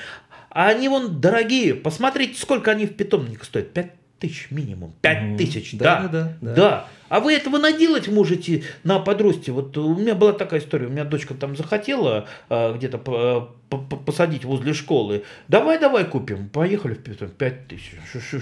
А 0.49 0.69
они 0.69 0.89
вон 0.89 1.21
дорогие. 1.21 1.75
Посмотрите, 1.75 2.39
сколько 2.39 2.71
они 2.71 2.87
в 2.87 2.95
питомнике 2.95 3.43
стоят. 3.43 3.73
Пять 3.73 3.93
тысяч 4.19 4.47
минимум. 4.49 4.95
Пять 5.01 5.37
тысяч, 5.37 5.77
Да, 5.77 6.01
да. 6.01 6.07
да, 6.07 6.37
да. 6.41 6.53
Да. 6.55 6.87
А 7.09 7.19
вы 7.19 7.33
этого 7.33 7.57
наделать 7.57 8.07
можете 8.07 8.63
на 8.83 8.99
подросте. 8.99 9.51
Вот 9.51 9.77
у 9.77 9.95
меня 9.95 10.15
была 10.15 10.33
такая 10.33 10.59
история. 10.59 10.87
У 10.87 10.89
меня 10.91 11.03
дочка 11.05 11.33
там 11.33 11.55
захотела 11.55 12.27
а, 12.49 12.73
где-то 12.73 12.97
по- 12.97 13.53
посадить 13.69 14.45
возле 14.45 14.73
школы. 14.73 15.23
Давай, 15.49 15.77
давай 15.79 16.05
купим. 16.05 16.47
Поехали 16.49 16.93
в 16.93 16.99
питом. 17.03 17.29
Пять 17.29 17.67
тысяч. 17.67 17.91
Шу-. 18.11 18.39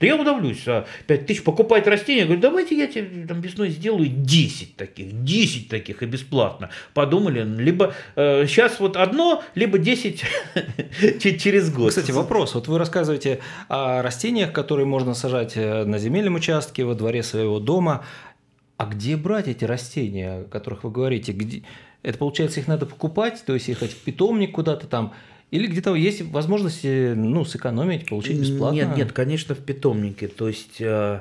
Да 0.00 0.06
я 0.06 0.16
удивлюсь. 0.16 0.62
А, 0.66 0.86
Пять 1.06 1.26
тысяч 1.26 1.42
покупать 1.42 1.86
растения. 1.86 2.20
Я 2.20 2.24
говорю, 2.26 2.40
давайте 2.40 2.76
я 2.76 2.86
тебе 2.86 3.26
там 3.26 3.40
весной 3.40 3.68
сделаю 3.70 4.08
10 4.08 4.76
таких. 4.76 5.24
10 5.24 5.68
таких 5.68 6.02
и 6.02 6.06
бесплатно. 6.06 6.70
Подумали. 6.94 7.44
Либо 7.44 7.94
сейчас 8.16 8.80
вот 8.80 8.96
одно, 8.96 9.42
либо 9.54 9.78
10 9.78 10.22
че- 11.20 11.38
через 11.38 11.70
год. 11.72 11.90
Кстати, 11.90 12.10
вопрос. 12.12 12.54
Вот 12.54 12.68
вы 12.68 12.78
рассказываете 12.78 13.40
о 13.68 14.02
растениях, 14.02 14.52
которые 14.52 14.86
можно 14.86 15.14
сажать 15.14 15.52
э, 15.56 15.84
на 15.84 15.98
земельном 15.98 16.36
участке, 16.36 16.84
во 16.84 16.94
дворе 16.94 17.22
своего 17.22 17.58
дома. 17.60 17.85
А 17.88 18.84
где 18.84 19.16
брать 19.16 19.48
эти 19.48 19.64
растения, 19.64 20.40
о 20.40 20.44
которых 20.44 20.84
вы 20.84 20.90
говорите? 20.90 21.32
Где... 21.32 21.62
Это 22.02 22.18
получается, 22.18 22.60
их 22.60 22.68
надо 22.68 22.86
покупать, 22.86 23.42
то 23.46 23.54
есть 23.54 23.68
ехать 23.68 23.92
в 23.92 24.02
питомник 24.02 24.52
куда-то 24.52 24.86
там, 24.86 25.14
или 25.50 25.66
где-то 25.66 25.94
есть 25.94 26.22
возможность 26.22 26.84
э, 26.84 27.14
ну, 27.14 27.44
сэкономить, 27.44 28.08
получить 28.08 28.40
бесплатно? 28.40 28.76
Нет, 28.76 28.96
нет, 28.96 29.12
конечно, 29.12 29.54
в 29.54 29.58
питомнике. 29.58 30.28
То 30.28 30.48
есть 30.48 30.80
э, 30.80 31.20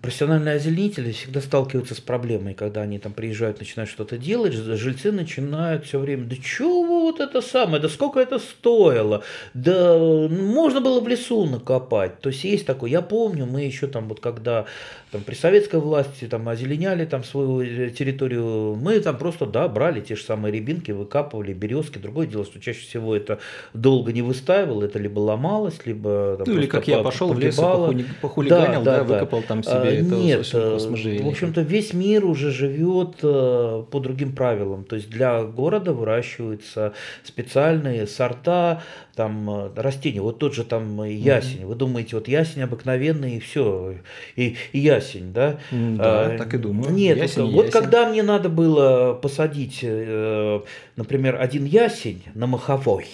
профессиональные 0.00 0.54
озеленители 0.54 1.10
всегда 1.10 1.40
сталкиваются 1.40 1.96
с 1.96 2.00
проблемой, 2.00 2.54
когда 2.54 2.82
они 2.82 3.00
там 3.00 3.12
приезжают, 3.12 3.58
начинают 3.58 3.90
что-то 3.90 4.16
делать, 4.16 4.52
жильцы 4.52 5.10
начинают 5.10 5.86
все 5.86 5.98
время, 5.98 6.26
да 6.26 6.36
чего 6.36 7.00
вот 7.00 7.18
это 7.18 7.40
самое, 7.40 7.82
да 7.82 7.88
сколько 7.88 8.20
это 8.20 8.38
стоило, 8.38 9.24
да 9.52 9.98
можно 9.98 10.80
было 10.80 11.00
в 11.00 11.08
лесу 11.08 11.46
накопать. 11.46 12.20
То 12.20 12.28
есть 12.28 12.44
есть 12.44 12.64
такое, 12.64 12.90
я 12.90 13.02
помню, 13.02 13.44
мы 13.44 13.62
еще 13.62 13.88
там 13.88 14.06
вот 14.06 14.20
когда 14.20 14.66
там, 15.14 15.22
при 15.22 15.34
советской 15.34 15.78
власти 15.78 16.26
там 16.26 16.48
озеленяли 16.48 17.04
там 17.04 17.22
свою 17.22 17.60
э, 17.60 17.90
территорию, 17.90 18.74
мы 18.74 18.98
там 18.98 19.16
просто, 19.16 19.46
да, 19.46 19.68
брали 19.68 20.00
те 20.00 20.16
же 20.16 20.24
самые 20.24 20.52
рябинки, 20.52 20.90
выкапывали, 20.90 21.52
березки. 21.52 21.98
Другое 21.98 22.26
дело, 22.26 22.44
что 22.44 22.60
чаще 22.60 22.80
всего 22.80 23.14
это 23.14 23.38
долго 23.74 24.12
не 24.12 24.22
выстаивало, 24.22 24.82
это 24.82 24.98
либо 24.98 25.20
ломалось, 25.20 25.78
либо... 25.84 26.36
Там, 26.38 26.52
ну 26.52 26.60
или 26.60 26.66
как 26.66 26.88
я 26.88 26.98
пошел 26.98 27.32
в 27.32 27.38
лес 27.38 27.56
и 27.56 28.04
похулиганил, 28.20 28.82
да, 28.82 29.04
да, 29.04 29.20
да, 29.20 29.23
выкопал 29.24 29.42
там 29.42 29.62
себе 29.62 29.74
а, 29.74 29.84
это 29.84 30.14
Нет, 30.14 30.50
э, 30.52 30.78
в 31.22 31.28
общем-то 31.28 31.62
весь 31.62 31.92
мир 31.92 32.24
уже 32.24 32.50
живет 32.50 33.16
э, 33.22 33.84
по 33.90 34.00
другим 34.00 34.32
правилам. 34.32 34.84
То 34.84 34.96
есть 34.96 35.10
для 35.10 35.42
города 35.42 35.92
выращиваются 35.92 36.92
специальные 37.22 38.06
сорта, 38.06 38.82
там 39.14 39.72
растения. 39.76 40.20
Вот 40.20 40.38
тот 40.38 40.54
же 40.54 40.64
там 40.64 41.04
ясень. 41.04 41.62
Mm-hmm. 41.62 41.66
Вы 41.66 41.74
думаете, 41.74 42.16
вот 42.16 42.28
ясень 42.28 42.62
обыкновенный 42.62 43.36
и 43.36 43.40
все, 43.40 43.94
и, 44.36 44.56
и 44.72 44.78
ясень 44.78 45.32
да? 45.32 45.58
Да, 45.70 46.26
а, 46.26 46.38
так 46.38 46.54
и 46.54 46.58
думаю. 46.58 46.92
Нет, 46.92 47.16
ясень, 47.16 47.50
вот 47.52 47.66
ясень. 47.66 47.80
когда 47.80 48.08
мне 48.08 48.22
надо 48.22 48.48
было 48.48 49.14
посадить, 49.14 49.80
э, 49.82 50.60
например, 50.96 51.40
один 51.40 51.64
ясень 51.64 52.22
на 52.34 52.46
маховой, 52.46 53.06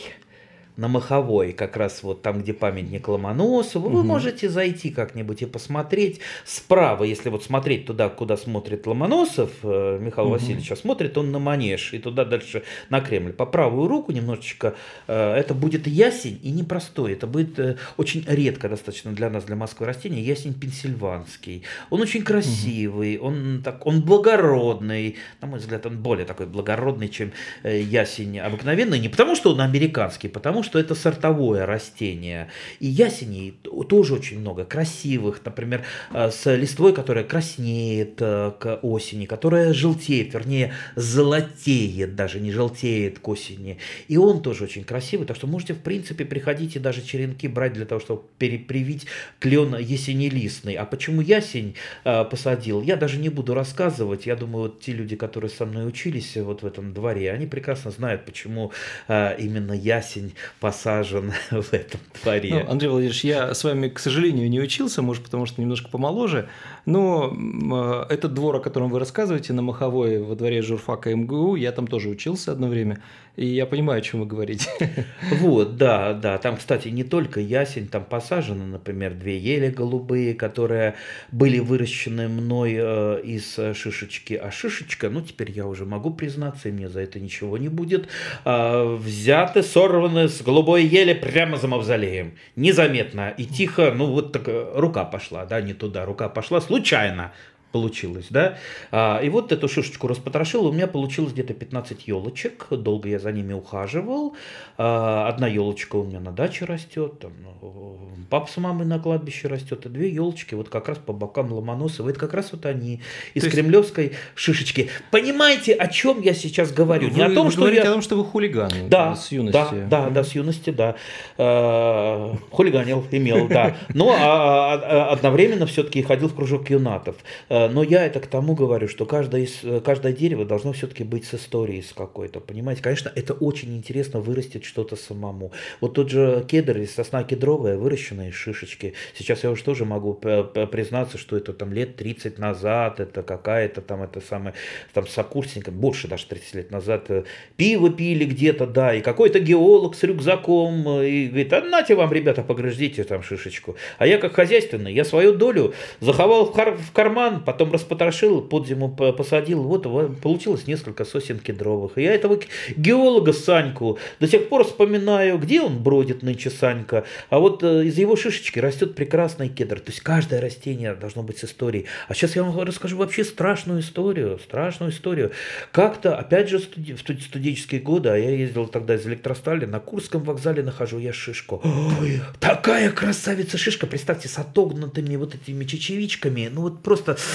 на 0.80 0.88
Маховой, 0.88 1.52
как 1.52 1.76
раз 1.76 2.02
вот 2.02 2.22
там, 2.22 2.40
где 2.40 2.54
памятник 2.54 3.06
Ломоносову, 3.06 3.88
угу. 3.88 3.98
вы 3.98 4.02
можете 4.02 4.48
зайти 4.48 4.90
как-нибудь 4.90 5.42
и 5.42 5.46
посмотреть 5.46 6.20
справа, 6.46 7.04
если 7.04 7.28
вот 7.28 7.44
смотреть 7.44 7.84
туда, 7.84 8.08
куда 8.08 8.38
смотрит 8.38 8.86
Ломоносов, 8.86 9.50
э, 9.62 9.98
Михаил 10.00 10.28
угу. 10.28 10.36
Васильевич, 10.36 10.72
а 10.72 10.76
смотрит 10.76 11.18
он 11.18 11.32
на 11.32 11.38
Манеж 11.38 11.92
и 11.92 11.98
туда 11.98 12.24
дальше 12.24 12.62
на 12.88 13.02
Кремль. 13.02 13.34
По 13.34 13.44
правую 13.44 13.88
руку 13.88 14.10
немножечко 14.12 14.74
э, 15.06 15.34
это 15.34 15.52
будет 15.52 15.86
ясень 15.86 16.40
и 16.42 16.50
непростой, 16.50 17.12
это 17.12 17.26
будет 17.26 17.58
э, 17.58 17.76
очень 17.98 18.24
редко 18.26 18.70
достаточно 18.70 19.12
для 19.12 19.28
нас, 19.28 19.44
для 19.44 19.56
Москвы 19.56 19.86
растение, 19.86 20.24
ясень 20.24 20.54
пенсильванский. 20.54 21.62
Он 21.90 22.00
очень 22.00 22.22
красивый, 22.22 23.18
угу. 23.18 23.26
он, 23.26 23.60
так, 23.62 23.84
он 23.86 24.00
благородный, 24.00 25.16
на 25.42 25.48
мой 25.48 25.58
взгляд, 25.58 25.84
он 25.84 25.98
более 25.98 26.24
такой 26.24 26.46
благородный, 26.46 27.10
чем 27.10 27.32
ясень 27.64 28.38
обыкновенный, 28.38 28.98
не 28.98 29.10
потому 29.10 29.36
что 29.36 29.52
он 29.52 29.60
американский, 29.60 30.28
потому 30.28 30.62
что 30.62 30.69
что 30.70 30.78
это 30.78 30.94
сортовое 30.94 31.66
растение. 31.66 32.46
И 32.78 32.86
ясеней 32.86 33.58
тоже 33.88 34.14
очень 34.14 34.38
много, 34.38 34.64
красивых, 34.64 35.40
например, 35.44 35.82
э, 36.12 36.30
с 36.30 36.54
листвой, 36.54 36.92
которая 36.92 37.24
краснеет 37.24 38.18
э, 38.20 38.52
к 38.56 38.78
осени, 38.82 39.26
которая 39.26 39.72
желтеет, 39.72 40.32
вернее, 40.32 40.72
золотеет, 40.94 42.14
даже 42.14 42.38
не 42.38 42.52
желтеет 42.52 43.18
к 43.18 43.26
осени. 43.26 43.78
И 44.06 44.16
он 44.16 44.42
тоже 44.42 44.62
очень 44.62 44.84
красивый, 44.84 45.26
так 45.26 45.36
что 45.36 45.48
можете, 45.48 45.74
в 45.74 45.80
принципе, 45.80 46.24
приходить 46.24 46.76
и 46.76 46.78
даже 46.78 47.02
черенки 47.02 47.48
брать 47.48 47.72
для 47.72 47.84
того, 47.84 48.00
чтобы 48.00 48.22
привить 48.38 49.06
клен 49.40 49.76
ясенелистный. 49.76 50.74
А 50.74 50.84
почему 50.84 51.20
ясень 51.20 51.74
э, 52.04 52.24
посадил, 52.24 52.80
я 52.80 52.94
даже 52.94 53.18
не 53.18 53.28
буду 53.28 53.54
рассказывать. 53.54 54.26
Я 54.26 54.36
думаю, 54.36 54.68
вот 54.68 54.80
те 54.82 54.92
люди, 54.92 55.16
которые 55.16 55.50
со 55.50 55.66
мной 55.66 55.88
учились 55.88 56.36
вот 56.36 56.62
в 56.62 56.66
этом 56.66 56.94
дворе, 56.94 57.32
они 57.32 57.46
прекрасно 57.46 57.90
знают, 57.90 58.24
почему 58.24 58.70
именно 59.08 59.72
ясень 59.72 60.34
посажен 60.60 61.32
в 61.50 61.72
этом 61.72 62.00
дворе. 62.22 62.64
Ну, 62.64 62.70
Андрей 62.70 62.88
Владимирович, 62.88 63.24
я 63.24 63.54
с 63.54 63.64
вами, 63.64 63.88
к 63.88 63.98
сожалению, 63.98 64.48
не 64.48 64.60
учился, 64.60 65.02
может, 65.02 65.24
потому 65.24 65.46
что 65.46 65.60
немножко 65.60 65.88
помоложе, 65.88 66.48
но 66.90 68.06
э, 68.08 68.14
этот 68.14 68.34
двор, 68.34 68.56
о 68.56 68.60
котором 68.60 68.90
вы 68.90 68.98
рассказываете, 68.98 69.52
на 69.52 69.62
Маховой 69.62 70.22
во 70.22 70.34
дворе 70.34 70.60
журфака 70.60 71.14
МГУ, 71.14 71.54
я 71.56 71.72
там 71.72 71.86
тоже 71.86 72.08
учился 72.08 72.52
одно 72.52 72.68
время. 72.68 73.00
И 73.36 73.46
я 73.46 73.64
понимаю, 73.64 74.00
о 74.00 74.02
чем 74.02 74.20
вы 74.20 74.26
говорите. 74.26 74.68
Вот, 75.40 75.76
да, 75.76 76.12
да. 76.12 76.36
Там, 76.38 76.56
кстати, 76.56 76.88
не 76.88 77.04
только 77.04 77.40
ясень, 77.40 77.86
там 77.88 78.04
посажены, 78.04 78.64
например, 78.64 79.14
две 79.14 79.38
ели 79.38 79.70
голубые, 79.70 80.34
которые 80.34 80.96
были 81.30 81.60
выращены 81.60 82.28
мной 82.28 82.74
э, 82.76 83.20
из 83.22 83.58
шишечки. 83.76 84.34
А 84.34 84.50
шишечка, 84.50 85.08
ну, 85.08 85.22
теперь 85.22 85.52
я 85.52 85.66
уже 85.66 85.86
могу 85.86 86.10
признаться, 86.10 86.68
и 86.68 86.72
мне 86.72 86.88
за 86.88 87.00
это 87.00 87.20
ничего 87.20 87.56
не 87.56 87.68
будет, 87.68 88.08
э, 88.44 88.96
взяты, 88.96 89.62
сорваны 89.62 90.28
с 90.28 90.42
голубой 90.42 90.84
ели 90.84 91.14
прямо 91.14 91.56
за 91.56 91.68
мавзолеем. 91.68 92.32
Незаметно 92.56 93.30
и 93.30 93.44
тихо, 93.44 93.92
ну, 93.96 94.06
вот 94.06 94.32
так 94.32 94.48
э, 94.48 94.72
рука 94.74 95.04
пошла, 95.04 95.46
да, 95.46 95.60
не 95.60 95.72
туда, 95.72 96.04
рука 96.04 96.28
пошла 96.28 96.60
случайно 96.60 96.79
случайно 96.80 97.32
получилось, 97.72 98.26
да. 98.30 98.58
А, 98.90 99.20
и 99.22 99.28
вот 99.28 99.52
эту 99.52 99.68
шишечку 99.68 100.08
распотрошил, 100.08 100.66
у 100.66 100.72
меня 100.72 100.86
получилось 100.86 101.32
где-то 101.32 101.54
15 101.54 102.06
елочек, 102.08 102.66
долго 102.70 103.08
я 103.08 103.18
за 103.18 103.32
ними 103.32 103.52
ухаживал. 103.52 104.34
А, 104.76 105.28
одна 105.28 105.46
елочка 105.46 105.96
у 105.96 106.04
меня 106.04 106.20
на 106.20 106.32
даче 106.32 106.64
растет, 106.64 107.18
там, 107.20 107.32
ну, 107.42 107.98
папа 108.28 108.50
с 108.50 108.56
мамой 108.56 108.86
на 108.86 108.98
кладбище 108.98 109.48
растет, 109.48 109.86
и 109.86 109.88
две 109.88 110.08
елочки 110.10 110.54
вот 110.54 110.68
как 110.68 110.88
раз 110.88 110.98
по 110.98 111.12
бокам 111.12 111.52
Ломоносова. 111.52 112.08
Это 112.10 112.18
как 112.18 112.34
раз 112.34 112.52
вот 112.52 112.66
они 112.66 113.00
из 113.34 113.42
То 113.42 113.50
кремлевской 113.50 114.04
есть... 114.04 114.16
шишечки. 114.34 114.88
Понимаете, 115.10 115.74
о 115.74 115.88
чем 115.88 116.20
я 116.20 116.34
сейчас 116.34 116.72
говорю? 116.72 117.08
Вы, 117.08 117.16
Не 117.16 117.22
о 117.22 117.34
том, 117.34 117.46
вы 117.46 117.52
что 117.52 117.60
говорите 117.60 117.84
я... 117.84 117.90
о 117.90 117.92
том, 117.92 118.02
что 118.02 118.16
вы 118.16 118.24
хулиган. 118.24 118.70
Да, 118.88 119.16
с 119.16 119.32
юности. 119.32 119.52
Да, 119.52 119.70
да, 119.88 120.10
да, 120.10 120.24
с 120.24 120.34
юности, 120.34 120.70
да. 120.70 120.96
А, 121.38 122.34
хулиганил, 122.50 123.06
имел, 123.10 123.48
да. 123.48 123.76
Но 123.94 124.12
а, 124.12 124.74
а, 124.74 125.12
одновременно 125.12 125.66
все-таки 125.66 126.02
ходил 126.02 126.28
в 126.28 126.34
кружок 126.34 126.70
юнатов. 126.70 127.16
Э, 127.60 127.68
но 127.68 127.82
я 127.82 128.06
это 128.06 128.20
к 128.20 128.26
тому 128.26 128.54
говорю, 128.54 128.88
что 128.88 129.06
каждое, 129.06 129.42
из, 129.42 129.60
э, 129.62 129.80
каждое 129.80 130.12
дерево 130.12 130.44
должно 130.44 130.72
все-таки 130.72 131.04
быть 131.04 131.24
с 131.24 131.34
историей 131.34 131.82
с 131.82 131.92
какой-то, 131.92 132.40
понимаете? 132.40 132.82
Конечно, 132.82 133.12
это 133.14 133.34
очень 133.34 133.76
интересно 133.76 134.20
вырастить 134.20 134.64
что-то 134.64 134.96
самому. 134.96 135.52
Вот 135.80 135.94
тот 135.94 136.10
же 136.10 136.44
кедр 136.48 136.78
или 136.78 136.86
сосна 136.86 137.24
кедровая, 137.24 137.76
выращенная 137.76 138.28
из 138.28 138.34
шишечки. 138.34 138.94
Сейчас 139.14 139.44
я 139.44 139.50
уже 139.50 139.64
тоже 139.64 139.84
могу 139.84 140.14
признаться, 140.14 141.18
что 141.18 141.36
это 141.36 141.52
там 141.52 141.72
лет 141.72 141.96
30 141.96 142.38
назад, 142.38 143.00
это 143.00 143.22
какая-то 143.22 143.80
там, 143.80 144.02
это 144.02 144.20
самое, 144.20 144.54
там 144.92 145.06
сокурсника, 145.06 145.70
больше 145.70 146.08
даже 146.08 146.26
30 146.26 146.54
лет 146.54 146.70
назад, 146.70 147.10
э, 147.10 147.24
пиво 147.56 147.90
пили 147.90 148.24
где-то, 148.24 148.66
да, 148.66 148.94
и 148.94 149.00
какой-то 149.00 149.40
геолог 149.40 149.94
с 149.94 150.02
рюкзаком, 150.02 151.02
и 151.02 151.26
говорит, 151.26 151.52
а 151.52 151.60
нате 151.62 151.94
вам, 151.94 152.12
ребята, 152.12 152.42
погрызите 152.42 153.04
там 153.04 153.22
шишечку. 153.22 153.76
А 153.98 154.06
я 154.06 154.18
как 154.18 154.34
хозяйственный, 154.34 154.92
я 154.92 155.04
свою 155.04 155.32
долю 155.32 155.74
заховал 156.00 156.52
в 156.52 156.92
карман, 156.92 157.42
потом 157.52 157.72
распотрошил, 157.72 158.42
под 158.42 158.66
зиму 158.66 158.88
посадил, 158.88 159.62
вот 159.62 159.82
получилось 160.20 160.66
несколько 160.66 161.04
сосен 161.04 161.38
кедровых. 161.38 161.98
И 161.98 162.02
я 162.02 162.14
этого 162.14 162.38
геолога 162.76 163.32
Саньку 163.32 163.98
до 164.20 164.28
сих 164.28 164.48
пор 164.48 164.64
вспоминаю, 164.64 165.38
где 165.38 165.60
он 165.60 165.82
бродит 165.82 166.22
нынче 166.22 166.50
Санька, 166.50 167.04
а 167.28 167.38
вот 167.38 167.62
э, 167.62 167.86
из 167.86 167.98
его 167.98 168.16
шишечки 168.16 168.58
растет 168.58 168.94
прекрасный 168.94 169.48
кедр. 169.48 169.80
То 169.80 169.90
есть 169.90 170.00
каждое 170.00 170.40
растение 170.40 170.94
должно 170.94 171.22
быть 171.22 171.38
с 171.38 171.44
историей. 171.44 171.86
А 172.08 172.14
сейчас 172.14 172.36
я 172.36 172.42
вам 172.44 172.58
расскажу 172.60 172.96
вообще 172.96 173.24
страшную 173.24 173.80
историю, 173.80 174.38
страшную 174.38 174.92
историю. 174.92 175.32
Как-то, 175.72 176.16
опять 176.16 176.48
же, 176.48 176.58
студи 176.58 176.94
в 176.94 177.00
студенческие 177.00 177.80
годы, 177.80 178.10
а 178.10 178.16
я 178.16 178.30
ездил 178.30 178.66
тогда 178.66 178.94
из 178.94 179.06
электростали, 179.06 179.64
на 179.64 179.80
Курском 179.80 180.22
вокзале 180.22 180.62
нахожу 180.62 180.98
я 180.98 181.12
шишку. 181.12 181.60
Ой, 181.64 182.20
такая 182.38 182.90
красавица 182.90 183.58
шишка, 183.58 183.86
представьте, 183.86 184.28
с 184.28 184.38
отогнутыми 184.38 185.16
вот 185.16 185.34
этими 185.34 185.64
чечевичками, 185.64 186.50
ну 186.52 186.62
вот 186.62 186.82
просто 186.82 187.16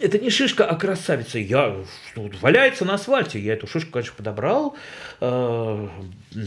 это 0.00 0.18
не 0.18 0.30
шишка, 0.30 0.64
а 0.64 0.74
красавица. 0.76 1.38
Я 1.38 1.76
ну, 2.16 2.30
валяется 2.40 2.84
на 2.84 2.94
асфальте. 2.94 3.38
Я 3.38 3.54
эту 3.54 3.66
шишку, 3.66 3.92
конечно, 3.92 4.14
подобрал, 4.16 4.76
э, 5.20 5.88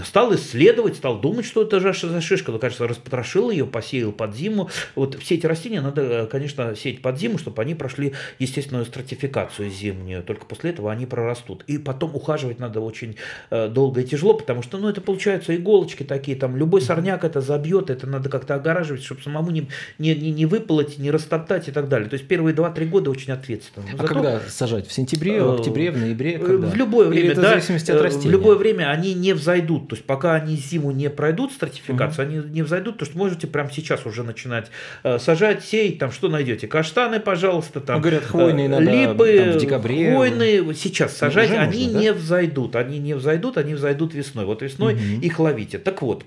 стал 0.03 0.35
исследовать, 0.35 0.95
стал 0.95 1.19
думать, 1.19 1.45
что 1.45 1.63
это 1.63 1.79
же 1.79 1.93
за 1.93 2.21
шишка. 2.21 2.51
Ну, 2.51 2.59
конечно, 2.59 2.87
распотрошил 2.87 3.49
ее, 3.49 3.65
посеял 3.65 4.11
под 4.11 4.35
зиму. 4.35 4.69
Вот 4.95 5.15
все 5.21 5.35
эти 5.35 5.45
растения 5.45 5.81
надо, 5.81 6.01
э, 6.01 6.27
конечно, 6.27 6.75
сеять 6.75 7.01
под 7.01 7.17
зиму, 7.17 7.37
чтобы 7.37 7.61
они 7.61 7.75
прошли 7.75 8.13
естественную 8.39 8.85
стратификацию 8.85 9.69
зимнюю. 9.69 10.23
Только 10.23 10.45
после 10.45 10.71
этого 10.71 10.91
они 10.91 11.05
прорастут. 11.05 11.63
И 11.67 11.77
потом 11.77 12.15
ухаживать 12.15 12.59
надо 12.59 12.81
очень 12.81 13.17
э, 13.49 13.67
долго 13.67 14.01
и 14.01 14.03
тяжело, 14.03 14.33
потому 14.33 14.61
что, 14.61 14.77
ну, 14.77 14.89
это 14.89 15.01
получаются 15.01 15.55
иголочки 15.55 16.03
такие, 16.03 16.37
там 16.37 16.57
любой 16.57 16.81
сорняк 16.81 17.23
это 17.23 17.41
забьет, 17.41 17.89
это 17.89 18.07
надо 18.07 18.29
как-то 18.29 18.55
огораживать, 18.55 19.03
чтобы 19.03 19.21
самому 19.21 19.51
не, 19.51 19.67
не, 19.97 20.15
не, 20.15 20.31
не 20.31 20.45
выполоть, 20.45 20.97
не 20.97 21.11
растоптать 21.11 21.67
и 21.67 21.71
так 21.71 21.89
далее. 21.89 22.09
То 22.09 22.15
есть 22.15 22.27
первые 22.27 22.55
2-3 22.55 22.85
года 22.85 23.09
очень 23.09 23.33
ответственно. 23.39 23.85
Но 23.88 23.93
а 23.93 24.01
зато, 24.01 24.13
когда 24.13 24.39
сажать? 24.49 24.88
В 24.88 24.93
сентябре, 24.93 25.41
в 25.41 25.55
октябре, 25.55 25.91
в 25.91 25.97
ноябре? 25.97 26.38
Когда? 26.38 26.67
В 26.67 26.75
любое 26.75 27.07
время, 27.07 27.35
да. 27.35 27.41
В 27.41 27.45
зависимости 27.45 27.91
от 27.91 28.01
растения? 28.01 28.27
В 28.27 28.31
любое 28.31 28.55
время 28.57 28.89
они 28.89 29.13
не 29.13 29.33
взойдут. 29.33 29.89
То 29.89 29.95
есть 29.95 30.05
пока 30.05 30.35
они 30.35 30.55
зиму 30.55 30.91
не 30.91 31.09
пройдут 31.09 31.51
стратификацию, 31.51 32.27
угу. 32.27 32.38
они 32.38 32.49
не 32.51 32.61
взойдут, 32.61 32.97
то 32.97 33.05
что 33.05 33.17
можете 33.17 33.47
прямо 33.47 33.71
сейчас 33.71 34.05
уже 34.05 34.23
начинать 34.23 34.67
э, 35.03 35.19
сажать, 35.19 35.63
сеять, 35.63 35.99
там 35.99 36.11
что 36.11 36.29
найдете? 36.29 36.67
Каштаны, 36.67 37.19
пожалуйста, 37.19 37.79
там. 37.79 37.97
Ну, 37.97 38.01
говорят, 38.01 38.23
хвойные 38.23 38.69
надо 38.69 38.91
липы, 38.91 39.43
там, 39.43 39.51
в 39.53 39.57
декабре. 39.57 40.11
Хвойные 40.11 40.73
сейчас 40.73 41.11
ну, 41.13 41.17
сажать, 41.17 41.51
они 41.51 41.85
можно, 41.85 41.99
не 41.99 42.11
да? 42.11 42.17
взойдут. 42.17 42.75
Они 42.75 42.99
не 42.99 43.15
взойдут, 43.15 43.57
они 43.57 43.73
взойдут 43.73 44.13
весной. 44.13 44.45
Вот 44.45 44.61
весной 44.61 44.93
угу. 44.93 45.21
их 45.21 45.39
ловите. 45.39 45.77
Так 45.77 46.01
вот, 46.01 46.23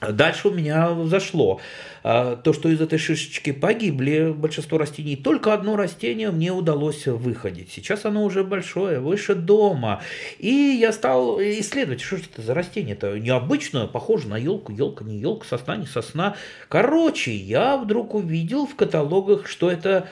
Дальше 0.00 0.48
у 0.48 0.50
меня 0.50 0.94
зашло 1.04 1.60
а, 2.02 2.36
то, 2.36 2.52
что 2.52 2.68
из 2.68 2.80
этой 2.80 2.98
шишечки 2.98 3.52
погибли 3.52 4.32
большинство 4.32 4.76
растений. 4.76 5.16
Только 5.16 5.54
одно 5.54 5.76
растение 5.76 6.30
мне 6.30 6.52
удалось 6.52 7.06
выходить. 7.06 7.70
Сейчас 7.70 8.04
оно 8.04 8.24
уже 8.24 8.44
большое, 8.44 9.00
выше 9.00 9.34
дома. 9.34 10.02
И 10.38 10.50
я 10.50 10.92
стал 10.92 11.40
исследовать, 11.40 12.00
что 12.00 12.16
же 12.16 12.24
это 12.32 12.42
за 12.42 12.54
растение-то 12.54 13.18
необычное, 13.18 13.86
похоже 13.86 14.28
на 14.28 14.36
елку, 14.36 14.72
елка 14.72 15.04
не 15.04 15.18
елка, 15.18 15.46
сосна 15.48 15.76
не 15.76 15.86
сосна. 15.86 16.36
Короче, 16.68 17.34
я 17.34 17.76
вдруг 17.76 18.14
увидел 18.14 18.66
в 18.66 18.74
каталогах, 18.74 19.46
что 19.46 19.70
это 19.70 20.08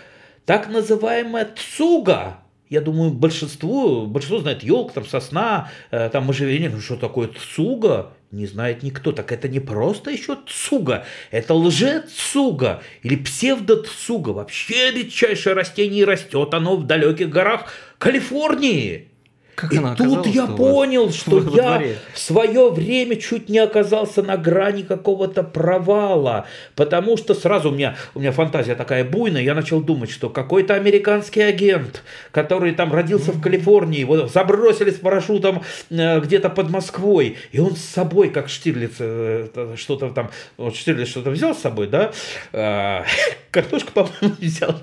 так 0.47 0.69
называемая 0.69 1.49
цуга. 1.77 2.42
Я 2.73 2.81
думаю, 2.81 3.11
большинство, 3.11 4.07
большинство 4.07 4.41
знает 4.41 4.63
елка, 4.63 4.95
там 4.95 5.05
сосна, 5.05 5.71
э, 5.91 6.09
там 6.09 6.25
можжевельник, 6.25 6.81
что 6.81 6.97
такое 6.97 7.29
цуга 7.29 8.15
не 8.31 8.47
знает 8.47 8.83
никто. 8.83 9.13
Так 9.13 9.31
это 9.31 9.47
не 9.47 9.61
просто 9.61 10.11
еще 10.11 10.39
цуга, 10.47 11.05
это 11.31 11.53
лжецуга 11.53 12.83
или 13.03 13.17
псевдоцуга. 13.17 14.31
Вообще 14.31 14.91
редчайшее 14.91 15.55
растение 15.55 16.07
растет 16.07 16.55
оно 16.55 16.79
в 16.79 16.87
далеких 16.87 17.29
горах 17.29 17.71
Калифорнии. 17.99 19.12
Как 19.55 19.73
и 19.73 19.77
она 19.77 19.95
тут 19.95 20.27
я 20.27 20.47
понял, 20.47 21.11
что 21.13 21.41
я 21.55 21.83
в 22.15 22.19
свое 22.19 22.71
время 22.71 23.17
чуть 23.17 23.49
не 23.49 23.59
оказался 23.59 24.23
на 24.23 24.37
грани 24.37 24.83
какого-то 24.83 25.43
провала, 25.43 26.47
потому 26.75 27.17
что 27.17 27.35
сразу 27.35 27.71
у 27.71 27.73
меня, 27.73 27.97
у 28.15 28.21
меня 28.21 28.33
фантазия 28.33 28.75
такая 28.75 29.05
буйная, 29.05 29.43
я 29.43 29.55
начал 29.55 29.83
думать, 29.83 30.11
что 30.11 30.31
какой-то 30.31 30.75
американский 30.75 31.43
агент, 31.43 32.03
который 32.31 32.73
там 32.73 32.93
родился 32.93 33.33
в 33.33 33.43
Калифорнии, 33.43 34.01
его 34.01 34.27
забросили 34.27 34.91
с 34.91 34.97
парашютом 34.97 35.63
э, 35.91 36.21
где-то 36.21 36.49
под 36.49 36.71
Москвой, 36.71 37.37
и 37.51 37.61
он 37.61 37.77
с 37.77 37.81
собой, 37.83 38.31
как 38.31 38.49
Штирлиц, 38.49 38.95
э, 39.01 39.75
что-то 39.77 40.11
там, 40.11 40.31
вот 40.57 40.75
Штирлиц 40.77 41.09
что-то 41.09 41.31
взял 41.31 41.55
с 41.55 41.59
собой, 41.59 41.89
да, 41.89 42.13
э, 42.53 43.03
картошку, 43.51 43.93
по-моему, 43.93 44.37
взял, 44.41 44.75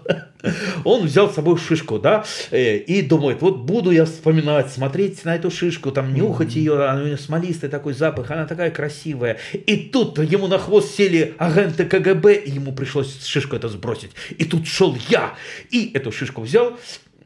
он 0.83 1.05
взял 1.05 1.29
с 1.29 1.35
собой 1.35 1.57
шишку, 1.57 1.99
да, 1.99 2.23
и 2.51 3.01
думает, 3.01 3.41
вот 3.41 3.59
буду 3.59 3.91
я 3.91 4.05
вспоминать 4.05 4.71
смотреть 4.71 5.25
на 5.25 5.35
эту 5.35 5.51
шишку, 5.51 5.91
там 5.91 6.13
нюхать 6.13 6.55
ее, 6.55 6.83
она 6.85 7.01
у 7.01 7.05
нее 7.05 7.17
смолистый 7.17 7.69
такой 7.69 7.93
запах, 7.93 8.31
она 8.31 8.45
такая 8.45 8.71
красивая. 8.71 9.37
И 9.53 9.77
тут 9.77 10.17
ему 10.19 10.47
на 10.47 10.57
хвост 10.57 10.95
сели 10.95 11.35
агенты 11.37 11.85
КГБ, 11.85 12.35
и 12.35 12.51
ему 12.51 12.73
пришлось 12.73 13.25
шишку 13.25 13.55
это 13.55 13.69
сбросить. 13.69 14.11
И 14.37 14.45
тут 14.45 14.67
шел 14.67 14.97
я, 15.09 15.33
и 15.71 15.91
эту 15.93 16.11
шишку 16.11 16.41
взял, 16.41 16.77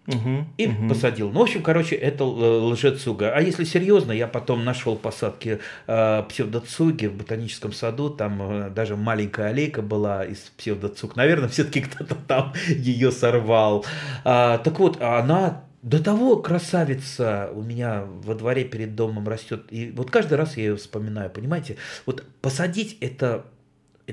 Угу, 0.05 0.45
и 0.57 0.67
угу. 0.67 0.89
посадил. 0.89 1.31
Ну, 1.31 1.39
в 1.39 1.43
общем, 1.43 1.63
короче, 1.63 1.95
это 1.95 2.25
лжецуга. 2.25 3.31
А 3.33 3.39
если 3.39 3.63
серьезно, 3.63 4.11
я 4.11 4.27
потом 4.27 4.65
нашел 4.65 4.97
посадки 4.97 5.59
э, 5.87 6.23
псевдоцуги 6.27 7.05
в 7.05 7.15
ботаническом 7.15 7.71
саду. 7.71 8.09
Там 8.09 8.41
э, 8.41 8.69
даже 8.69 8.97
маленькая 8.97 9.49
аллейка 9.49 9.81
была 9.81 10.25
из 10.25 10.39
псевдоцуг. 10.57 11.15
Наверное, 11.15 11.47
все-таки 11.47 11.81
кто-то 11.81 12.15
там 12.15 12.53
ее 12.67 13.11
сорвал. 13.11 13.85
А, 14.25 14.57
так 14.57 14.77
вот, 14.79 15.01
она 15.01 15.63
до 15.83 16.03
того 16.03 16.37
красавица 16.37 17.49
у 17.53 17.61
меня 17.61 18.03
во 18.05 18.35
дворе 18.35 18.65
перед 18.65 18.95
домом 18.95 19.27
растет. 19.27 19.65
И 19.69 19.91
вот 19.95 20.11
каждый 20.11 20.35
раз 20.35 20.57
я 20.57 20.63
ее 20.63 20.75
вспоминаю, 20.75 21.29
понимаете? 21.29 21.77
Вот 22.05 22.25
посадить 22.41 22.97
это 22.99 23.45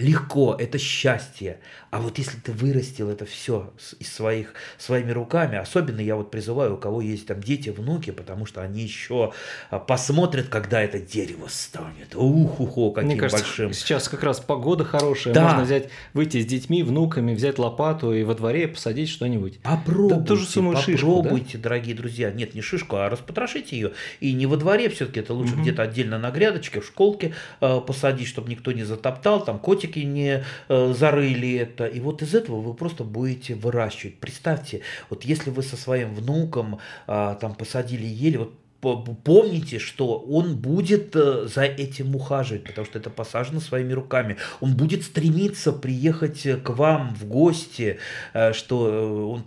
легко, 0.01 0.57
это 0.59 0.79
счастье. 0.79 1.61
А 1.91 2.01
вот 2.01 2.19
если 2.19 2.39
ты 2.39 2.53
вырастил 2.53 3.11
это 3.11 3.25
все 3.25 3.73
из 3.99 4.13
своих, 4.13 4.55
своими 4.79 5.11
руками, 5.11 5.59
особенно 5.59 6.01
я 6.01 6.17
вот 6.17 6.31
призываю, 6.31 6.75
у 6.75 6.77
кого 6.77 7.01
есть 7.01 7.27
там 7.27 7.43
дети, 7.43 7.71
внуки, 7.71 8.11
потому 8.11 8.47
что 8.47 8.63
они 8.63 8.83
еще 8.83 9.33
а, 9.71 9.79
посмотрят, 9.79 10.49
когда 10.49 10.81
это 10.81 11.01
дерево 11.01 11.49
станет. 11.49 12.15
Ух-ухо, 12.15 12.95
каким 12.95 13.11
Мне 13.11 13.19
кажется, 13.19 13.45
большим. 13.45 13.73
Сейчас 13.73 14.09
как 14.09 14.23
раз 14.23 14.41
погода 14.41 14.85
хорошая, 14.85 15.35
да. 15.35 15.49
можно 15.49 15.65
взять, 15.65 15.89
выйти 16.15 16.41
с 16.41 16.47
детьми, 16.47 16.83
внуками, 16.83 17.35
взять 17.35 17.59
лопату 17.59 18.13
и 18.15 18.23
во 18.23 18.35
дворе 18.35 18.69
посадить 18.69 19.09
что-нибудь. 19.09 19.59
Попробуйте, 19.59 20.21
да, 20.21 20.25
ту 20.25 20.37
же 20.37 20.47
самую 20.47 20.77
попробуйте, 20.77 21.47
шишку, 21.47 21.59
да? 21.59 21.63
дорогие 21.63 21.95
друзья. 21.97 22.31
Нет, 22.31 22.55
не 22.55 22.63
шишку, 22.63 22.97
а 22.97 23.11
распотрошите 23.11 23.77
ее. 23.77 23.93
И 24.21 24.33
не 24.33 24.47
во 24.47 24.57
дворе 24.57 24.89
все-таки, 24.91 25.21
это 25.21 25.35
лучше 25.35 25.55
угу. 25.55 25.63
где-то 25.63 25.83
отдельно 25.83 26.19
на 26.19 26.31
грядочке, 26.31 26.81
в 26.81 26.87
школке 26.87 27.35
э, 27.61 27.81
посадить, 27.85 28.29
чтобы 28.29 28.49
никто 28.49 28.71
не 28.73 28.85
затоптал, 28.85 29.45
там 29.45 29.59
котики 29.91 30.07
не 30.07 30.45
э, 30.69 30.95
зарыли 30.97 31.55
это 31.55 31.87
и 31.87 32.01
вот 32.01 32.23
из 32.23 32.35
этого 32.35 32.61
вы 32.61 32.75
просто 32.75 33.05
будете 33.05 33.55
выращивать. 33.55 34.19
Представьте, 34.19 34.81
вот 35.09 35.25
если 35.25 35.51
вы 35.51 35.63
со 35.63 35.77
своим 35.77 36.15
внуком 36.15 36.79
а, 37.07 37.35
там 37.35 37.55
посадили 37.55 38.07
ели, 38.07 38.37
вот 38.37 38.55
помните, 38.81 39.79
что 39.79 40.19
он 40.19 40.57
будет 40.57 41.15
э, 41.15 41.47
за 41.47 41.65
этим 41.65 42.17
ухаживать, 42.17 42.65
потому 42.65 42.87
что 42.87 42.99
это 42.99 43.11
посажено 43.11 43.61
своими 43.61 43.93
руками. 43.93 44.39
Он 44.61 44.75
будет 44.75 45.05
стремиться 45.05 45.73
приехать 45.73 46.47
к 46.63 46.71
вам 46.71 47.15
в 47.15 47.27
гости, 47.27 47.99
э, 48.33 48.55
что 48.55 48.89
э, 48.89 49.23
он, 49.23 49.43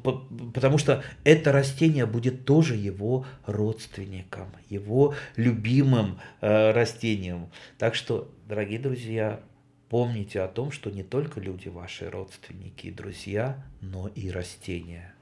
потому 0.53 0.77
что 0.77 1.03
это 1.23 1.51
растение 1.51 2.05
будет 2.05 2.45
тоже 2.45 2.75
его 2.75 3.25
родственником, 3.47 4.51
его 4.69 5.15
любимым 5.35 6.19
растением. 6.41 7.49
Так 7.79 7.95
что, 7.95 8.29
дорогие 8.47 8.77
друзья, 8.77 9.39
Помните 9.93 10.41
о 10.41 10.47
том, 10.47 10.71
что 10.71 10.89
не 10.89 11.03
только 11.03 11.39
люди 11.39 11.67
ваши 11.67 12.09
родственники 12.09 12.87
и 12.87 12.91
друзья, 12.91 13.63
но 13.79 14.07
и 14.07 14.31
растения. 14.31 15.13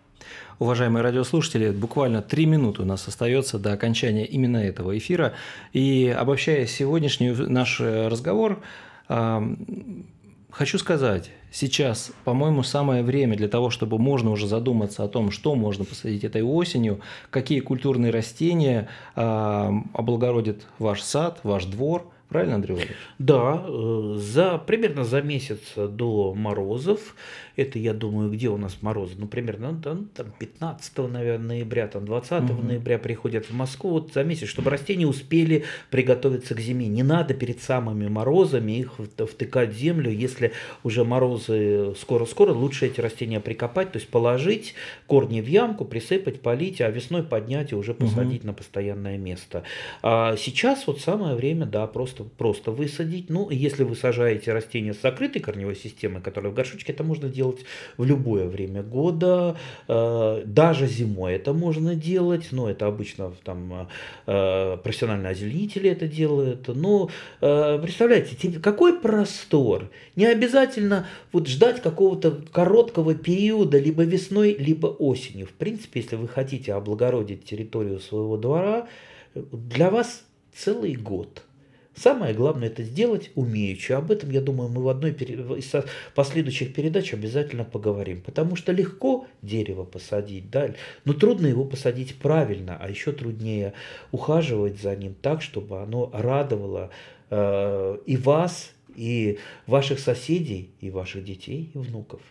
Уважаемые 0.59 1.03
радиослушатели, 1.03 1.71
буквально 1.71 2.21
три 2.21 2.45
минуты 2.45 2.83
у 2.83 2.85
нас 2.85 3.05
остается 3.05 3.59
до 3.59 3.73
окончания 3.73 4.25
именно 4.25 4.55
этого 4.55 4.97
эфира. 4.97 5.33
И 5.73 6.15
обобщая 6.17 6.67
сегодняшний 6.67 7.31
наш 7.31 7.81
разговор, 7.81 8.63
хочу 9.09 10.77
сказать, 10.77 11.31
сейчас, 11.51 12.13
по-моему, 12.23 12.63
самое 12.63 13.03
время 13.03 13.35
для 13.35 13.49
того, 13.49 13.71
чтобы 13.71 13.97
можно 13.97 14.31
уже 14.31 14.47
задуматься 14.47 15.03
о 15.03 15.09
том, 15.09 15.31
что 15.31 15.53
можно 15.55 15.83
посадить 15.83 16.23
этой 16.23 16.43
осенью, 16.43 17.01
какие 17.29 17.59
культурные 17.59 18.13
растения 18.13 18.87
облагородят 19.15 20.65
ваш 20.79 21.01
сад, 21.01 21.41
ваш 21.43 21.65
двор– 21.65 22.09
Правильно, 22.31 22.55
Андрей 22.55 22.75
Владимирович? 22.75 22.97
Да, 23.19 23.65
э, 23.67 24.15
за, 24.17 24.57
примерно 24.57 25.03
за 25.03 25.21
месяц 25.21 25.59
до 25.75 26.33
морозов 26.33 27.13
это, 27.55 27.79
я 27.79 27.93
думаю, 27.93 28.31
где 28.31 28.49
у 28.49 28.57
нас 28.57 28.77
морозы? 28.81 29.15
Ну, 29.17 29.27
примерно 29.27 29.71
ну, 29.71 29.81
там, 29.81 30.05
там 30.15 30.27
15 30.39 30.97
наверное, 31.09 31.47
ноября, 31.47 31.87
там 31.87 32.05
20 32.05 32.49
угу. 32.49 32.61
ноября 32.63 32.97
приходят 32.97 33.45
в 33.45 33.53
Москву 33.53 33.91
вот 33.91 34.13
за 34.13 34.23
месяц, 34.23 34.47
чтобы 34.47 34.69
растения 34.69 35.05
успели 35.05 35.65
приготовиться 35.89 36.55
к 36.55 36.59
зиме. 36.59 36.87
Не 36.87 37.03
надо 37.03 37.33
перед 37.33 37.61
самыми 37.61 38.07
морозами 38.07 38.79
их 38.79 38.93
втыкать 39.17 39.71
в 39.71 39.77
землю. 39.77 40.11
Если 40.11 40.53
уже 40.83 41.03
морозы 41.03 41.93
скоро-скоро, 41.99 42.53
лучше 42.53 42.87
эти 42.87 43.01
растения 43.01 43.39
прикопать, 43.39 43.91
то 43.91 43.99
есть 43.99 44.09
положить 44.09 44.75
корни 45.07 45.41
в 45.41 45.47
ямку, 45.47 45.85
присыпать, 45.85 46.41
полить, 46.41 46.81
а 46.81 46.89
весной 46.89 47.23
поднять 47.23 47.71
и 47.71 47.75
уже 47.75 47.93
посадить 47.93 48.41
угу. 48.41 48.47
на 48.47 48.53
постоянное 48.53 49.17
место. 49.17 49.63
А 50.01 50.35
сейчас 50.37 50.87
вот 50.87 51.01
самое 51.01 51.35
время, 51.35 51.65
да, 51.65 51.85
просто, 51.87 52.20
просто 52.23 52.71
высадить. 52.71 53.29
Ну, 53.29 53.49
если 53.49 53.83
вы 53.83 53.95
сажаете 53.95 54.53
растения 54.53 54.93
с 54.93 55.01
закрытой 55.01 55.39
корневой 55.39 55.75
системой, 55.75 56.21
которые 56.21 56.51
в 56.51 56.55
горшочке, 56.55 56.93
это 56.93 57.03
можно 57.03 57.29
делать 57.29 57.65
в 57.97 58.05
любое 58.05 58.47
время 58.47 58.83
года, 58.83 59.57
э, 59.87 60.43
даже 60.45 60.87
зимой 60.87 61.33
это 61.33 61.53
можно 61.53 61.95
делать, 61.95 62.47
но 62.51 62.69
это 62.69 62.87
обычно 62.87 63.33
там 63.43 63.87
э, 64.27 64.77
профессиональные 64.83 65.31
озеленители 65.31 65.89
это 65.89 66.07
делают. 66.07 66.67
Но 66.67 67.09
э, 67.41 67.79
представляете, 67.81 68.59
какой 68.59 68.99
простор. 68.99 69.89
Не 70.15 70.25
обязательно 70.25 71.07
вот 71.31 71.47
ждать 71.47 71.81
какого-то 71.81 72.43
короткого 72.51 73.15
периода 73.15 73.79
либо 73.79 74.03
весной, 74.03 74.55
либо 74.57 74.87
осенью. 74.87 75.47
В 75.47 75.53
принципе, 75.53 76.01
если 76.01 76.15
вы 76.15 76.27
хотите 76.27 76.73
облагородить 76.73 77.45
территорию 77.45 77.99
своего 77.99 78.37
двора, 78.37 78.87
для 79.33 79.89
вас 79.89 80.23
целый 80.53 80.95
год– 80.95 81.43
Самое 81.93 82.33
главное 82.33 82.69
это 82.69 82.83
сделать 82.83 83.31
умеючи. 83.35 83.91
Об 83.91 84.11
этом, 84.11 84.29
я 84.31 84.41
думаю, 84.41 84.69
мы 84.69 84.81
в 84.81 84.87
одной 84.87 85.11
из 85.11 85.71
последующих 86.15 86.73
передач 86.73 87.13
обязательно 87.13 87.65
поговорим. 87.65 88.21
Потому 88.21 88.55
что 88.55 88.71
легко 88.71 89.27
дерево 89.41 89.83
посадить, 89.83 90.49
да, 90.49 90.73
но 91.03 91.13
трудно 91.13 91.47
его 91.47 91.65
посадить 91.65 92.15
правильно, 92.15 92.77
а 92.79 92.89
еще 92.89 93.11
труднее 93.11 93.73
ухаживать 94.11 94.81
за 94.81 94.95
ним 94.95 95.15
так, 95.21 95.41
чтобы 95.41 95.81
оно 95.81 96.09
радовало 96.13 96.91
э, 97.29 97.97
и 98.05 98.15
вас, 98.15 98.71
и 98.95 99.39
ваших 99.67 99.99
соседей, 99.99 100.71
и 100.79 100.89
ваших 100.89 101.25
детей, 101.25 101.71
и 101.73 101.77
внуков. 101.77 102.21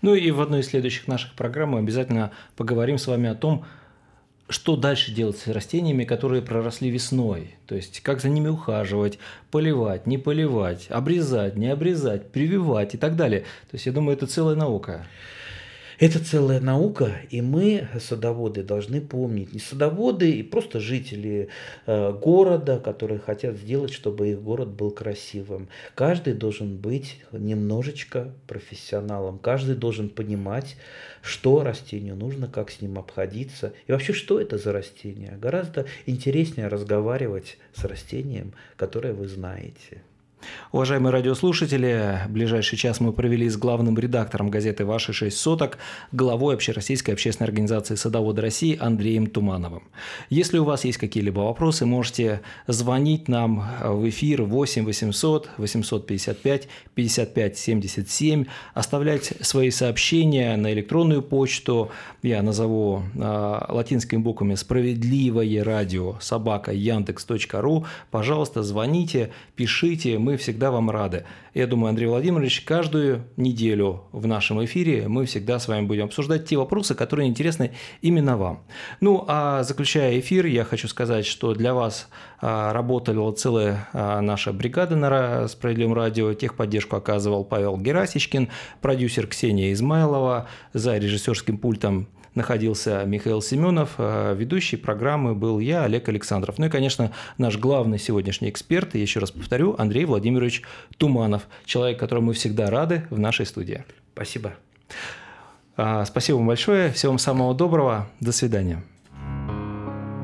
Ну 0.00 0.14
и 0.14 0.30
в 0.30 0.40
одной 0.40 0.60
из 0.60 0.68
следующих 0.68 1.06
наших 1.06 1.34
программ 1.34 1.70
мы 1.70 1.80
обязательно 1.80 2.32
поговорим 2.56 2.96
с 2.96 3.06
вами 3.06 3.28
о 3.28 3.34
том, 3.34 3.66
что 4.48 4.76
дальше 4.76 5.12
делать 5.12 5.38
с 5.38 5.48
растениями, 5.48 6.04
которые 6.04 6.42
проросли 6.42 6.90
весной? 6.90 7.56
То 7.66 7.74
есть, 7.74 8.00
как 8.00 8.20
за 8.20 8.28
ними 8.28 8.48
ухаживать, 8.48 9.18
поливать, 9.50 10.06
не 10.06 10.18
поливать, 10.18 10.86
обрезать, 10.88 11.56
не 11.56 11.68
обрезать, 11.68 12.30
прививать 12.30 12.94
и 12.94 12.98
так 12.98 13.16
далее. 13.16 13.40
То 13.40 13.74
есть, 13.74 13.86
я 13.86 13.92
думаю, 13.92 14.16
это 14.16 14.26
целая 14.26 14.54
наука. 14.54 15.06
Это 15.98 16.22
целая 16.22 16.60
наука, 16.60 17.20
и 17.30 17.40
мы, 17.40 17.88
садоводы, 17.98 18.62
должны 18.62 19.00
помнить, 19.00 19.54
не 19.54 19.60
садоводы 19.60 20.30
и 20.30 20.42
просто 20.42 20.78
жители 20.78 21.48
э, 21.86 22.12
города, 22.12 22.78
которые 22.78 23.18
хотят 23.18 23.56
сделать, 23.56 23.94
чтобы 23.94 24.28
их 24.28 24.42
город 24.42 24.68
был 24.68 24.90
красивым. 24.90 25.68
Каждый 25.94 26.34
должен 26.34 26.76
быть 26.76 27.22
немножечко 27.32 28.34
профессионалом, 28.46 29.38
каждый 29.38 29.74
должен 29.74 30.10
понимать, 30.10 30.76
что 31.22 31.62
растению 31.62 32.14
нужно, 32.14 32.46
как 32.46 32.70
с 32.70 32.82
ним 32.82 32.98
обходиться, 32.98 33.72
и 33.86 33.92
вообще, 33.92 34.12
что 34.12 34.38
это 34.38 34.58
за 34.58 34.72
растение. 34.72 35.38
Гораздо 35.40 35.86
интереснее 36.04 36.68
разговаривать 36.68 37.56
с 37.74 37.84
растением, 37.84 38.52
которое 38.76 39.14
вы 39.14 39.28
знаете. 39.28 40.02
Уважаемые 40.72 41.12
радиослушатели, 41.12 42.20
ближайший 42.28 42.76
час 42.76 43.00
мы 43.00 43.12
провели 43.12 43.48
с 43.48 43.56
главным 43.56 43.98
редактором 43.98 44.50
газеты 44.50 44.84
«Ваши 44.84 45.12
шесть 45.12 45.38
соток», 45.38 45.78
главой 46.12 46.54
Общероссийской 46.54 47.14
общественной 47.14 47.48
организации 47.48 47.94
«Садоводы 47.94 48.42
России» 48.42 48.76
Андреем 48.78 49.26
Тумановым. 49.26 49.84
Если 50.28 50.58
у 50.58 50.64
вас 50.64 50.84
есть 50.84 50.98
какие-либо 50.98 51.40
вопросы, 51.40 51.86
можете 51.86 52.42
звонить 52.66 53.28
нам 53.28 53.66
в 53.82 54.08
эфир 54.08 54.42
8 54.42 54.84
800 54.84 55.50
855 55.56 56.68
55 56.94 57.58
77, 57.58 58.44
оставлять 58.74 59.32
свои 59.40 59.70
сообщения 59.70 60.56
на 60.56 60.72
электронную 60.72 61.22
почту, 61.22 61.90
я 62.22 62.42
назову 62.42 63.02
э, 63.14 63.60
латинскими 63.68 64.18
буквами 64.18 64.56
«Справедливое 64.56 65.64
радио» 65.64 66.16
собака 66.20 66.72
яндекс.ру. 66.72 67.86
Пожалуйста, 68.10 68.62
звоните, 68.62 69.30
пишите, 69.54 70.18
мы 70.26 70.36
всегда 70.36 70.72
вам 70.72 70.90
рады. 70.90 71.24
Я 71.54 71.68
думаю, 71.68 71.90
Андрей 71.90 72.08
Владимирович, 72.08 72.62
каждую 72.62 73.28
неделю 73.36 74.02
в 74.10 74.26
нашем 74.26 74.64
эфире 74.64 75.06
мы 75.06 75.24
всегда 75.24 75.60
с 75.60 75.68
вами 75.68 75.86
будем 75.86 76.06
обсуждать 76.06 76.46
те 76.46 76.56
вопросы, 76.56 76.96
которые 76.96 77.28
интересны 77.28 77.70
именно 78.02 78.36
вам. 78.36 78.64
Ну, 79.00 79.24
а 79.28 79.62
заключая 79.62 80.18
эфир, 80.18 80.46
я 80.46 80.64
хочу 80.64 80.88
сказать, 80.88 81.26
что 81.26 81.54
для 81.54 81.74
вас 81.74 82.08
а, 82.40 82.72
работала 82.72 83.30
целая 83.34 83.88
а, 83.92 84.20
наша 84.20 84.52
бригада 84.52 84.96
на 84.96 85.46
Справедливом 85.46 85.94
радио. 85.94 86.34
Техподдержку 86.34 86.96
оказывал 86.96 87.44
Павел 87.44 87.76
Герасичкин, 87.76 88.48
продюсер 88.80 89.28
Ксения 89.28 89.72
Измайлова, 89.72 90.48
за 90.72 90.98
режиссерским 90.98 91.56
пультом 91.56 92.08
находился 92.36 93.02
Михаил 93.04 93.42
Семенов, 93.42 93.94
а 93.98 94.34
ведущий 94.34 94.76
программы 94.76 95.34
был 95.34 95.58
я, 95.58 95.84
Олег 95.84 96.08
Александров. 96.08 96.58
Ну 96.58 96.66
и, 96.66 96.68
конечно, 96.68 97.12
наш 97.38 97.58
главный 97.58 97.98
сегодняшний 97.98 98.50
эксперт, 98.50 98.94
я 98.94 99.02
еще 99.02 99.18
раз 99.20 99.30
повторю, 99.30 99.74
Андрей 99.78 100.04
Владимирович 100.04 100.62
Туманов, 100.98 101.48
человек, 101.64 101.98
которому 101.98 102.28
мы 102.28 102.32
всегда 102.34 102.70
рады 102.70 103.06
в 103.10 103.18
нашей 103.18 103.46
студии. 103.46 103.84
Спасибо. 104.14 104.54
А, 105.76 106.04
спасибо 106.04 106.36
вам 106.36 106.46
большое, 106.46 106.92
всего 106.92 107.12
вам 107.12 107.18
самого 107.18 107.54
доброго, 107.54 108.08
до 108.20 108.32
свидания. 108.32 108.82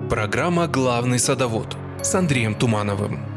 Программа 0.08 0.66
«Главный 0.68 1.18
садовод» 1.18 1.76
с 2.02 2.14
Андреем 2.14 2.54
Тумановым. 2.54 3.31